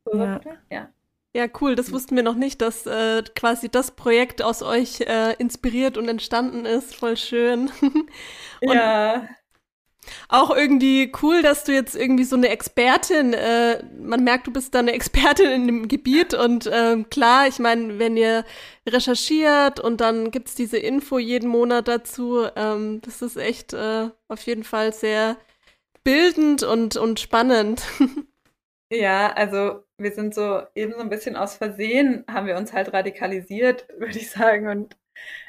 Vulva 0.04 0.24
ja. 0.24 0.32
Portrait? 0.32 0.58
Ja. 0.70 0.88
Ja, 1.36 1.46
cool. 1.60 1.76
Das 1.76 1.92
wussten 1.92 2.16
wir 2.16 2.24
noch 2.24 2.34
nicht, 2.34 2.60
dass 2.60 2.84
äh, 2.86 3.22
quasi 3.36 3.68
das 3.68 3.92
Projekt 3.92 4.42
aus 4.42 4.62
euch 4.62 5.02
äh, 5.02 5.34
inspiriert 5.38 5.96
und 5.96 6.08
entstanden 6.08 6.64
ist. 6.64 6.96
Voll 6.96 7.16
schön. 7.16 7.70
ja. 8.60 9.28
Auch 10.28 10.54
irgendwie 10.54 11.12
cool, 11.22 11.42
dass 11.42 11.64
du 11.64 11.72
jetzt 11.72 11.94
irgendwie 11.94 12.24
so 12.24 12.36
eine 12.36 12.48
Expertin, 12.48 13.34
äh, 13.34 13.82
man 14.00 14.24
merkt, 14.24 14.46
du 14.46 14.52
bist 14.52 14.74
da 14.74 14.78
eine 14.80 14.92
Expertin 14.92 15.50
in 15.50 15.66
dem 15.66 15.88
Gebiet 15.88 16.34
und 16.34 16.66
äh, 16.66 17.04
klar, 17.10 17.46
ich 17.48 17.58
meine, 17.58 17.98
wenn 17.98 18.16
ihr 18.16 18.44
recherchiert 18.88 19.80
und 19.80 20.00
dann 20.00 20.30
gibt's 20.30 20.54
diese 20.54 20.78
Info 20.78 21.18
jeden 21.18 21.48
Monat 21.48 21.88
dazu, 21.88 22.46
ähm, 22.56 23.00
das 23.02 23.22
ist 23.22 23.36
echt 23.36 23.74
äh, 23.74 24.08
auf 24.28 24.42
jeden 24.42 24.64
Fall 24.64 24.92
sehr 24.92 25.36
bildend 26.04 26.62
und, 26.62 26.96
und 26.96 27.20
spannend. 27.20 27.82
Ja, 28.90 29.32
also 29.34 29.84
wir 29.98 30.12
sind 30.12 30.34
so 30.34 30.62
eben 30.74 30.92
so 30.94 31.00
ein 31.00 31.10
bisschen 31.10 31.36
aus 31.36 31.56
Versehen, 31.56 32.24
haben 32.26 32.46
wir 32.46 32.56
uns 32.56 32.72
halt 32.72 32.92
radikalisiert, 32.92 33.86
würde 33.98 34.18
ich 34.18 34.30
sagen, 34.30 34.68
und 34.68 34.96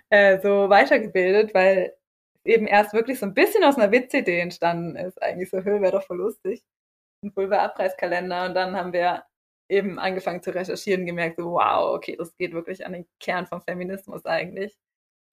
äh, 0.10 0.40
so 0.42 0.70
weitergebildet, 0.70 1.54
weil 1.54 1.96
eben 2.46 2.68
erst 2.68 2.94
wirklich 2.94 3.20
so 3.20 3.26
ein 3.26 3.34
bisschen 3.34 3.64
aus 3.64 3.78
einer 3.78 3.92
Witzidee 3.92 4.40
entstanden 4.40 4.96
ist. 4.96 5.22
Eigentlich 5.22 5.50
so, 5.50 5.64
Höhe 5.64 5.82
wäre 5.82 5.94
doch 5.94 6.04
voll 6.04 6.18
lustig. 6.18 6.64
Ein 7.24 7.34
Pulverabreißkalender. 7.34 8.46
Und 8.46 8.54
dann 8.54 8.76
haben 8.76 8.94
wir 8.94 9.24
eben 9.70 10.00
angefangen 10.00 10.42
zu 10.42 10.54
recherchieren, 10.54 11.06
gemerkt, 11.06 11.38
so, 11.38 11.52
wow, 11.52 11.96
okay, 11.96 12.16
das 12.18 12.36
geht 12.38 12.54
wirklich 12.54 12.86
an 12.86 12.94
den 12.94 13.08
Kern 13.20 13.46
vom 13.46 13.62
Feminismus 13.62 14.26
eigentlich. 14.26 14.78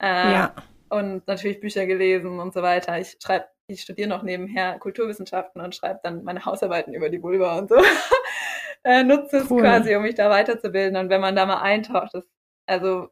Äh, 0.02 0.32
ja. 0.32 0.54
Und 0.88 1.26
natürlich 1.26 1.60
Bücher 1.60 1.86
gelesen 1.86 2.38
und 2.38 2.54
so 2.54 2.62
weiter. 2.62 2.98
Ich 2.98 3.16
schreibe, 3.22 3.48
ich 3.68 3.82
studiere 3.82 4.08
noch 4.08 4.22
nebenher 4.22 4.78
Kulturwissenschaften 4.78 5.60
und 5.60 5.74
schreibe 5.74 6.00
dann 6.02 6.22
meine 6.22 6.44
Hausarbeiten 6.44 6.94
über 6.94 7.08
die 7.08 7.22
Vulva 7.22 7.58
und 7.58 7.68
so. 7.68 7.76
äh, 8.84 9.02
nutze 9.02 9.38
es 9.38 9.50
cool. 9.50 9.62
quasi, 9.62 9.96
um 9.96 10.02
mich 10.02 10.14
da 10.14 10.30
weiterzubilden. 10.30 10.96
Und 10.96 11.08
wenn 11.08 11.20
man 11.20 11.34
da 11.34 11.46
mal 11.46 11.62
eintaucht, 11.62 12.14
ist, 12.14 12.30
also, 12.66 13.08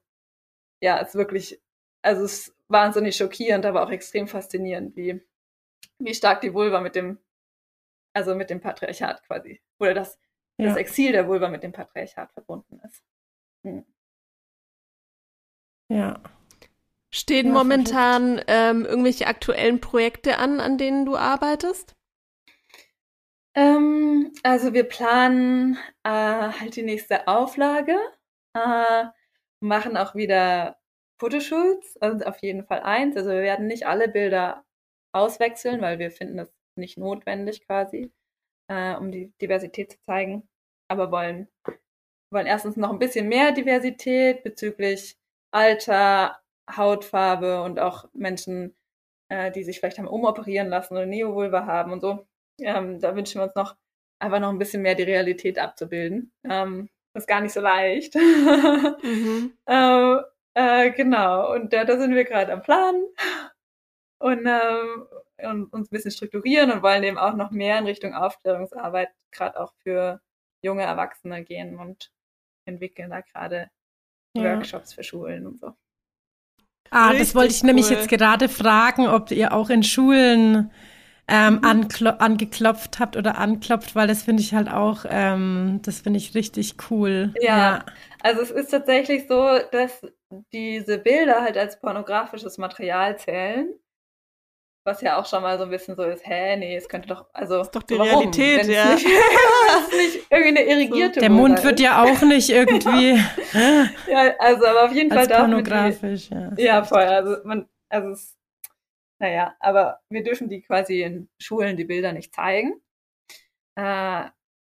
ja, 0.82 0.98
ist 0.98 1.14
wirklich, 1.14 1.60
also 2.02 2.24
es 2.24 2.48
ist 2.48 2.56
wahnsinnig 2.74 3.16
schockierend, 3.16 3.64
aber 3.64 3.84
auch 3.84 3.90
extrem 3.90 4.26
faszinierend, 4.26 4.96
wie, 4.96 5.22
wie 5.98 6.14
stark 6.14 6.40
die 6.40 6.52
Vulva 6.52 6.80
mit 6.80 6.96
dem, 6.96 7.18
also 8.12 8.34
mit 8.34 8.50
dem 8.50 8.60
Patriarchat 8.60 9.22
quasi, 9.22 9.62
oder 9.78 9.94
das, 9.94 10.18
ja. 10.58 10.66
das 10.66 10.76
Exil 10.76 11.12
der 11.12 11.28
Vulva 11.28 11.48
mit 11.48 11.62
dem 11.62 11.72
Patriarchat 11.72 12.32
verbunden 12.32 12.80
ist. 12.84 13.02
Hm. 13.64 13.86
Ja. 15.88 16.20
Stehen 17.12 17.46
ja, 17.46 17.52
momentan 17.52 18.42
ähm, 18.48 18.84
irgendwelche 18.84 19.28
aktuellen 19.28 19.80
Projekte 19.80 20.38
an, 20.38 20.58
an 20.58 20.76
denen 20.76 21.06
du 21.06 21.16
arbeitest? 21.16 21.94
Ähm, 23.54 24.32
also 24.42 24.72
wir 24.72 24.82
planen 24.82 25.78
äh, 26.02 26.10
halt 26.10 26.74
die 26.74 26.82
nächste 26.82 27.28
Auflage, 27.28 27.96
äh, 28.54 29.04
machen 29.60 29.96
auch 29.96 30.16
wieder 30.16 30.76
Fotoshoots, 31.20 31.96
also 31.98 32.24
auf 32.24 32.38
jeden 32.42 32.64
Fall 32.64 32.80
eins. 32.80 33.16
Also 33.16 33.30
wir 33.30 33.42
werden 33.42 33.66
nicht 33.66 33.86
alle 33.86 34.08
Bilder 34.08 34.64
auswechseln, 35.14 35.80
weil 35.80 35.98
wir 35.98 36.10
finden 36.10 36.36
das 36.36 36.52
nicht 36.76 36.98
notwendig 36.98 37.66
quasi, 37.66 38.12
äh, 38.68 38.96
um 38.96 39.12
die 39.12 39.32
Diversität 39.40 39.92
zu 39.92 39.98
zeigen. 40.06 40.48
Aber 40.88 41.10
wollen, 41.10 41.48
wollen 42.32 42.46
erstens 42.46 42.76
noch 42.76 42.90
ein 42.90 42.98
bisschen 42.98 43.28
mehr 43.28 43.52
Diversität 43.52 44.42
bezüglich 44.42 45.16
Alter, 45.52 46.40
Hautfarbe 46.70 47.62
und 47.62 47.78
auch 47.78 48.08
Menschen, 48.12 48.74
äh, 49.30 49.52
die 49.52 49.64
sich 49.64 49.78
vielleicht 49.78 49.98
haben 49.98 50.08
umoperieren 50.08 50.68
lassen 50.68 50.94
oder 50.94 51.06
Neovulva 51.06 51.66
haben 51.66 51.92
und 51.92 52.00
so. 52.00 52.26
Ähm, 52.60 53.00
da 53.00 53.14
wünschen 53.14 53.40
wir 53.40 53.44
uns 53.44 53.54
noch 53.54 53.76
einfach 54.20 54.40
noch 54.40 54.50
ein 54.50 54.58
bisschen 54.58 54.82
mehr 54.82 54.94
die 54.94 55.02
Realität 55.04 55.58
abzubilden. 55.58 56.32
Ähm, 56.44 56.88
ist 57.14 57.28
gar 57.28 57.40
nicht 57.40 57.52
so 57.52 57.60
leicht. 57.60 58.14
mhm. 59.02 59.52
äh, 59.66 60.16
äh, 60.54 60.90
genau, 60.92 61.52
und 61.52 61.72
da, 61.72 61.84
da 61.84 61.98
sind 61.98 62.14
wir 62.14 62.24
gerade 62.24 62.52
am 62.52 62.62
Plan 62.62 62.94
und, 64.18 64.46
ähm, 64.46 65.06
und 65.42 65.72
uns 65.72 65.90
ein 65.90 65.94
bisschen 65.94 66.10
strukturieren 66.10 66.70
und 66.70 66.82
wollen 66.82 67.02
eben 67.02 67.18
auch 67.18 67.34
noch 67.34 67.50
mehr 67.50 67.78
in 67.78 67.86
Richtung 67.86 68.14
Aufklärungsarbeit, 68.14 69.10
gerade 69.30 69.60
auch 69.60 69.72
für 69.82 70.20
junge 70.62 70.82
Erwachsene 70.82 71.44
gehen 71.44 71.78
und 71.78 72.10
entwickeln 72.64 73.10
da 73.10 73.20
gerade 73.20 73.70
ja. 74.36 74.54
Workshops 74.54 74.94
für 74.94 75.04
Schulen 75.04 75.46
und 75.46 75.60
so. 75.60 75.74
Ah, 76.90 77.08
Richtig 77.08 77.28
das 77.28 77.34
wollte 77.34 77.52
ich 77.52 77.62
cool. 77.62 77.66
nämlich 77.66 77.90
jetzt 77.90 78.08
gerade 78.08 78.48
fragen, 78.48 79.08
ob 79.08 79.30
ihr 79.30 79.52
auch 79.52 79.68
in 79.70 79.82
Schulen 79.82 80.70
ähm, 81.26 81.60
mhm. 81.62 82.04
angeklopft 82.18 83.00
habt 83.00 83.16
oder 83.16 83.38
anklopft, 83.38 83.94
weil 83.94 84.06
das 84.06 84.22
finde 84.22 84.42
ich 84.42 84.54
halt 84.54 84.68
auch, 84.68 85.04
ähm, 85.08 85.80
das 85.82 86.00
finde 86.00 86.18
ich 86.18 86.34
richtig 86.34 86.76
cool. 86.90 87.34
Ja, 87.40 87.58
ja, 87.58 87.84
also 88.22 88.42
es 88.42 88.50
ist 88.50 88.70
tatsächlich 88.70 89.26
so, 89.26 89.58
dass 89.72 90.02
diese 90.52 90.98
Bilder 90.98 91.42
halt 91.42 91.56
als 91.56 91.80
pornografisches 91.80 92.58
Material 92.58 93.18
zählen. 93.18 93.72
Was 94.86 95.00
ja 95.00 95.18
auch 95.18 95.24
schon 95.24 95.42
mal 95.42 95.56
so 95.56 95.64
ein 95.64 95.70
bisschen 95.70 95.96
so 95.96 96.02
ist, 96.02 96.26
hä, 96.26 96.56
nee, 96.58 96.76
es 96.76 96.88
könnte 96.88 97.08
doch, 97.08 97.26
also. 97.32 97.56
Das 97.58 97.68
ist 97.68 97.74
doch 97.74 97.82
die 97.84 97.98
warum? 97.98 98.30
Realität, 98.30 98.66
ja. 98.66 98.94
Nicht, 98.94 99.06
nicht 99.92 100.26
irgendwie 100.30 100.60
eine 100.60 100.62
irrigierte. 100.64 101.20
Der 101.20 101.30
Mund 101.30 101.58
ist. 101.58 101.64
wird 101.64 101.80
ja 101.80 102.02
auch 102.02 102.20
nicht 102.20 102.50
irgendwie. 102.50 103.12
ja, 104.10 104.34
also, 104.38 104.66
aber 104.66 104.84
auf 104.84 104.92
jeden 104.92 105.10
Fall 105.10 105.26
darf 105.26 105.40
pornografisch, 105.40 106.28
die, 106.28 106.34
ja. 106.34 106.52
Ja, 106.58 106.84
voll. 106.84 107.02
Also, 107.02 107.36
man, 107.44 107.66
also, 107.88 108.10
es, 108.10 108.36
naja, 109.18 109.56
aber 109.58 110.00
wir 110.10 110.22
dürfen 110.22 110.50
die 110.50 110.60
quasi 110.60 111.02
in 111.02 111.30
Schulen 111.38 111.78
die 111.78 111.84
Bilder 111.84 112.12
nicht 112.12 112.34
zeigen. 112.34 112.82
Äh, 113.76 114.24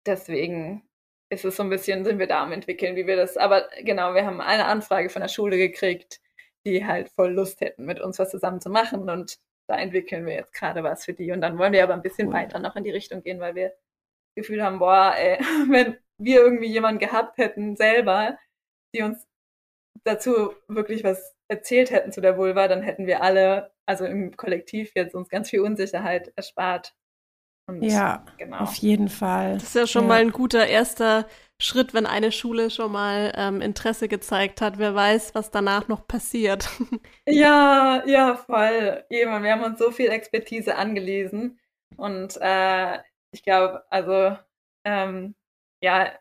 deswegen 0.06 0.88
ist 1.34 1.44
es 1.44 1.56
so 1.56 1.62
ein 1.62 1.70
bisschen, 1.70 2.04
sind 2.04 2.18
wir 2.18 2.26
da 2.26 2.42
am 2.42 2.52
entwickeln, 2.52 2.96
wie 2.96 3.06
wir 3.06 3.16
das, 3.16 3.36
aber 3.36 3.68
genau, 3.82 4.14
wir 4.14 4.24
haben 4.26 4.40
eine 4.40 4.66
Anfrage 4.66 5.10
von 5.10 5.22
der 5.22 5.28
Schule 5.28 5.58
gekriegt, 5.58 6.20
die 6.66 6.86
halt 6.86 7.10
voll 7.10 7.32
Lust 7.32 7.60
hätten, 7.60 7.84
mit 7.84 8.00
uns 8.00 8.18
was 8.18 8.30
zusammen 8.30 8.60
zu 8.60 8.70
machen 8.70 9.10
und 9.10 9.38
da 9.68 9.76
entwickeln 9.76 10.26
wir 10.26 10.34
jetzt 10.34 10.52
gerade 10.52 10.82
was 10.82 11.04
für 11.04 11.14
die 11.14 11.32
und 11.32 11.40
dann 11.40 11.58
wollen 11.58 11.72
wir 11.72 11.82
aber 11.82 11.94
ein 11.94 12.02
bisschen 12.02 12.28
cool. 12.28 12.34
weiter 12.34 12.58
noch 12.58 12.76
in 12.76 12.84
die 12.84 12.90
Richtung 12.90 13.22
gehen, 13.22 13.40
weil 13.40 13.54
wir 13.54 13.68
das 13.68 14.34
Gefühl 14.36 14.62
haben, 14.62 14.78
boah, 14.78 15.14
ey, 15.16 15.38
wenn 15.70 15.98
wir 16.18 16.40
irgendwie 16.40 16.68
jemanden 16.68 17.00
gehabt 17.00 17.38
hätten 17.38 17.76
selber, 17.76 18.38
die 18.94 19.02
uns 19.02 19.26
dazu 20.04 20.54
wirklich 20.68 21.04
was 21.04 21.34
erzählt 21.48 21.90
hätten 21.90 22.12
zu 22.12 22.20
der 22.20 22.36
Vulva, 22.36 22.68
dann 22.68 22.82
hätten 22.82 23.06
wir 23.06 23.22
alle, 23.22 23.72
also 23.86 24.04
im 24.04 24.36
Kollektiv 24.36 24.92
jetzt 24.94 25.14
uns 25.14 25.28
ganz 25.28 25.50
viel 25.50 25.60
Unsicherheit 25.60 26.32
erspart. 26.36 26.94
Und 27.66 27.82
ja, 27.82 28.24
genau. 28.36 28.58
auf 28.58 28.74
jeden 28.74 29.08
Fall. 29.08 29.54
Das 29.54 29.64
ist 29.64 29.74
ja 29.74 29.86
schon 29.86 30.02
ja. 30.02 30.08
mal 30.08 30.20
ein 30.20 30.32
guter 30.32 30.66
erster 30.66 31.26
Schritt, 31.58 31.94
wenn 31.94 32.04
eine 32.04 32.30
Schule 32.30 32.70
schon 32.70 32.92
mal 32.92 33.32
ähm, 33.36 33.60
Interesse 33.62 34.08
gezeigt 34.08 34.60
hat. 34.60 34.78
Wer 34.78 34.94
weiß, 34.94 35.34
was 35.34 35.50
danach 35.50 35.88
noch 35.88 36.06
passiert. 36.06 36.68
Ja, 37.26 38.02
ja, 38.06 38.36
voll. 38.36 39.04
Eben, 39.08 39.42
wir 39.42 39.52
haben 39.52 39.64
uns 39.64 39.78
so 39.78 39.90
viel 39.90 40.10
Expertise 40.10 40.76
angelesen. 40.76 41.58
Und 41.96 42.36
äh, 42.40 42.98
ich 43.30 43.42
glaube, 43.42 43.82
also, 43.90 44.36
ähm, 44.84 45.34
ja, 45.80 46.12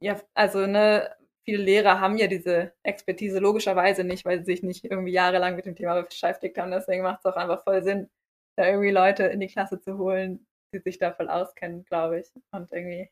ja, 0.00 0.20
also, 0.34 0.66
ne, 0.66 1.10
viele 1.44 1.62
Lehrer 1.62 2.00
haben 2.00 2.18
ja 2.18 2.26
diese 2.26 2.72
Expertise 2.82 3.38
logischerweise 3.38 4.04
nicht, 4.04 4.24
weil 4.24 4.40
sie 4.40 4.44
sich 4.44 4.62
nicht 4.62 4.84
irgendwie 4.84 5.12
jahrelang 5.12 5.56
mit 5.56 5.66
dem 5.66 5.76
Thema 5.76 6.02
beschäftigt 6.02 6.58
haben. 6.58 6.70
Deswegen 6.70 7.02
macht 7.02 7.20
es 7.20 7.26
auch 7.26 7.36
einfach 7.36 7.62
voll 7.64 7.82
Sinn, 7.82 8.10
da 8.56 8.66
irgendwie 8.66 8.90
Leute 8.90 9.24
in 9.24 9.40
die 9.40 9.48
Klasse 9.48 9.80
zu 9.80 9.98
holen, 9.98 10.46
die 10.72 10.78
sich 10.78 10.98
da 10.98 11.12
voll 11.12 11.28
auskennen, 11.28 11.84
glaube 11.84 12.20
ich. 12.20 12.26
Und 12.52 12.70
irgendwie 12.72 13.10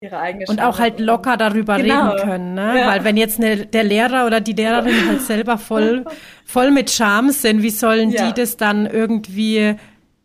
ihre 0.00 0.18
eigene 0.18 0.44
Und 0.48 0.60
auch 0.60 0.78
halt 0.78 1.00
locker 1.00 1.36
darüber 1.36 1.76
genau. 1.76 2.10
reden 2.10 2.28
können, 2.28 2.54
ne? 2.54 2.78
Ja. 2.78 2.86
Weil 2.88 3.04
wenn 3.04 3.16
jetzt 3.16 3.38
ne, 3.38 3.66
der 3.66 3.84
Lehrer 3.84 4.26
oder 4.26 4.40
die 4.40 4.52
Lehrerin 4.52 5.08
halt 5.08 5.22
selber 5.22 5.58
voll, 5.58 6.04
voll 6.44 6.70
mit 6.70 6.90
Charme 6.90 7.30
sind, 7.30 7.62
wie 7.62 7.70
sollen 7.70 8.10
ja. 8.10 8.26
die 8.26 8.40
das 8.40 8.56
dann 8.56 8.86
irgendwie 8.86 9.76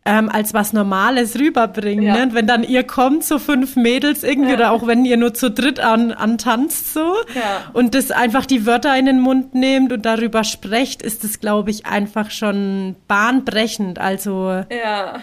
ähm, 0.04 0.28
als 0.28 0.52
was 0.52 0.72
Normales 0.72 1.38
rüberbringen. 1.38 2.04
Ja. 2.04 2.16
Ne? 2.16 2.22
Und 2.24 2.34
wenn 2.34 2.46
dann 2.46 2.64
ihr 2.64 2.82
kommt, 2.82 3.24
so 3.24 3.38
fünf 3.38 3.76
Mädels 3.76 4.24
irgendwie, 4.24 4.50
ja. 4.50 4.56
oder 4.56 4.72
auch 4.72 4.86
wenn 4.86 5.04
ihr 5.04 5.16
nur 5.16 5.32
zu 5.32 5.50
dritt 5.50 5.80
an, 5.80 6.12
antanzt 6.12 6.92
so 6.92 7.14
ja. 7.34 7.70
und 7.72 7.94
das 7.94 8.10
einfach 8.10 8.44
die 8.44 8.66
Wörter 8.66 8.96
in 8.98 9.06
den 9.06 9.20
Mund 9.20 9.54
nehmt 9.54 9.92
und 9.92 10.04
darüber 10.04 10.44
sprecht, 10.44 11.02
ist 11.02 11.24
das, 11.24 11.40
glaube 11.40 11.70
ich, 11.70 11.86
einfach 11.86 12.30
schon 12.30 12.96
bahnbrechend. 13.06 13.98
Also 13.98 14.64
ja. 14.70 15.22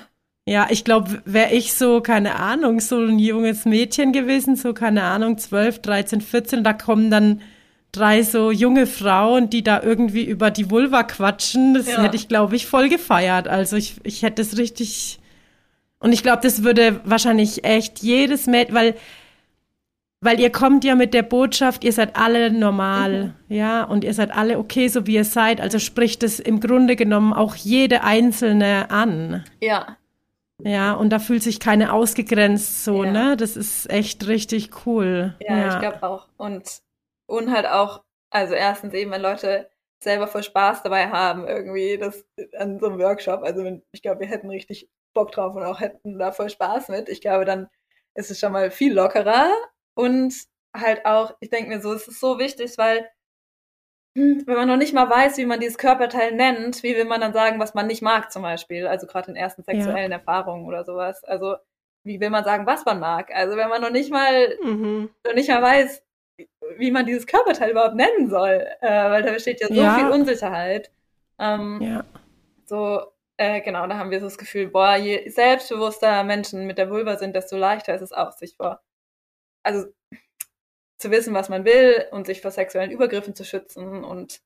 Ja, 0.50 0.66
ich 0.72 0.84
glaube, 0.84 1.22
wäre 1.26 1.54
ich 1.54 1.76
so, 1.76 2.02
keine 2.02 2.38
Ahnung, 2.38 2.80
so 2.80 3.00
ein 3.00 3.20
junges 3.20 3.66
Mädchen 3.66 4.14
gewesen, 4.14 4.56
so, 4.56 4.74
keine 4.74 5.04
Ahnung, 5.04 5.38
12, 5.38 5.80
13, 5.84 6.22
14, 6.22 6.64
da 6.64 6.74
kommen 6.74 7.12
dann 7.12 7.42
drei 7.92 8.24
so 8.24 8.50
junge 8.50 8.88
Frauen, 8.88 9.52
die 9.52 9.62
da 9.62 9.84
irgendwie 9.84 10.24
über 10.26 10.50
die 10.50 10.72
Vulva 10.72 11.04
quatschen. 11.04 11.76
Das 11.76 11.86
ja. 11.86 12.02
hätte 12.02 12.16
ich, 12.16 12.28
glaube 12.28 12.56
ich, 12.56 12.66
voll 12.66 12.90
gefeiert. 12.90 13.48
Also 13.48 13.76
ich, 13.76 13.98
ich 14.02 14.24
hätte 14.24 14.42
es 14.42 14.58
richtig. 14.58 15.20
Und 16.00 16.14
ich 16.14 16.24
glaube, 16.24 16.42
das 16.42 16.64
würde 16.64 17.00
wahrscheinlich 17.04 17.64
echt 17.64 18.00
jedes 18.00 18.48
Mädchen, 18.48 18.74
weil, 18.74 18.96
weil 20.20 20.40
ihr 20.40 20.52
kommt 20.52 20.84
ja 20.84 20.96
mit 20.96 21.14
der 21.14 21.22
Botschaft, 21.22 21.84
ihr 21.84 21.94
seid 21.94 22.16
alle 22.16 22.50
normal, 22.52 23.36
mhm. 23.50 23.56
ja, 23.56 23.84
und 23.84 24.04
ihr 24.04 24.16
seid 24.16 24.32
alle 24.32 24.58
okay, 24.58 24.88
so 24.88 25.06
wie 25.06 25.14
ihr 25.14 25.26
seid. 25.26 25.62
Also 25.62 25.78
spricht 25.78 26.24
es 26.24 26.40
im 26.40 26.60
Grunde 26.60 26.96
genommen 26.96 27.34
auch 27.34 27.56
jede 27.56 28.04
Einzelne 28.04 28.90
an. 28.90 29.44
Ja. 29.62 29.96
Ja, 30.64 30.94
und 30.94 31.10
da 31.10 31.20
fühlt 31.20 31.44
sich 31.44 31.60
keine 31.60 31.94
ausgegrenzt 31.94 32.84
so, 32.84 33.04
ja. 33.04 33.12
ne? 33.12 33.38
Das 33.38 33.56
ist 33.56 33.90
echt 33.90 34.28
richtig 34.28 34.86
cool. 34.86 35.36
Ja, 35.40 35.58
ja. 35.58 35.74
ich 35.74 35.80
glaube 35.80 36.04
auch. 36.04 36.28
Und 36.38 36.82
und 37.30 37.52
halt 37.52 37.68
auch, 37.68 38.04
also 38.32 38.56
erstens 38.56 38.94
eben, 38.94 39.12
wenn 39.12 39.22
Leute 39.22 39.70
selber 40.04 40.28
voll 40.28 40.44
Spaß 40.44 40.84
dabei 40.84 41.10
haben, 41.10 41.48
irgendwie 41.48 41.98
das 41.98 42.26
an 42.58 42.80
so 42.80 42.88
einem 42.88 43.00
Workshop. 43.00 43.44
Also 43.44 43.64
wenn, 43.64 43.84
ich 43.92 44.02
glaube, 44.02 44.22
wir 44.22 44.28
hätten 44.28 44.50
richtig 44.50 44.90
Bock 45.14 45.32
drauf 45.32 45.56
und 45.56 45.64
auch 45.64 45.80
hätten 45.80 46.18
da 46.18 46.32
voll 46.32 46.50
Spaß 46.50 46.90
mit. 46.90 47.10
Ich 47.10 47.22
glaube, 47.22 47.46
dann 47.46 47.68
ist 48.16 48.32
es 48.32 48.40
schon 48.40 48.52
mal 48.52 48.72
viel 48.72 48.94
lockerer. 48.94 49.52
Und 49.96 50.34
halt 50.76 51.06
auch, 51.06 51.36
ich 51.40 51.50
denke 51.50 51.70
mir 51.70 51.82
so, 51.82 51.94
es 51.94 52.08
ist 52.08 52.20
so 52.20 52.40
wichtig, 52.40 52.78
weil 52.78 53.08
wenn 54.46 54.56
man 54.56 54.68
noch 54.68 54.78
nicht 54.78 54.94
mal 54.94 55.10
weiß, 55.10 55.38
wie 55.38 55.46
man 55.46 55.60
dieses 55.60 55.78
Körperteil 55.78 56.34
nennt, 56.34 56.84
wie 56.84 56.96
will 56.96 57.06
man 57.06 57.22
dann 57.22 57.34
sagen, 57.34 57.60
was 57.60 57.74
man 57.74 57.88
nicht 57.88 58.02
mag 58.02 58.32
zum 58.32 58.42
Beispiel? 58.42 58.88
Also 58.88 59.08
gerade 59.08 59.32
in 59.32 59.36
ersten 59.36 59.64
sexuellen 59.64 60.12
ja. 60.12 60.18
Erfahrungen 60.18 60.66
oder 60.66 60.84
sowas. 60.84 61.24
Also 61.24 61.56
wie 62.04 62.20
will 62.20 62.30
man 62.30 62.44
sagen, 62.44 62.66
was 62.66 62.86
man 62.86 63.00
mag? 63.00 63.34
Also 63.34 63.58
wenn 63.58 63.70
man 63.70 63.82
noch 63.82 63.92
nicht 63.92 64.12
mal, 64.12 64.58
mhm. 64.64 65.10
noch 65.26 65.34
nicht 65.34 65.50
mal 65.50 65.62
weiß, 65.62 66.04
wie 66.78 66.92
man 66.92 67.06
dieses 67.06 67.28
Körperteil 67.28 67.72
überhaupt 67.72 67.96
nennen 67.96 68.30
soll, 68.30 68.66
äh, 68.82 69.10
weil 69.10 69.24
da 69.24 69.32
besteht 69.32 69.62
ja 69.62 69.68
so 69.68 69.74
ja. 69.74 69.96
viel 69.96 70.10
Unsicherheit. 70.10 70.92
Ähm, 71.38 71.80
ja. 71.82 72.06
So, 72.66 73.02
äh, 73.38 73.62
genau, 73.62 73.88
da 73.88 73.98
haben 73.98 74.12
wir 74.12 74.20
so 74.20 74.26
das 74.28 74.38
Gefühl, 74.38 74.68
boah, 74.68 74.96
je 74.96 75.30
selbstbewusster 75.30 76.24
Menschen 76.24 76.68
mit 76.68 76.78
der 76.78 76.90
Vulva 76.90 77.18
sind, 77.18 77.36
desto 77.36 77.58
leichter 77.58 77.96
ist 77.96 78.02
es 78.02 78.12
auch, 78.12 78.32
sich 78.32 78.56
vor, 78.56 78.82
also 79.64 79.86
zu 81.00 81.12
wissen, 81.12 81.34
was 81.34 81.50
man 81.50 81.66
will 81.66 82.06
und 82.12 82.28
sich 82.28 82.42
vor 82.42 82.52
sexuellen 82.52 82.92
Übergriffen 82.92 83.34
zu 83.34 83.46
schützen 83.46 84.04
und, 84.04 84.42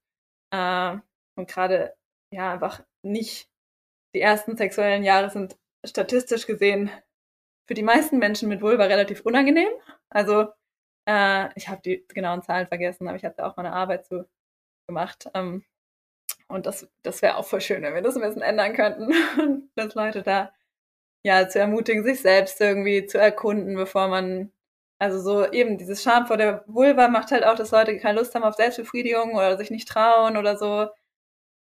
äh, 0.52 0.96
und 1.36 1.50
gerade, 1.50 1.96
ja, 2.32 2.54
einfach 2.54 2.84
nicht, 3.02 3.50
die 4.16 4.22
ersten 4.22 4.56
sexuellen 4.56 5.04
Jahre 5.04 5.30
sind 5.32 5.58
statistisch 5.84 6.46
gesehen 6.46 6.92
für 7.68 7.74
die 7.74 7.84
meisten 7.84 8.20
Menschen 8.20 8.50
mit 8.50 8.62
Vulva 8.62 8.84
relativ 8.86 9.22
unangenehm. 9.22 9.72
Also 10.10 10.48
äh, 11.08 11.50
ich 11.56 11.68
habe 11.70 11.82
die 11.84 12.06
genauen 12.10 12.44
Zahlen 12.44 12.68
vergessen, 12.68 13.08
aber 13.08 13.18
ich 13.18 13.26
hatte 13.26 13.46
auch 13.46 13.58
mal 13.58 13.66
eine 13.66 13.76
Arbeit 13.76 14.06
zu 14.06 14.28
gemacht. 14.88 15.30
Ähm, 15.34 15.66
und 16.48 16.66
das, 16.68 16.88
das 17.04 17.22
wäre 17.22 17.38
auch 17.38 17.46
voll 17.46 17.62
schön, 17.62 17.82
wenn 17.82 17.96
wir 17.96 18.02
das 18.02 18.16
ein 18.16 18.22
bisschen 18.22 18.42
ändern 18.44 18.74
könnten. 18.74 19.72
dass 19.76 19.96
Leute 19.96 20.22
da 20.22 20.54
ja 21.24 21.48
zu 21.50 21.60
ermutigen, 21.60 22.04
sich 22.04 22.22
selbst 22.22 22.62
irgendwie 22.62 23.06
zu 23.08 23.18
erkunden, 23.18 23.76
bevor 23.76 24.08
man 24.08 24.52
also 25.04 25.20
so 25.20 25.52
eben 25.52 25.78
dieses 25.78 26.02
Scham 26.02 26.28
vor 26.28 26.38
der 26.38 26.64
Vulva 26.66 27.10
macht 27.10 27.32
halt 27.32 27.46
auch, 27.46 27.56
dass 27.56 27.72
Leute 27.72 27.98
keine 27.98 28.20
Lust 28.20 28.34
haben 28.34 28.44
auf 28.44 28.56
Selbstbefriedigung 28.56 29.36
oder 29.36 29.58
sich 29.58 29.70
nicht 29.70 29.88
trauen 29.88 30.38
oder 30.38 30.58
so. 30.58 30.88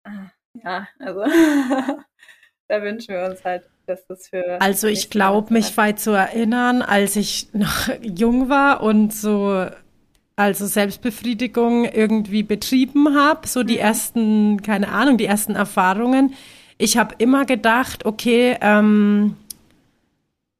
Ah, 0.04 0.30
ja, 0.52 0.86
also 0.98 1.24
da 2.68 2.82
wünschen 2.82 3.14
wir 3.14 3.24
uns 3.24 3.44
halt 3.44 3.64
dass 3.86 4.06
das 4.06 4.28
für. 4.28 4.60
Also 4.60 4.86
ich 4.86 5.10
glaube, 5.10 5.52
mich 5.52 5.76
weit 5.76 5.98
zu 5.98 6.12
erinnern, 6.12 6.82
als 6.82 7.16
ich 7.16 7.48
noch 7.52 7.88
jung 8.00 8.48
war 8.48 8.80
und 8.82 9.12
so 9.12 9.66
also 10.36 10.66
Selbstbefriedigung 10.66 11.84
irgendwie 11.84 12.42
betrieben 12.42 13.14
habe, 13.14 13.46
so 13.46 13.62
die 13.62 13.74
mhm. 13.74 13.80
ersten, 13.80 14.62
keine 14.62 14.88
Ahnung, 14.88 15.18
die 15.18 15.26
ersten 15.26 15.54
Erfahrungen. 15.54 16.34
Ich 16.78 16.96
habe 16.96 17.14
immer 17.18 17.44
gedacht, 17.44 18.06
okay, 18.06 18.56
ähm, 18.60 19.36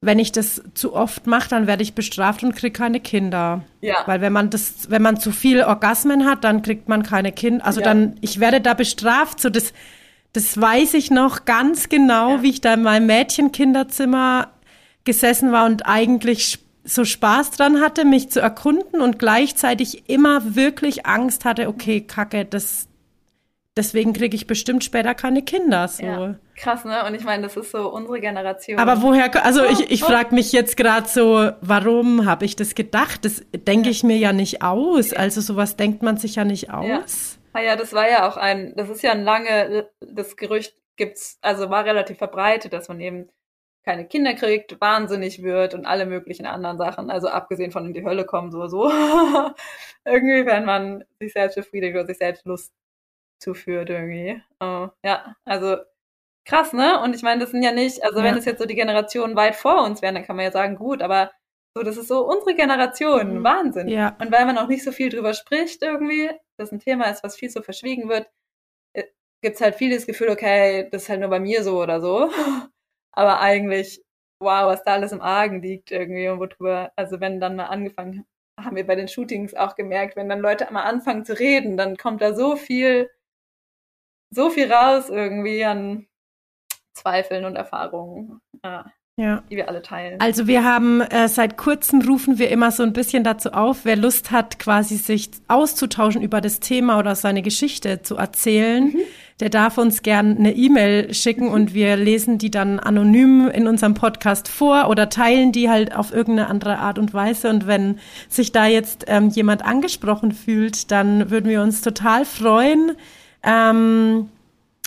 wenn 0.04 0.18
ich 0.18 0.32
das 0.32 0.60
zu 0.74 0.94
oft 0.94 1.28
mache, 1.28 1.48
dann 1.48 1.68
werde 1.68 1.84
ich 1.84 1.94
bestraft 1.94 2.42
und 2.42 2.56
kriege 2.56 2.72
keine 2.72 2.98
Kinder. 2.98 3.62
Ja. 3.80 3.98
Weil 4.06 4.20
wenn 4.20 4.32
man 4.32 4.50
das, 4.50 4.90
wenn 4.90 5.00
man 5.00 5.18
zu 5.18 5.30
viel 5.30 5.62
Orgasmen 5.62 6.26
hat, 6.26 6.42
dann 6.42 6.62
kriegt 6.62 6.88
man 6.88 7.04
keine 7.04 7.30
Kinder. 7.30 7.64
Also 7.64 7.80
ja. 7.80 7.84
dann, 7.84 8.16
ich 8.20 8.40
werde 8.40 8.60
da 8.60 8.74
bestraft. 8.74 9.40
So 9.40 9.48
das, 9.48 9.72
das 10.32 10.60
weiß 10.60 10.94
ich 10.94 11.12
noch 11.12 11.44
ganz 11.44 11.88
genau, 11.88 12.36
ja. 12.36 12.42
wie 12.42 12.50
ich 12.50 12.60
da 12.60 12.74
in 12.74 12.82
meinem 12.82 13.06
Mädchenkinderzimmer 13.06 14.48
gesessen 15.04 15.52
war 15.52 15.66
und 15.66 15.86
eigentlich 15.86 16.58
so 16.82 17.04
Spaß 17.04 17.52
dran 17.52 17.80
hatte, 17.80 18.04
mich 18.04 18.28
zu 18.28 18.40
erkunden 18.40 19.00
und 19.00 19.20
gleichzeitig 19.20 20.10
immer 20.10 20.56
wirklich 20.56 21.06
Angst 21.06 21.44
hatte, 21.44 21.68
okay, 21.68 22.00
Kacke, 22.00 22.44
das 22.44 22.88
deswegen 23.76 24.12
kriege 24.12 24.36
ich 24.36 24.46
bestimmt 24.46 24.84
später 24.84 25.14
keine 25.14 25.42
Kinder. 25.42 25.88
So. 25.88 26.04
Ja, 26.04 26.34
krass, 26.56 26.84
ne? 26.84 27.04
Und 27.06 27.14
ich 27.14 27.24
meine, 27.24 27.42
das 27.42 27.56
ist 27.56 27.70
so 27.70 27.92
unsere 27.92 28.20
Generation. 28.20 28.78
Aber 28.78 29.02
woher, 29.02 29.44
also 29.44 29.64
ich, 29.64 29.90
ich 29.90 30.02
oh. 30.02 30.06
frage 30.06 30.34
mich 30.34 30.52
jetzt 30.52 30.76
gerade 30.76 31.08
so, 31.08 31.50
warum 31.60 32.26
habe 32.26 32.44
ich 32.44 32.56
das 32.56 32.74
gedacht? 32.74 33.24
Das 33.24 33.44
denke 33.54 33.90
ich 33.90 34.02
mir 34.04 34.16
ja 34.16 34.32
nicht 34.32 34.62
aus. 34.62 35.12
Also 35.12 35.40
sowas 35.40 35.76
denkt 35.76 36.02
man 36.02 36.16
sich 36.16 36.36
ja 36.36 36.44
nicht 36.44 36.70
aus. 36.70 36.86
Ja. 36.86 37.04
Ah 37.54 37.60
ja, 37.60 37.76
das 37.76 37.92
war 37.92 38.08
ja 38.08 38.28
auch 38.28 38.36
ein, 38.36 38.74
das 38.76 38.88
ist 38.88 39.02
ja 39.02 39.12
ein 39.12 39.24
lange, 39.24 39.90
das 40.00 40.36
Gerücht 40.36 40.74
gibt's, 40.96 41.38
also 41.42 41.68
war 41.68 41.84
relativ 41.84 42.18
verbreitet, 42.18 42.72
dass 42.72 42.88
man 42.88 43.00
eben 43.00 43.28
keine 43.84 44.06
Kinder 44.06 44.34
kriegt, 44.34 44.80
wahnsinnig 44.80 45.42
wird 45.42 45.74
und 45.74 45.84
alle 45.84 46.06
möglichen 46.06 46.46
anderen 46.46 46.78
Sachen, 46.78 47.10
also 47.10 47.28
abgesehen 47.28 47.72
von 47.72 47.84
in 47.84 47.92
die 47.92 48.04
Hölle 48.04 48.24
kommen, 48.24 48.52
so, 48.52 48.68
so. 48.68 48.90
irgendwie, 50.04 50.46
wenn 50.46 50.64
man 50.64 51.04
sich 51.18 51.32
selbst 51.32 51.56
befriedigt 51.56 51.94
oder 51.94 52.06
sich 52.06 52.18
selbst 52.18 52.46
Lust 52.46 52.72
zuführt, 53.42 53.90
irgendwie. 53.90 54.42
Uh, 54.62 54.88
ja, 55.04 55.36
also 55.44 55.76
krass, 56.44 56.72
ne? 56.72 57.00
Und 57.00 57.14
ich 57.14 57.22
meine, 57.22 57.40
das 57.40 57.50
sind 57.50 57.62
ja 57.62 57.72
nicht, 57.72 58.02
also 58.04 58.18
ja. 58.18 58.24
wenn 58.24 58.36
es 58.36 58.44
jetzt 58.44 58.60
so 58.60 58.66
die 58.66 58.74
Generationen 58.74 59.36
weit 59.36 59.56
vor 59.56 59.84
uns 59.84 60.02
wären, 60.02 60.14
dann 60.14 60.24
kann 60.24 60.36
man 60.36 60.44
ja 60.44 60.52
sagen, 60.52 60.76
gut, 60.76 61.02
aber 61.02 61.30
so, 61.76 61.82
das 61.82 61.96
ist 61.96 62.08
so 62.08 62.26
unsere 62.26 62.54
Generation, 62.54 63.38
mhm. 63.38 63.44
Wahnsinn. 63.44 63.88
Ja. 63.88 64.16
Und 64.20 64.30
weil 64.30 64.44
man 64.44 64.58
auch 64.58 64.68
nicht 64.68 64.84
so 64.84 64.92
viel 64.92 65.08
drüber 65.08 65.34
spricht 65.34 65.82
irgendwie, 65.82 66.30
das 66.58 66.72
ein 66.72 66.80
Thema 66.80 67.06
ist, 67.10 67.24
was 67.24 67.36
viel 67.36 67.50
so 67.50 67.62
verschwiegen 67.62 68.08
wird, 68.08 68.28
äh, 68.94 69.04
gibt's 69.42 69.60
halt 69.60 69.76
viel 69.76 69.94
das 69.94 70.06
Gefühl, 70.06 70.30
okay, 70.30 70.88
das 70.90 71.04
ist 71.04 71.08
halt 71.08 71.20
nur 71.20 71.30
bei 71.30 71.40
mir 71.40 71.62
so 71.62 71.80
oder 71.80 72.00
so. 72.00 72.30
Aber 73.12 73.40
eigentlich, 73.40 74.02
wow, 74.40 74.66
was 74.66 74.82
da 74.84 74.94
alles 74.94 75.12
im 75.12 75.22
Argen 75.22 75.62
liegt 75.62 75.90
irgendwie 75.90 76.28
und 76.28 76.40
worüber, 76.40 76.92
also 76.96 77.20
wenn 77.20 77.40
dann 77.40 77.56
mal 77.56 77.66
angefangen, 77.66 78.26
haben 78.60 78.76
wir 78.76 78.86
bei 78.86 78.96
den 78.96 79.08
Shootings 79.08 79.54
auch 79.54 79.74
gemerkt, 79.74 80.16
wenn 80.16 80.28
dann 80.28 80.40
Leute 80.40 80.70
mal 80.72 80.82
anfangen 80.82 81.24
zu 81.24 81.38
reden, 81.38 81.76
dann 81.76 81.96
kommt 81.96 82.20
da 82.20 82.34
so 82.34 82.56
viel, 82.56 83.10
so 84.32 84.50
viel 84.50 84.72
raus 84.72 85.08
irgendwie 85.08 85.64
an 85.64 86.06
Zweifeln 86.94 87.44
und 87.44 87.56
Erfahrungen. 87.56 88.40
Ja 88.64 88.86
ja. 89.16 89.42
die 89.50 89.56
wir 89.56 89.68
alle 89.68 89.82
teilen. 89.82 90.20
Also 90.20 90.46
wir 90.46 90.64
haben 90.64 91.00
äh, 91.02 91.28
seit 91.28 91.56
kurzem 91.56 92.00
rufen 92.00 92.38
wir 92.38 92.50
immer 92.50 92.70
so 92.70 92.82
ein 92.82 92.92
bisschen 92.92 93.24
dazu 93.24 93.52
auf, 93.52 93.84
wer 93.84 93.96
Lust 93.96 94.30
hat, 94.30 94.58
quasi 94.58 94.96
sich 94.96 95.30
auszutauschen 95.48 96.22
über 96.22 96.40
das 96.40 96.60
Thema 96.60 96.98
oder 96.98 97.14
seine 97.14 97.42
Geschichte 97.42 98.02
zu 98.02 98.16
erzählen, 98.16 98.84
mhm. 98.84 99.00
der 99.40 99.50
darf 99.50 99.76
uns 99.76 100.02
gern 100.02 100.38
eine 100.38 100.54
E-Mail 100.54 101.12
schicken 101.12 101.46
mhm. 101.46 101.52
und 101.52 101.74
wir 101.74 101.96
lesen 101.96 102.38
die 102.38 102.50
dann 102.50 102.80
anonym 102.80 103.48
in 103.48 103.68
unserem 103.68 103.94
Podcast 103.94 104.48
vor 104.48 104.88
oder 104.88 105.10
teilen 105.10 105.52
die 105.52 105.68
halt 105.68 105.94
auf 105.94 106.12
irgendeine 106.12 106.48
andere 106.48 106.78
Art 106.78 106.98
und 106.98 107.12
Weise. 107.12 107.50
Und 107.50 107.66
wenn 107.66 107.98
sich 108.28 108.50
da 108.52 108.66
jetzt 108.66 109.04
ähm, 109.08 109.28
jemand 109.28 109.62
angesprochen 109.62 110.32
fühlt, 110.32 110.90
dann 110.90 111.30
würden 111.30 111.50
wir 111.50 111.62
uns 111.62 111.82
total 111.82 112.24
freuen. 112.24 112.92
Ähm, 113.42 114.28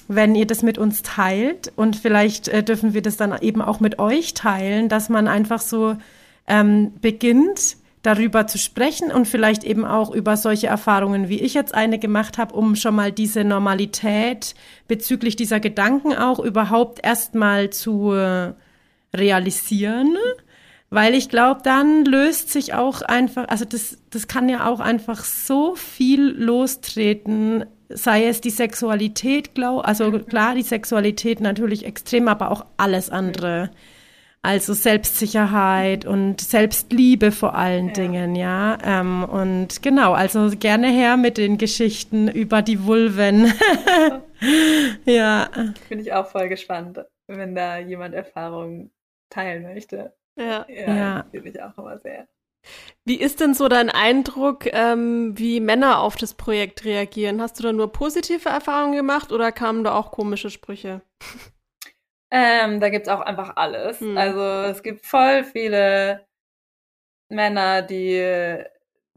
wenn 0.08 0.36
ihr 0.36 0.46
das 0.46 0.62
mit 0.62 0.78
uns 0.78 1.02
teilt 1.02 1.72
und 1.76 1.96
vielleicht 1.96 2.48
äh, 2.48 2.64
dürfen 2.64 2.94
wir 2.94 3.02
das 3.02 3.18
dann 3.18 3.36
eben 3.42 3.62
auch 3.62 3.80
mit 3.80 4.00
euch 4.00 4.34
teilen, 4.34 4.88
dass 4.88 5.10
man 5.10 5.28
einfach 5.28 5.62
so 5.62 5.98
ähm, 6.48 6.94
beginnt, 7.02 7.78
darüber 8.04 8.46
zu 8.46 8.60
sprechen 8.60 9.12
und 9.12 9.28
vielleicht 9.28 9.64
eben 9.64 9.84
auch 9.84 10.14
über 10.14 10.38
solche 10.38 10.68
Erfahrungen, 10.68 11.28
wie 11.28 11.42
ich 11.42 11.56
jetzt 11.56 11.74
eine 11.74 11.98
gemacht 11.98 12.38
habe, 12.38 12.54
um 12.54 12.76
schon 12.76 12.96
mal 12.96 13.12
diese 13.12 13.44
Normalität 13.44 14.54
bezüglich 14.88 15.36
dieser 15.36 15.60
Gedanken 15.60 16.14
auch 16.14 16.38
überhaupt 16.38 17.04
erstmal 17.04 17.72
zu 17.72 18.12
äh, 18.12 18.54
realisieren. 19.16 20.16
Weil 20.92 21.16
ich 21.16 21.30
glaube, 21.30 21.62
dann 21.64 22.06
löst 22.06 22.52
sich 22.52 22.76
auch 22.76 23.02
einfach, 23.02 23.48
also 23.48 23.66
das, 23.66 23.98
das 24.12 24.28
kann 24.28 24.50
ja 24.50 24.68
auch 24.68 24.80
einfach 24.80 25.24
so 25.24 25.76
viel 25.76 26.22
lostreten, 26.22 27.66
sei 27.90 28.28
es 28.28 28.42
die 28.42 28.50
Sexualität, 28.50 29.56
glaub, 29.56 29.88
also 29.88 30.12
klar, 30.20 30.56
die 30.56 30.62
Sexualität 30.62 31.40
natürlich 31.40 31.86
extrem, 31.86 32.28
aber 32.28 32.52
auch 32.52 32.66
alles 32.78 33.10
andere. 33.10 33.72
Also 34.42 34.74
Selbstsicherheit 34.74 36.06
und 36.06 36.40
Selbstliebe 36.40 37.32
vor 37.32 37.56
allen 37.56 37.88
ja. 37.88 37.94
Dingen, 37.94 38.36
ja. 38.36 38.78
Ähm, 38.84 39.24
und 39.24 39.82
genau, 39.82 40.14
also 40.14 40.52
gerne 40.60 40.88
her 40.88 41.18
mit 41.18 41.40
den 41.40 41.58
Geschichten 41.58 42.28
über 42.28 42.62
die 42.62 42.86
Vulven. 42.86 43.52
ja. 45.06 45.50
Finde 45.88 46.04
ich 46.04 46.14
auch 46.14 46.28
voll 46.28 46.48
gespannt, 46.48 47.00
wenn 47.26 47.56
da 47.56 47.80
jemand 47.80 48.14
Erfahrungen 48.14 48.92
teilen 49.32 49.64
möchte. 49.64 50.14
Ja. 50.38 50.66
Ja, 50.70 50.96
ja. 50.96 51.26
finde 51.32 51.50
ich 51.50 51.62
auch 51.64 51.76
immer 51.80 51.98
sehr. 51.98 52.28
Wie 53.04 53.20
ist 53.20 53.40
denn 53.40 53.54
so 53.54 53.68
dein 53.68 53.90
Eindruck, 53.90 54.66
ähm, 54.74 55.38
wie 55.38 55.60
Männer 55.60 56.00
auf 56.00 56.16
das 56.16 56.34
Projekt 56.34 56.86
reagieren? 56.86 57.42
Hast 57.42 57.60
du 57.60 57.64
da 57.64 57.74
nur 57.74 57.92
positive 57.92 58.50
Erfahrungen 58.50 58.96
gemacht 58.96 59.32
oder 59.32 59.52
kamen 59.52 59.84
da 59.84 59.96
auch 59.96 60.12
komische 60.12 60.50
Sprüche? 60.50 61.02
Ähm, 62.32 62.80
da 62.80 62.90
gibt 62.90 63.08
es 63.08 63.14
auch 63.14 63.22
einfach 63.22 63.56
alles. 63.56 64.02
Hm. 64.02 64.18
Also 64.18 64.42
es 64.42 64.84
gibt 64.84 65.06
voll 65.06 65.44
viele 65.44 66.26
Männer, 67.30 67.82
die 67.82 68.64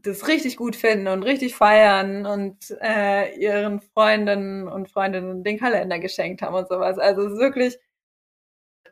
das 0.01 0.27
richtig 0.27 0.55
gut 0.55 0.75
finden 0.75 1.07
und 1.07 1.23
richtig 1.23 1.55
feiern 1.55 2.25
und 2.25 2.77
äh, 2.81 3.35
ihren 3.37 3.81
Freundinnen 3.81 4.67
und 4.67 4.89
Freundinnen 4.89 5.43
den 5.43 5.59
Kalender 5.59 5.99
geschenkt 5.99 6.41
haben 6.41 6.55
und 6.55 6.69
sowas. 6.69 6.97
Also 6.97 7.27
es 7.27 7.33
ist 7.33 7.39
wirklich, 7.39 7.77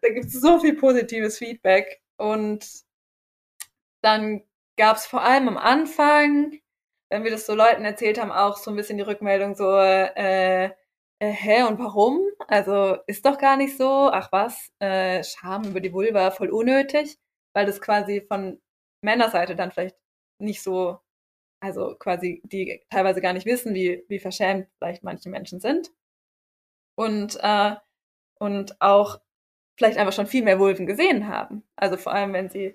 da 0.01 0.09
gibt 0.09 0.25
es 0.25 0.33
so 0.33 0.59
viel 0.59 0.75
positives 0.75 1.37
Feedback 1.37 2.01
und 2.17 2.65
dann 4.01 4.43
gab 4.77 4.97
es 4.97 5.05
vor 5.05 5.21
allem 5.23 5.47
am 5.47 5.57
Anfang, 5.57 6.59
wenn 7.09 7.23
wir 7.23 7.31
das 7.31 7.45
so 7.45 7.55
Leuten 7.55 7.85
erzählt 7.85 8.19
haben, 8.19 8.31
auch 8.31 8.57
so 8.57 8.71
ein 8.71 8.77
bisschen 8.77 8.97
die 8.97 9.03
Rückmeldung 9.03 9.55
so, 9.55 9.77
äh, 9.77 10.65
äh, 11.19 11.31
hä, 11.31 11.63
und 11.63 11.79
warum? 11.79 12.21
Also 12.47 12.97
ist 13.07 13.25
doch 13.25 13.37
gar 13.39 13.57
nicht 13.57 13.77
so, 13.77 14.09
ach 14.11 14.31
was, 14.31 14.71
äh, 14.79 15.23
Scham 15.23 15.63
über 15.65 15.79
die 15.81 15.93
Vulva 15.93 16.31
voll 16.31 16.49
unnötig, 16.49 17.17
weil 17.53 17.65
das 17.65 17.81
quasi 17.81 18.21
von 18.21 18.61
Männerseite 19.03 19.55
dann 19.55 19.71
vielleicht 19.71 19.97
nicht 20.39 20.61
so, 20.61 20.99
also 21.61 21.95
quasi 21.97 22.41
die 22.45 22.83
teilweise 22.89 23.21
gar 23.21 23.33
nicht 23.33 23.45
wissen, 23.47 23.73
wie, 23.75 24.05
wie 24.09 24.19
verschämt 24.19 24.69
vielleicht 24.79 25.03
manche 25.03 25.29
Menschen 25.29 25.59
sind. 25.59 25.91
Und, 26.95 27.37
äh, 27.41 27.75
und 28.39 28.81
auch 28.81 29.19
vielleicht 29.77 29.97
einfach 29.97 30.13
schon 30.13 30.27
viel 30.27 30.43
mehr 30.43 30.59
Vulven 30.59 30.87
gesehen 30.87 31.27
haben. 31.27 31.63
Also 31.75 31.97
vor 31.97 32.13
allem, 32.13 32.33
wenn 32.33 32.49
sie 32.49 32.73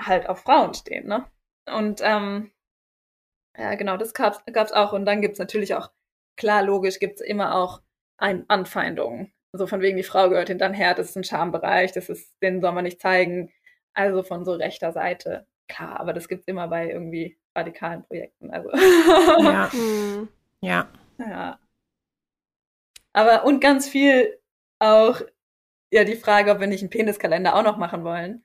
halt 0.00 0.28
auf 0.28 0.40
Frauen 0.40 0.74
stehen, 0.74 1.06
ne? 1.06 1.26
Und 1.66 2.00
ähm, 2.02 2.50
ja, 3.56 3.74
genau, 3.74 3.96
das 3.96 4.14
gab's, 4.14 4.40
gab's 4.52 4.72
auch. 4.72 4.92
Und 4.92 5.04
dann 5.04 5.20
gibt's 5.20 5.38
natürlich 5.38 5.74
auch, 5.74 5.90
klar, 6.36 6.62
logisch, 6.62 6.98
gibt's 6.98 7.20
immer 7.20 7.54
auch 7.54 7.82
ein 8.16 8.44
Anfeindungen. 8.48 9.32
Also 9.52 9.66
von 9.66 9.80
wegen, 9.80 9.96
die 9.96 10.02
Frau 10.02 10.28
gehört 10.28 10.48
hinter 10.48 10.72
her, 10.72 10.94
das 10.94 11.10
ist 11.10 11.16
ein 11.16 11.24
Schambereich, 11.24 11.92
das 11.92 12.08
ist, 12.08 12.34
den 12.42 12.60
soll 12.60 12.72
man 12.72 12.84
nicht 12.84 13.00
zeigen. 13.00 13.50
Also 13.94 14.22
von 14.22 14.44
so 14.44 14.52
rechter 14.52 14.92
Seite. 14.92 15.46
Klar, 15.68 16.00
aber 16.00 16.12
das 16.12 16.28
gibt's 16.28 16.46
immer 16.46 16.68
bei 16.68 16.90
irgendwie 16.90 17.36
radikalen 17.54 18.04
Projekten. 18.04 18.50
Also. 18.50 18.70
Ja. 19.42 19.70
Hm. 19.72 20.28
ja. 20.60 20.88
Ja. 21.18 21.58
Aber 23.12 23.44
und 23.44 23.60
ganz 23.60 23.88
viel 23.88 24.38
auch 24.78 25.20
ja 25.90 26.04
die 26.04 26.16
Frage, 26.16 26.52
ob 26.52 26.60
wir 26.60 26.66
nicht 26.66 26.82
einen 26.82 26.90
Peniskalender 26.90 27.54
auch 27.56 27.62
noch 27.62 27.76
machen 27.76 28.04
wollen. 28.04 28.44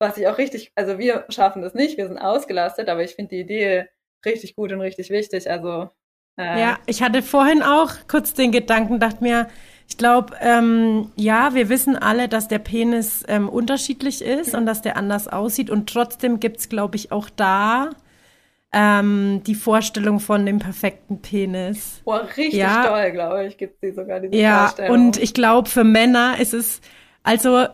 Was 0.00 0.16
ich 0.16 0.26
auch 0.26 0.38
richtig, 0.38 0.72
also 0.74 0.98
wir 0.98 1.26
schaffen 1.28 1.62
das 1.62 1.74
nicht, 1.74 1.98
wir 1.98 2.08
sind 2.08 2.18
ausgelastet, 2.18 2.88
aber 2.88 3.04
ich 3.04 3.14
finde 3.14 3.36
die 3.36 3.40
Idee 3.40 3.88
richtig 4.24 4.56
gut 4.56 4.72
und 4.72 4.80
richtig 4.80 5.10
wichtig. 5.10 5.50
Also 5.50 5.90
äh, 6.36 6.60
ja, 6.60 6.78
ich 6.86 7.02
hatte 7.02 7.22
vorhin 7.22 7.62
auch 7.62 7.92
kurz 8.08 8.34
den 8.34 8.50
Gedanken, 8.50 8.98
dachte 8.98 9.22
mir, 9.22 9.48
ich 9.88 9.96
glaube, 9.96 10.34
ähm, 10.40 11.10
ja, 11.16 11.52
wir 11.54 11.68
wissen 11.68 11.96
alle, 11.96 12.28
dass 12.28 12.48
der 12.48 12.60
Penis 12.60 13.24
ähm, 13.28 13.48
unterschiedlich 13.48 14.22
ist 14.22 14.54
und 14.54 14.64
dass 14.64 14.82
der 14.82 14.96
anders 14.96 15.26
aussieht. 15.26 15.68
Und 15.68 15.90
trotzdem 15.90 16.38
gibt's, 16.38 16.68
glaube 16.68 16.96
ich, 16.96 17.10
auch 17.10 17.28
da 17.28 17.90
ähm, 18.72 19.42
die 19.46 19.56
Vorstellung 19.56 20.20
von 20.20 20.46
dem 20.46 20.60
perfekten 20.60 21.20
Penis. 21.20 22.02
Boah, 22.04 22.26
richtig 22.36 22.60
ja. 22.60 22.86
toll, 22.86 23.10
glaube 23.10 23.46
ich, 23.46 23.58
gibt 23.58 23.80
sie 23.80 23.90
sogar 23.90 24.20
diese 24.20 24.36
ja, 24.36 24.60
Vorstellung. 24.60 24.96
Ja, 24.96 25.06
und 25.06 25.16
ich 25.16 25.34
glaube, 25.34 25.68
für 25.68 25.84
Männer 25.84 26.38
ist 26.38 26.54
es, 26.54 26.80
also 27.24 27.66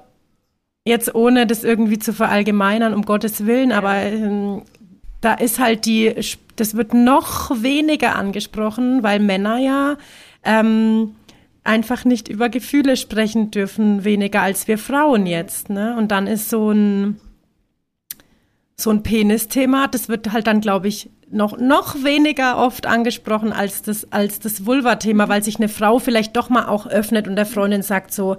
jetzt 0.86 1.14
ohne 1.14 1.46
das 1.46 1.64
irgendwie 1.64 1.98
zu 1.98 2.12
verallgemeinern, 2.12 2.94
um 2.94 3.02
Gottes 3.02 3.44
Willen, 3.44 3.72
aber 3.72 3.96
ähm, 3.96 4.62
da 5.20 5.34
ist 5.34 5.58
halt 5.58 5.84
die, 5.84 6.14
das 6.54 6.76
wird 6.76 6.94
noch 6.94 7.50
weniger 7.62 8.14
angesprochen, 8.16 9.02
weil 9.02 9.18
Männer 9.18 9.58
ja 9.58 9.96
ähm, 10.44 11.16
einfach 11.64 12.04
nicht 12.04 12.28
über 12.28 12.48
Gefühle 12.48 12.96
sprechen 12.96 13.50
dürfen, 13.50 14.04
weniger 14.04 14.42
als 14.42 14.68
wir 14.68 14.78
Frauen 14.78 15.26
jetzt. 15.26 15.68
Ne? 15.68 15.96
Und 15.98 16.12
dann 16.12 16.28
ist 16.28 16.48
so 16.48 16.70
ein 16.70 17.20
so 18.78 18.90
ein 18.90 19.02
Penis-Thema, 19.02 19.88
das 19.88 20.10
wird 20.10 20.32
halt 20.32 20.46
dann, 20.46 20.60
glaube 20.60 20.86
ich, 20.86 21.08
noch, 21.30 21.56
noch 21.58 22.04
weniger 22.04 22.58
oft 22.58 22.86
angesprochen 22.86 23.52
als 23.52 23.80
das, 23.80 24.12
als 24.12 24.38
das 24.38 24.66
Vulva-Thema, 24.66 25.28
weil 25.28 25.42
sich 25.42 25.56
eine 25.56 25.70
Frau 25.70 25.98
vielleicht 25.98 26.36
doch 26.36 26.50
mal 26.50 26.66
auch 26.66 26.86
öffnet 26.86 27.26
und 27.26 27.36
der 27.36 27.46
Freundin 27.46 27.82
sagt 27.82 28.12
so, 28.12 28.36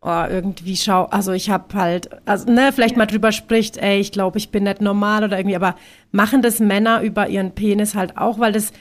oh, 0.00 0.24
irgendwie 0.28 0.76
schau, 0.76 1.04
also 1.04 1.32
ich 1.32 1.50
habe 1.50 1.74
halt, 1.74 2.10
also 2.26 2.50
ne, 2.50 2.72
vielleicht 2.72 2.96
mal 2.96 3.06
drüber 3.06 3.32
spricht, 3.32 3.76
ey, 3.78 3.98
ich 3.98 4.12
glaube, 4.12 4.38
ich 4.38 4.50
bin 4.50 4.64
nicht 4.64 4.80
normal 4.80 5.24
oder 5.24 5.38
irgendwie, 5.38 5.56
aber 5.56 5.74
machen 6.12 6.42
das 6.42 6.60
Männer 6.60 7.02
über 7.02 7.28
ihren 7.28 7.54
Penis 7.54 7.94
halt 7.94 8.16
auch, 8.16 8.38
weil 8.38 8.52
das 8.52 8.72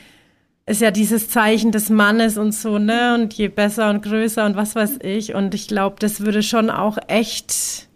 ist 0.65 0.81
ja 0.81 0.91
dieses 0.91 1.29
Zeichen 1.29 1.71
des 1.71 1.89
Mannes 1.89 2.37
und 2.37 2.51
so, 2.51 2.77
ne, 2.77 3.15
und 3.15 3.33
je 3.33 3.47
besser 3.47 3.89
und 3.89 4.03
größer 4.03 4.45
und 4.45 4.55
was 4.55 4.75
weiß 4.75 4.99
ich 5.01 5.33
und 5.33 5.55
ich 5.55 5.67
glaube, 5.67 5.95
das 5.99 6.21
würde 6.21 6.43
schon 6.43 6.69
auch 6.69 6.97
echt 7.07 7.87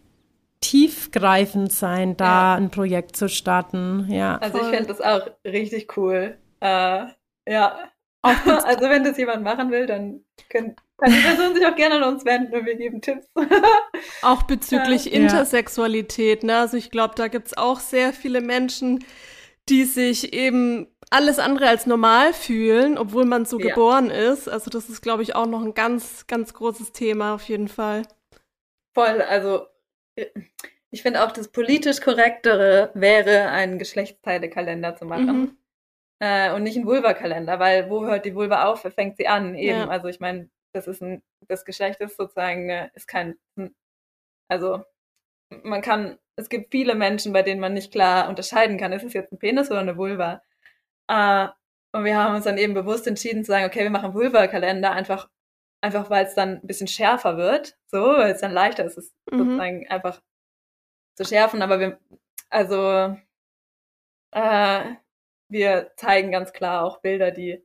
tiefgreifend 0.62 1.72
sein, 1.72 2.16
da 2.18 2.26
ja. 2.26 2.56
ein 2.56 2.70
Projekt 2.70 3.16
zu 3.16 3.30
starten, 3.30 4.08
ja. 4.10 4.38
Also 4.38 4.60
ich 4.60 4.68
finde 4.68 4.86
das 4.86 5.02
auch 5.02 5.28
richtig 5.46 5.96
cool, 5.98 6.38
äh, 6.60 7.06
ja. 7.48 7.78
also 8.24 8.90
wenn 8.90 9.04
das 9.04 9.18
jemand 9.18 9.44
machen 9.44 9.72
will, 9.72 9.88
dann 9.88 10.24
können 10.50 10.76
kann 11.02 11.12
die 11.12 11.20
Person 11.20 11.56
sich 11.56 11.66
auch 11.66 11.76
gerne 11.76 11.96
an 11.96 12.04
uns 12.04 12.26
wenden 12.26 12.54
und 12.54 12.66
wir 12.66 12.76
geben 12.76 13.02
Tipps. 13.02 13.28
auch 14.22 14.44
bezüglich 14.44 15.06
ja. 15.06 15.14
Intersexualität, 15.14 16.44
ne? 16.44 16.58
Also 16.58 16.78
ich 16.78 16.92
glaube, 16.92 17.16
da 17.16 17.28
gibt's 17.28 17.58
auch 17.58 17.80
sehr 17.80 18.14
viele 18.14 18.42
Menschen, 18.42 19.04
die 19.68 19.86
sich 19.86 20.34
eben 20.34 20.88
alles 21.10 21.40
andere 21.40 21.68
als 21.68 21.88
normal 21.88 22.34
fühlen, 22.34 22.98
obwohl 22.98 23.26
man 23.26 23.46
so 23.46 23.60
ja. 23.60 23.68
geboren 23.68 24.10
ist. 24.10 24.48
Also 24.48 24.70
das 24.70 24.90
ist, 24.90 25.02
glaube 25.02 25.24
ich, 25.24 25.36
auch 25.36 25.48
noch 25.48 25.64
ein 25.64 25.74
ganz, 25.74 26.28
ganz 26.28 26.54
großes 26.54 26.92
Thema 26.92 27.34
auf 27.34 27.44
jeden 27.44 27.68
Fall. 27.68 28.04
Voll, 28.94 29.22
also 29.22 29.66
ich 30.92 31.02
finde 31.02 31.24
auch 31.24 31.32
das 31.32 31.48
politisch 31.48 32.00
korrektere 32.02 32.92
wäre, 32.94 33.50
einen 33.50 33.80
Geschlechtsteilekalender 33.80 34.96
zu 34.96 35.06
machen. 35.06 35.40
Mhm. 35.40 35.58
Äh, 36.20 36.54
und 36.54 36.62
nicht 36.64 36.76
einen 36.76 36.86
Vulva-Kalender, 36.86 37.60
weil 37.60 37.90
wo 37.90 38.06
hört 38.06 38.26
die 38.26 38.36
Vulva 38.36 38.66
auf, 38.66 38.82
fängt 38.82 39.18
sie 39.18 39.28
an? 39.28 39.56
Eben, 39.56 39.80
ja. 39.80 39.88
also 39.88 40.08
ich 40.08 40.20
meine, 40.20 40.50
das 40.74 40.88
ist 40.88 41.02
ein, 41.02 41.24
das 41.48 41.66
Geschlecht 41.66 42.00
ist 42.02 42.18
sozusagen, 42.18 42.70
äh, 42.70 42.90
ist 42.96 43.08
kein, 43.08 43.36
also 44.48 44.84
man 45.64 45.82
kann, 45.82 46.18
es 46.36 46.50
gibt 46.50 46.72
viele 46.72 46.96
Menschen, 46.96 47.34
bei 47.34 47.44
denen 47.44 47.62
man 47.62 47.74
nicht 47.74 47.92
klar 47.92 48.30
unterscheiden 48.30 48.78
kann, 48.78 48.94
ist 48.94 49.04
es 49.04 49.14
jetzt 49.14 49.32
ein 49.32 49.40
Penis 49.40 49.70
oder 49.70 49.82
eine 49.82 49.98
Vulva. 49.98 50.42
Äh, 51.08 51.48
und 51.94 52.06
wir 52.06 52.18
haben 52.18 52.36
uns 52.36 52.46
dann 52.46 52.58
eben 52.58 52.74
bewusst 52.74 53.06
entschieden 53.08 53.44
zu 53.44 53.52
sagen, 53.52 53.66
okay, 53.66 53.84
wir 53.84 53.90
machen 53.90 54.14
Vulva-Kalender 54.14 54.92
einfach, 54.92 55.30
einfach 55.82 56.10
weil 56.10 56.26
es 56.26 56.36
dann 56.36 56.62
ein 56.62 56.68
bisschen 56.68 56.88
schärfer 56.88 57.38
wird, 57.38 57.78
so, 57.88 58.02
weil 58.02 58.32
es 58.32 58.42
dann 58.42 58.54
leichter 58.54 58.86
ist, 58.86 58.98
es 58.98 59.14
mhm. 59.30 59.40
sozusagen 59.40 59.88
einfach 59.90 60.22
zu 61.18 61.26
schärfen. 61.26 61.62
Aber 61.62 61.80
wir, 61.80 62.00
also, 62.50 63.18
äh, 64.32 64.96
wir 65.50 65.92
zeigen 65.98 66.32
ganz 66.32 66.54
klar 66.54 66.86
auch 66.86 67.02
Bilder, 67.02 67.32
die, 67.32 67.62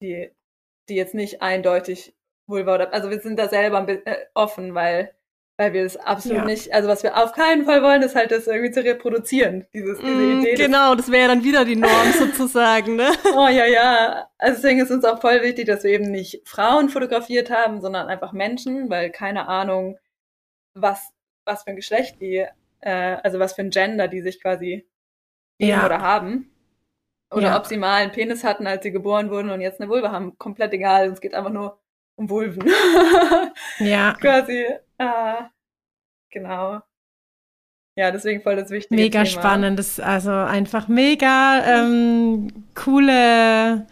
die, 0.00 0.30
die 0.88 0.94
jetzt 0.94 1.14
nicht 1.14 1.42
eindeutig 1.42 2.15
Vulva 2.46 2.74
oder, 2.74 2.94
also 2.94 3.10
wir 3.10 3.20
sind 3.20 3.38
da 3.38 3.48
selber 3.48 3.86
äh, 3.88 4.26
offen, 4.34 4.74
weil, 4.74 5.12
weil 5.56 5.72
wir 5.72 5.84
es 5.84 5.96
absolut 5.96 6.38
ja. 6.38 6.44
nicht, 6.44 6.72
also 6.72 6.88
was 6.88 7.02
wir 7.02 7.16
auf 7.16 7.32
keinen 7.32 7.64
Fall 7.64 7.82
wollen, 7.82 8.02
ist 8.02 8.14
halt 8.14 8.30
das 8.30 8.46
irgendwie 8.46 8.70
zu 8.70 8.84
reproduzieren, 8.84 9.66
dieses, 9.74 9.98
diese 9.98 10.12
mm, 10.12 10.40
Idee. 10.40 10.54
Genau, 10.54 10.94
das 10.94 11.10
wäre 11.10 11.22
ja 11.22 11.28
dann 11.28 11.44
wieder 11.44 11.64
die 11.64 11.76
Norm 11.76 12.12
sozusagen, 12.18 12.96
ne? 12.96 13.10
Oh 13.34 13.48
ja, 13.48 13.66
ja. 13.66 14.28
Also 14.38 14.62
deswegen 14.62 14.80
ist 14.80 14.90
uns 14.90 15.04
auch 15.04 15.20
voll 15.20 15.42
wichtig, 15.42 15.66
dass 15.66 15.82
wir 15.82 15.90
eben 15.90 16.10
nicht 16.10 16.42
Frauen 16.44 16.88
fotografiert 16.88 17.50
haben, 17.50 17.80
sondern 17.80 18.08
einfach 18.08 18.32
Menschen, 18.32 18.90
weil 18.90 19.10
keine 19.10 19.48
Ahnung, 19.48 19.98
was, 20.74 21.10
was 21.44 21.64
für 21.64 21.70
ein 21.70 21.76
Geschlecht 21.76 22.20
die, 22.20 22.46
äh, 22.80 23.16
also 23.22 23.38
was 23.38 23.54
für 23.54 23.62
ein 23.62 23.70
Gender 23.70 24.08
die 24.08 24.20
sich 24.20 24.40
quasi 24.40 24.86
ja. 25.58 25.84
oder 25.84 26.00
haben. 26.00 26.50
Oder 27.32 27.48
ja. 27.48 27.58
ob 27.58 27.66
sie 27.66 27.76
mal 27.76 28.02
einen 28.02 28.12
Penis 28.12 28.44
hatten, 28.44 28.66
als 28.66 28.84
sie 28.84 28.92
geboren 28.92 29.30
wurden 29.30 29.50
und 29.50 29.60
jetzt 29.60 29.80
eine 29.80 29.90
Vulva 29.90 30.12
haben, 30.12 30.38
komplett 30.38 30.72
egal. 30.72 31.08
Es 31.08 31.20
geht 31.20 31.34
einfach 31.34 31.50
nur 31.50 31.80
um 32.16 32.28
Vulven. 32.28 32.64
ja. 33.78 34.14
Quasi. 34.14 34.66
Äh, 34.98 35.42
genau. 36.30 36.80
Ja, 37.98 38.10
deswegen 38.10 38.42
voll 38.42 38.56
das 38.56 38.70
Wichtige. 38.70 39.00
Mega 39.00 39.24
Thema. 39.24 39.40
spannend. 39.40 39.78
Das 39.78 39.98
also 40.00 40.30
einfach 40.30 40.88
mega 40.88 41.62
ähm, 41.64 42.48
coole 42.74 43.86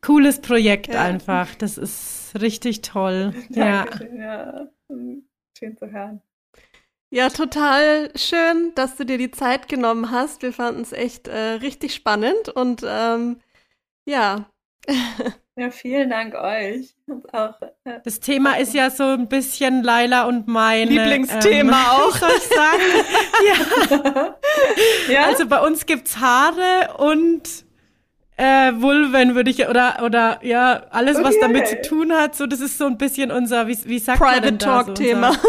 cooles 0.00 0.40
Projekt 0.40 0.94
ja. 0.94 1.02
einfach. 1.02 1.54
Das 1.56 1.76
ist 1.76 2.32
richtig 2.40 2.82
toll. 2.82 3.34
Dankeschön, 3.50 4.16
ja. 4.16 4.62
ja. 4.62 4.68
Schön 5.58 5.76
zu 5.76 5.90
hören. 5.90 6.22
Ja, 7.12 7.28
total 7.28 8.10
schön, 8.16 8.72
dass 8.76 8.96
du 8.96 9.04
dir 9.04 9.18
die 9.18 9.32
Zeit 9.32 9.68
genommen 9.68 10.10
hast. 10.10 10.42
Wir 10.42 10.52
fanden 10.52 10.82
es 10.82 10.92
echt 10.92 11.28
äh, 11.28 11.54
richtig 11.54 11.94
spannend 11.94 12.48
und 12.48 12.82
ähm, 12.86 13.40
ja. 14.06 14.49
Ja, 15.56 15.70
vielen 15.70 16.08
Dank 16.08 16.34
euch. 16.36 16.94
Auch, 17.32 17.60
äh, 17.84 18.00
das 18.02 18.20
Thema 18.20 18.58
ist 18.58 18.72
ja 18.72 18.88
so 18.88 19.04
ein 19.04 19.28
bisschen 19.28 19.82
Laila 19.82 20.24
und 20.24 20.48
mein 20.48 20.88
Lieblingsthema 20.88 21.72
ähm, 21.72 21.86
auch, 21.90 22.16
soll 22.16 22.30
ich 22.34 22.44
sagen. 22.44 22.82
ja. 25.06 25.12
ja. 25.12 25.24
Also 25.24 25.46
bei 25.46 25.60
uns 25.60 25.84
gibt's 25.84 26.18
Haare 26.18 26.94
und 26.96 27.66
äh, 28.40 28.80
Vulven 28.80 29.34
würde 29.34 29.50
ich 29.50 29.68
oder 29.68 30.02
oder 30.02 30.38
ja 30.42 30.84
alles 30.88 31.18
was 31.18 31.36
okay. 31.36 31.38
damit 31.42 31.68
zu 31.68 31.82
tun 31.82 32.12
hat. 32.12 32.34
So 32.34 32.46
das 32.46 32.60
ist 32.60 32.78
so 32.78 32.86
ein 32.86 32.96
bisschen 32.96 33.30
unser 33.30 33.68
wie, 33.68 33.78
wie 33.84 33.98
sagt 33.98 34.18
Private 34.18 34.36
man 34.36 34.44
denn 34.44 34.58
Talk 34.58 34.86
so, 34.86 34.92
Thema. 34.94 35.32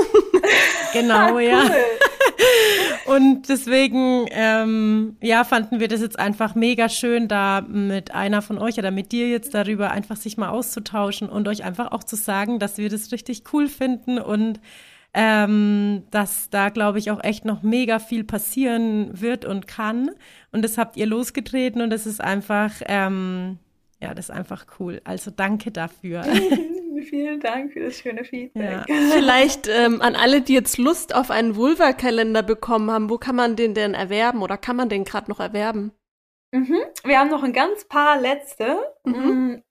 Genau 0.93 1.37
ah, 1.37 1.39
ja. 1.39 1.63
und 3.05 3.47
deswegen 3.47 4.25
ähm, 4.31 5.15
ja 5.21 5.45
fanden 5.45 5.79
wir 5.79 5.87
das 5.87 6.01
jetzt 6.01 6.19
einfach 6.19 6.53
mega 6.53 6.89
schön 6.89 7.29
da 7.29 7.61
mit 7.61 8.13
einer 8.13 8.41
von 8.41 8.57
euch 8.57 8.77
oder 8.77 8.91
mit 8.91 9.13
dir 9.13 9.29
jetzt 9.29 9.53
darüber 9.53 9.91
einfach 9.91 10.17
sich 10.17 10.35
mal 10.35 10.49
auszutauschen 10.49 11.29
und 11.29 11.47
euch 11.47 11.63
einfach 11.63 11.93
auch 11.93 12.03
zu 12.03 12.17
sagen 12.17 12.59
dass 12.59 12.77
wir 12.77 12.89
das 12.89 13.09
richtig 13.13 13.43
cool 13.53 13.69
finden 13.69 14.19
und 14.19 14.59
ähm, 15.13 16.03
dass 16.11 16.49
da, 16.49 16.69
glaube 16.69 16.99
ich, 16.99 17.11
auch 17.11 17.23
echt 17.23 17.45
noch 17.45 17.63
mega 17.63 17.99
viel 17.99 18.23
passieren 18.23 19.09
wird 19.19 19.45
und 19.45 19.67
kann. 19.67 20.11
Und 20.51 20.63
das 20.63 20.77
habt 20.77 20.97
ihr 20.97 21.05
losgetreten 21.05 21.81
und 21.81 21.89
das 21.89 22.05
ist 22.05 22.21
einfach, 22.21 22.71
ähm, 22.85 23.59
ja, 24.01 24.13
das 24.13 24.29
ist 24.29 24.35
einfach 24.35 24.65
cool. 24.79 25.01
Also 25.03 25.31
danke 25.31 25.71
dafür. 25.71 26.23
Vielen 27.09 27.39
Dank 27.39 27.73
für 27.73 27.81
das 27.81 27.97
schöne 27.97 28.23
Feedback. 28.23 28.87
Ja. 28.87 28.95
Vielleicht 29.11 29.67
ähm, 29.67 30.01
an 30.01 30.15
alle, 30.15 30.41
die 30.41 30.53
jetzt 30.53 30.77
Lust 30.77 31.15
auf 31.15 31.31
einen 31.31 31.55
Vulva-Kalender 31.55 32.43
bekommen 32.43 32.91
haben, 32.91 33.09
wo 33.09 33.17
kann 33.17 33.35
man 33.35 33.55
den 33.55 33.73
denn 33.73 33.93
erwerben 33.93 34.41
oder 34.41 34.57
kann 34.57 34.75
man 34.75 34.89
den 34.89 35.03
gerade 35.03 35.29
noch 35.29 35.39
erwerben? 35.39 35.91
Mhm. 36.51 36.77
Wir 37.03 37.19
haben 37.19 37.29
noch 37.29 37.43
ein 37.43 37.53
ganz 37.53 37.85
paar 37.85 38.19
letzte. 38.19 38.77
Mhm. 39.05 39.13
Mm, 39.13 39.63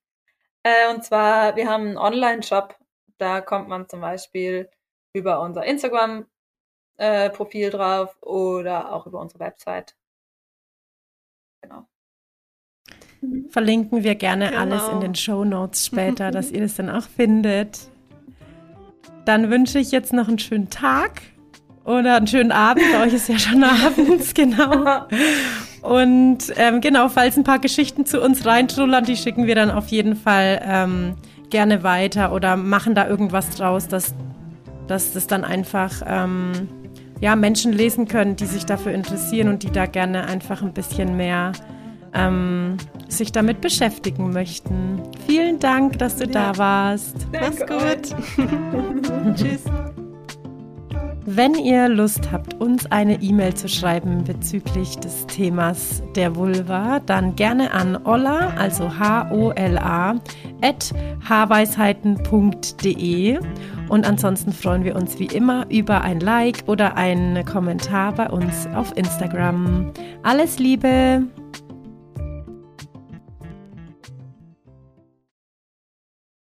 äh, 0.62 0.94
und 0.94 1.04
zwar, 1.04 1.56
wir 1.56 1.68
haben 1.68 1.88
einen 1.88 1.98
Online-Shop. 1.98 2.76
Da 3.18 3.40
kommt 3.40 3.68
man 3.68 3.88
zum 3.88 4.00
Beispiel 4.00 4.70
über 5.12 5.40
unser 5.40 5.64
Instagram-Profil 5.64 7.66
äh, 7.66 7.70
drauf 7.70 8.16
oder 8.22 8.92
auch 8.92 9.06
über 9.06 9.20
unsere 9.20 9.40
Website. 9.40 9.96
Genau. 11.62 11.86
Verlinken 13.50 14.02
wir 14.02 14.14
gerne 14.14 14.48
genau. 14.48 14.60
alles 14.60 14.88
in 14.88 15.00
den 15.00 15.14
Show 15.14 15.44
Notes 15.44 15.86
später, 15.86 16.30
dass 16.30 16.50
ihr 16.52 16.60
das 16.60 16.76
dann 16.76 16.88
auch 16.88 17.04
findet. 17.04 17.90
Dann 19.24 19.50
wünsche 19.50 19.78
ich 19.78 19.90
jetzt 19.90 20.12
noch 20.12 20.28
einen 20.28 20.38
schönen 20.38 20.70
Tag 20.70 21.22
oder 21.84 22.16
einen 22.16 22.26
schönen 22.26 22.52
Abend. 22.52 22.84
Bei 22.92 23.06
euch 23.06 23.12
ist 23.12 23.28
ja 23.28 23.38
schon 23.38 23.62
abends, 23.64 24.34
genau. 24.34 25.06
Und 25.82 26.38
ähm, 26.56 26.80
genau, 26.80 27.08
falls 27.08 27.36
ein 27.36 27.44
paar 27.44 27.58
Geschichten 27.58 28.04
zu 28.04 28.20
uns 28.20 28.44
reintrullern, 28.44 29.04
die 29.04 29.16
schicken 29.16 29.46
wir 29.46 29.54
dann 29.54 29.70
auf 29.70 29.88
jeden 29.88 30.14
Fall 30.14 30.60
ähm, 30.62 31.14
gerne 31.48 31.82
weiter 31.82 32.32
oder 32.32 32.56
machen 32.56 32.94
da 32.94 33.08
irgendwas 33.08 33.50
draus, 33.50 33.88
dass 33.88 34.14
dass 34.90 35.12
das 35.12 35.26
dann 35.28 35.44
einfach 35.44 36.02
ähm, 36.04 36.52
ja, 37.20 37.36
Menschen 37.36 37.72
lesen 37.72 38.08
können, 38.08 38.34
die 38.36 38.46
sich 38.46 38.66
dafür 38.66 38.92
interessieren 38.92 39.48
und 39.48 39.62
die 39.62 39.70
da 39.70 39.86
gerne 39.86 40.26
einfach 40.26 40.62
ein 40.62 40.72
bisschen 40.72 41.16
mehr 41.16 41.52
ähm, 42.12 42.76
sich 43.08 43.30
damit 43.30 43.60
beschäftigen 43.60 44.32
möchten. 44.32 45.00
Vielen 45.26 45.60
Dank, 45.60 45.98
dass 45.98 46.16
du 46.16 46.24
ja. 46.24 46.52
da 46.52 46.58
warst. 46.58 47.28
Mach's 47.32 47.60
gut. 47.60 48.16
Tschüss. 49.36 49.64
Wenn 51.26 51.54
ihr 51.54 51.88
Lust 51.88 52.32
habt, 52.32 52.54
uns 52.54 52.90
eine 52.90 53.22
E-Mail 53.22 53.54
zu 53.54 53.68
schreiben 53.68 54.24
bezüglich 54.24 54.98
des 54.98 55.26
Themas 55.26 56.02
der 56.16 56.34
Vulva, 56.34 56.98
dann 57.00 57.36
gerne 57.36 57.72
an 57.72 57.98
Ola, 58.04 58.54
also 58.56 58.98
H-O-L-A, 58.98 60.14
at 60.62 60.94
haarweisheiten.de. 61.28 63.38
Und 63.88 64.08
ansonsten 64.08 64.52
freuen 64.52 64.84
wir 64.84 64.96
uns 64.96 65.18
wie 65.18 65.26
immer 65.26 65.66
über 65.68 66.00
ein 66.00 66.20
Like 66.20 66.64
oder 66.66 66.96
einen 66.96 67.44
Kommentar 67.44 68.14
bei 68.14 68.30
uns 68.30 68.66
auf 68.74 68.96
Instagram. 68.96 69.92
Alles 70.22 70.58
Liebe! 70.58 71.26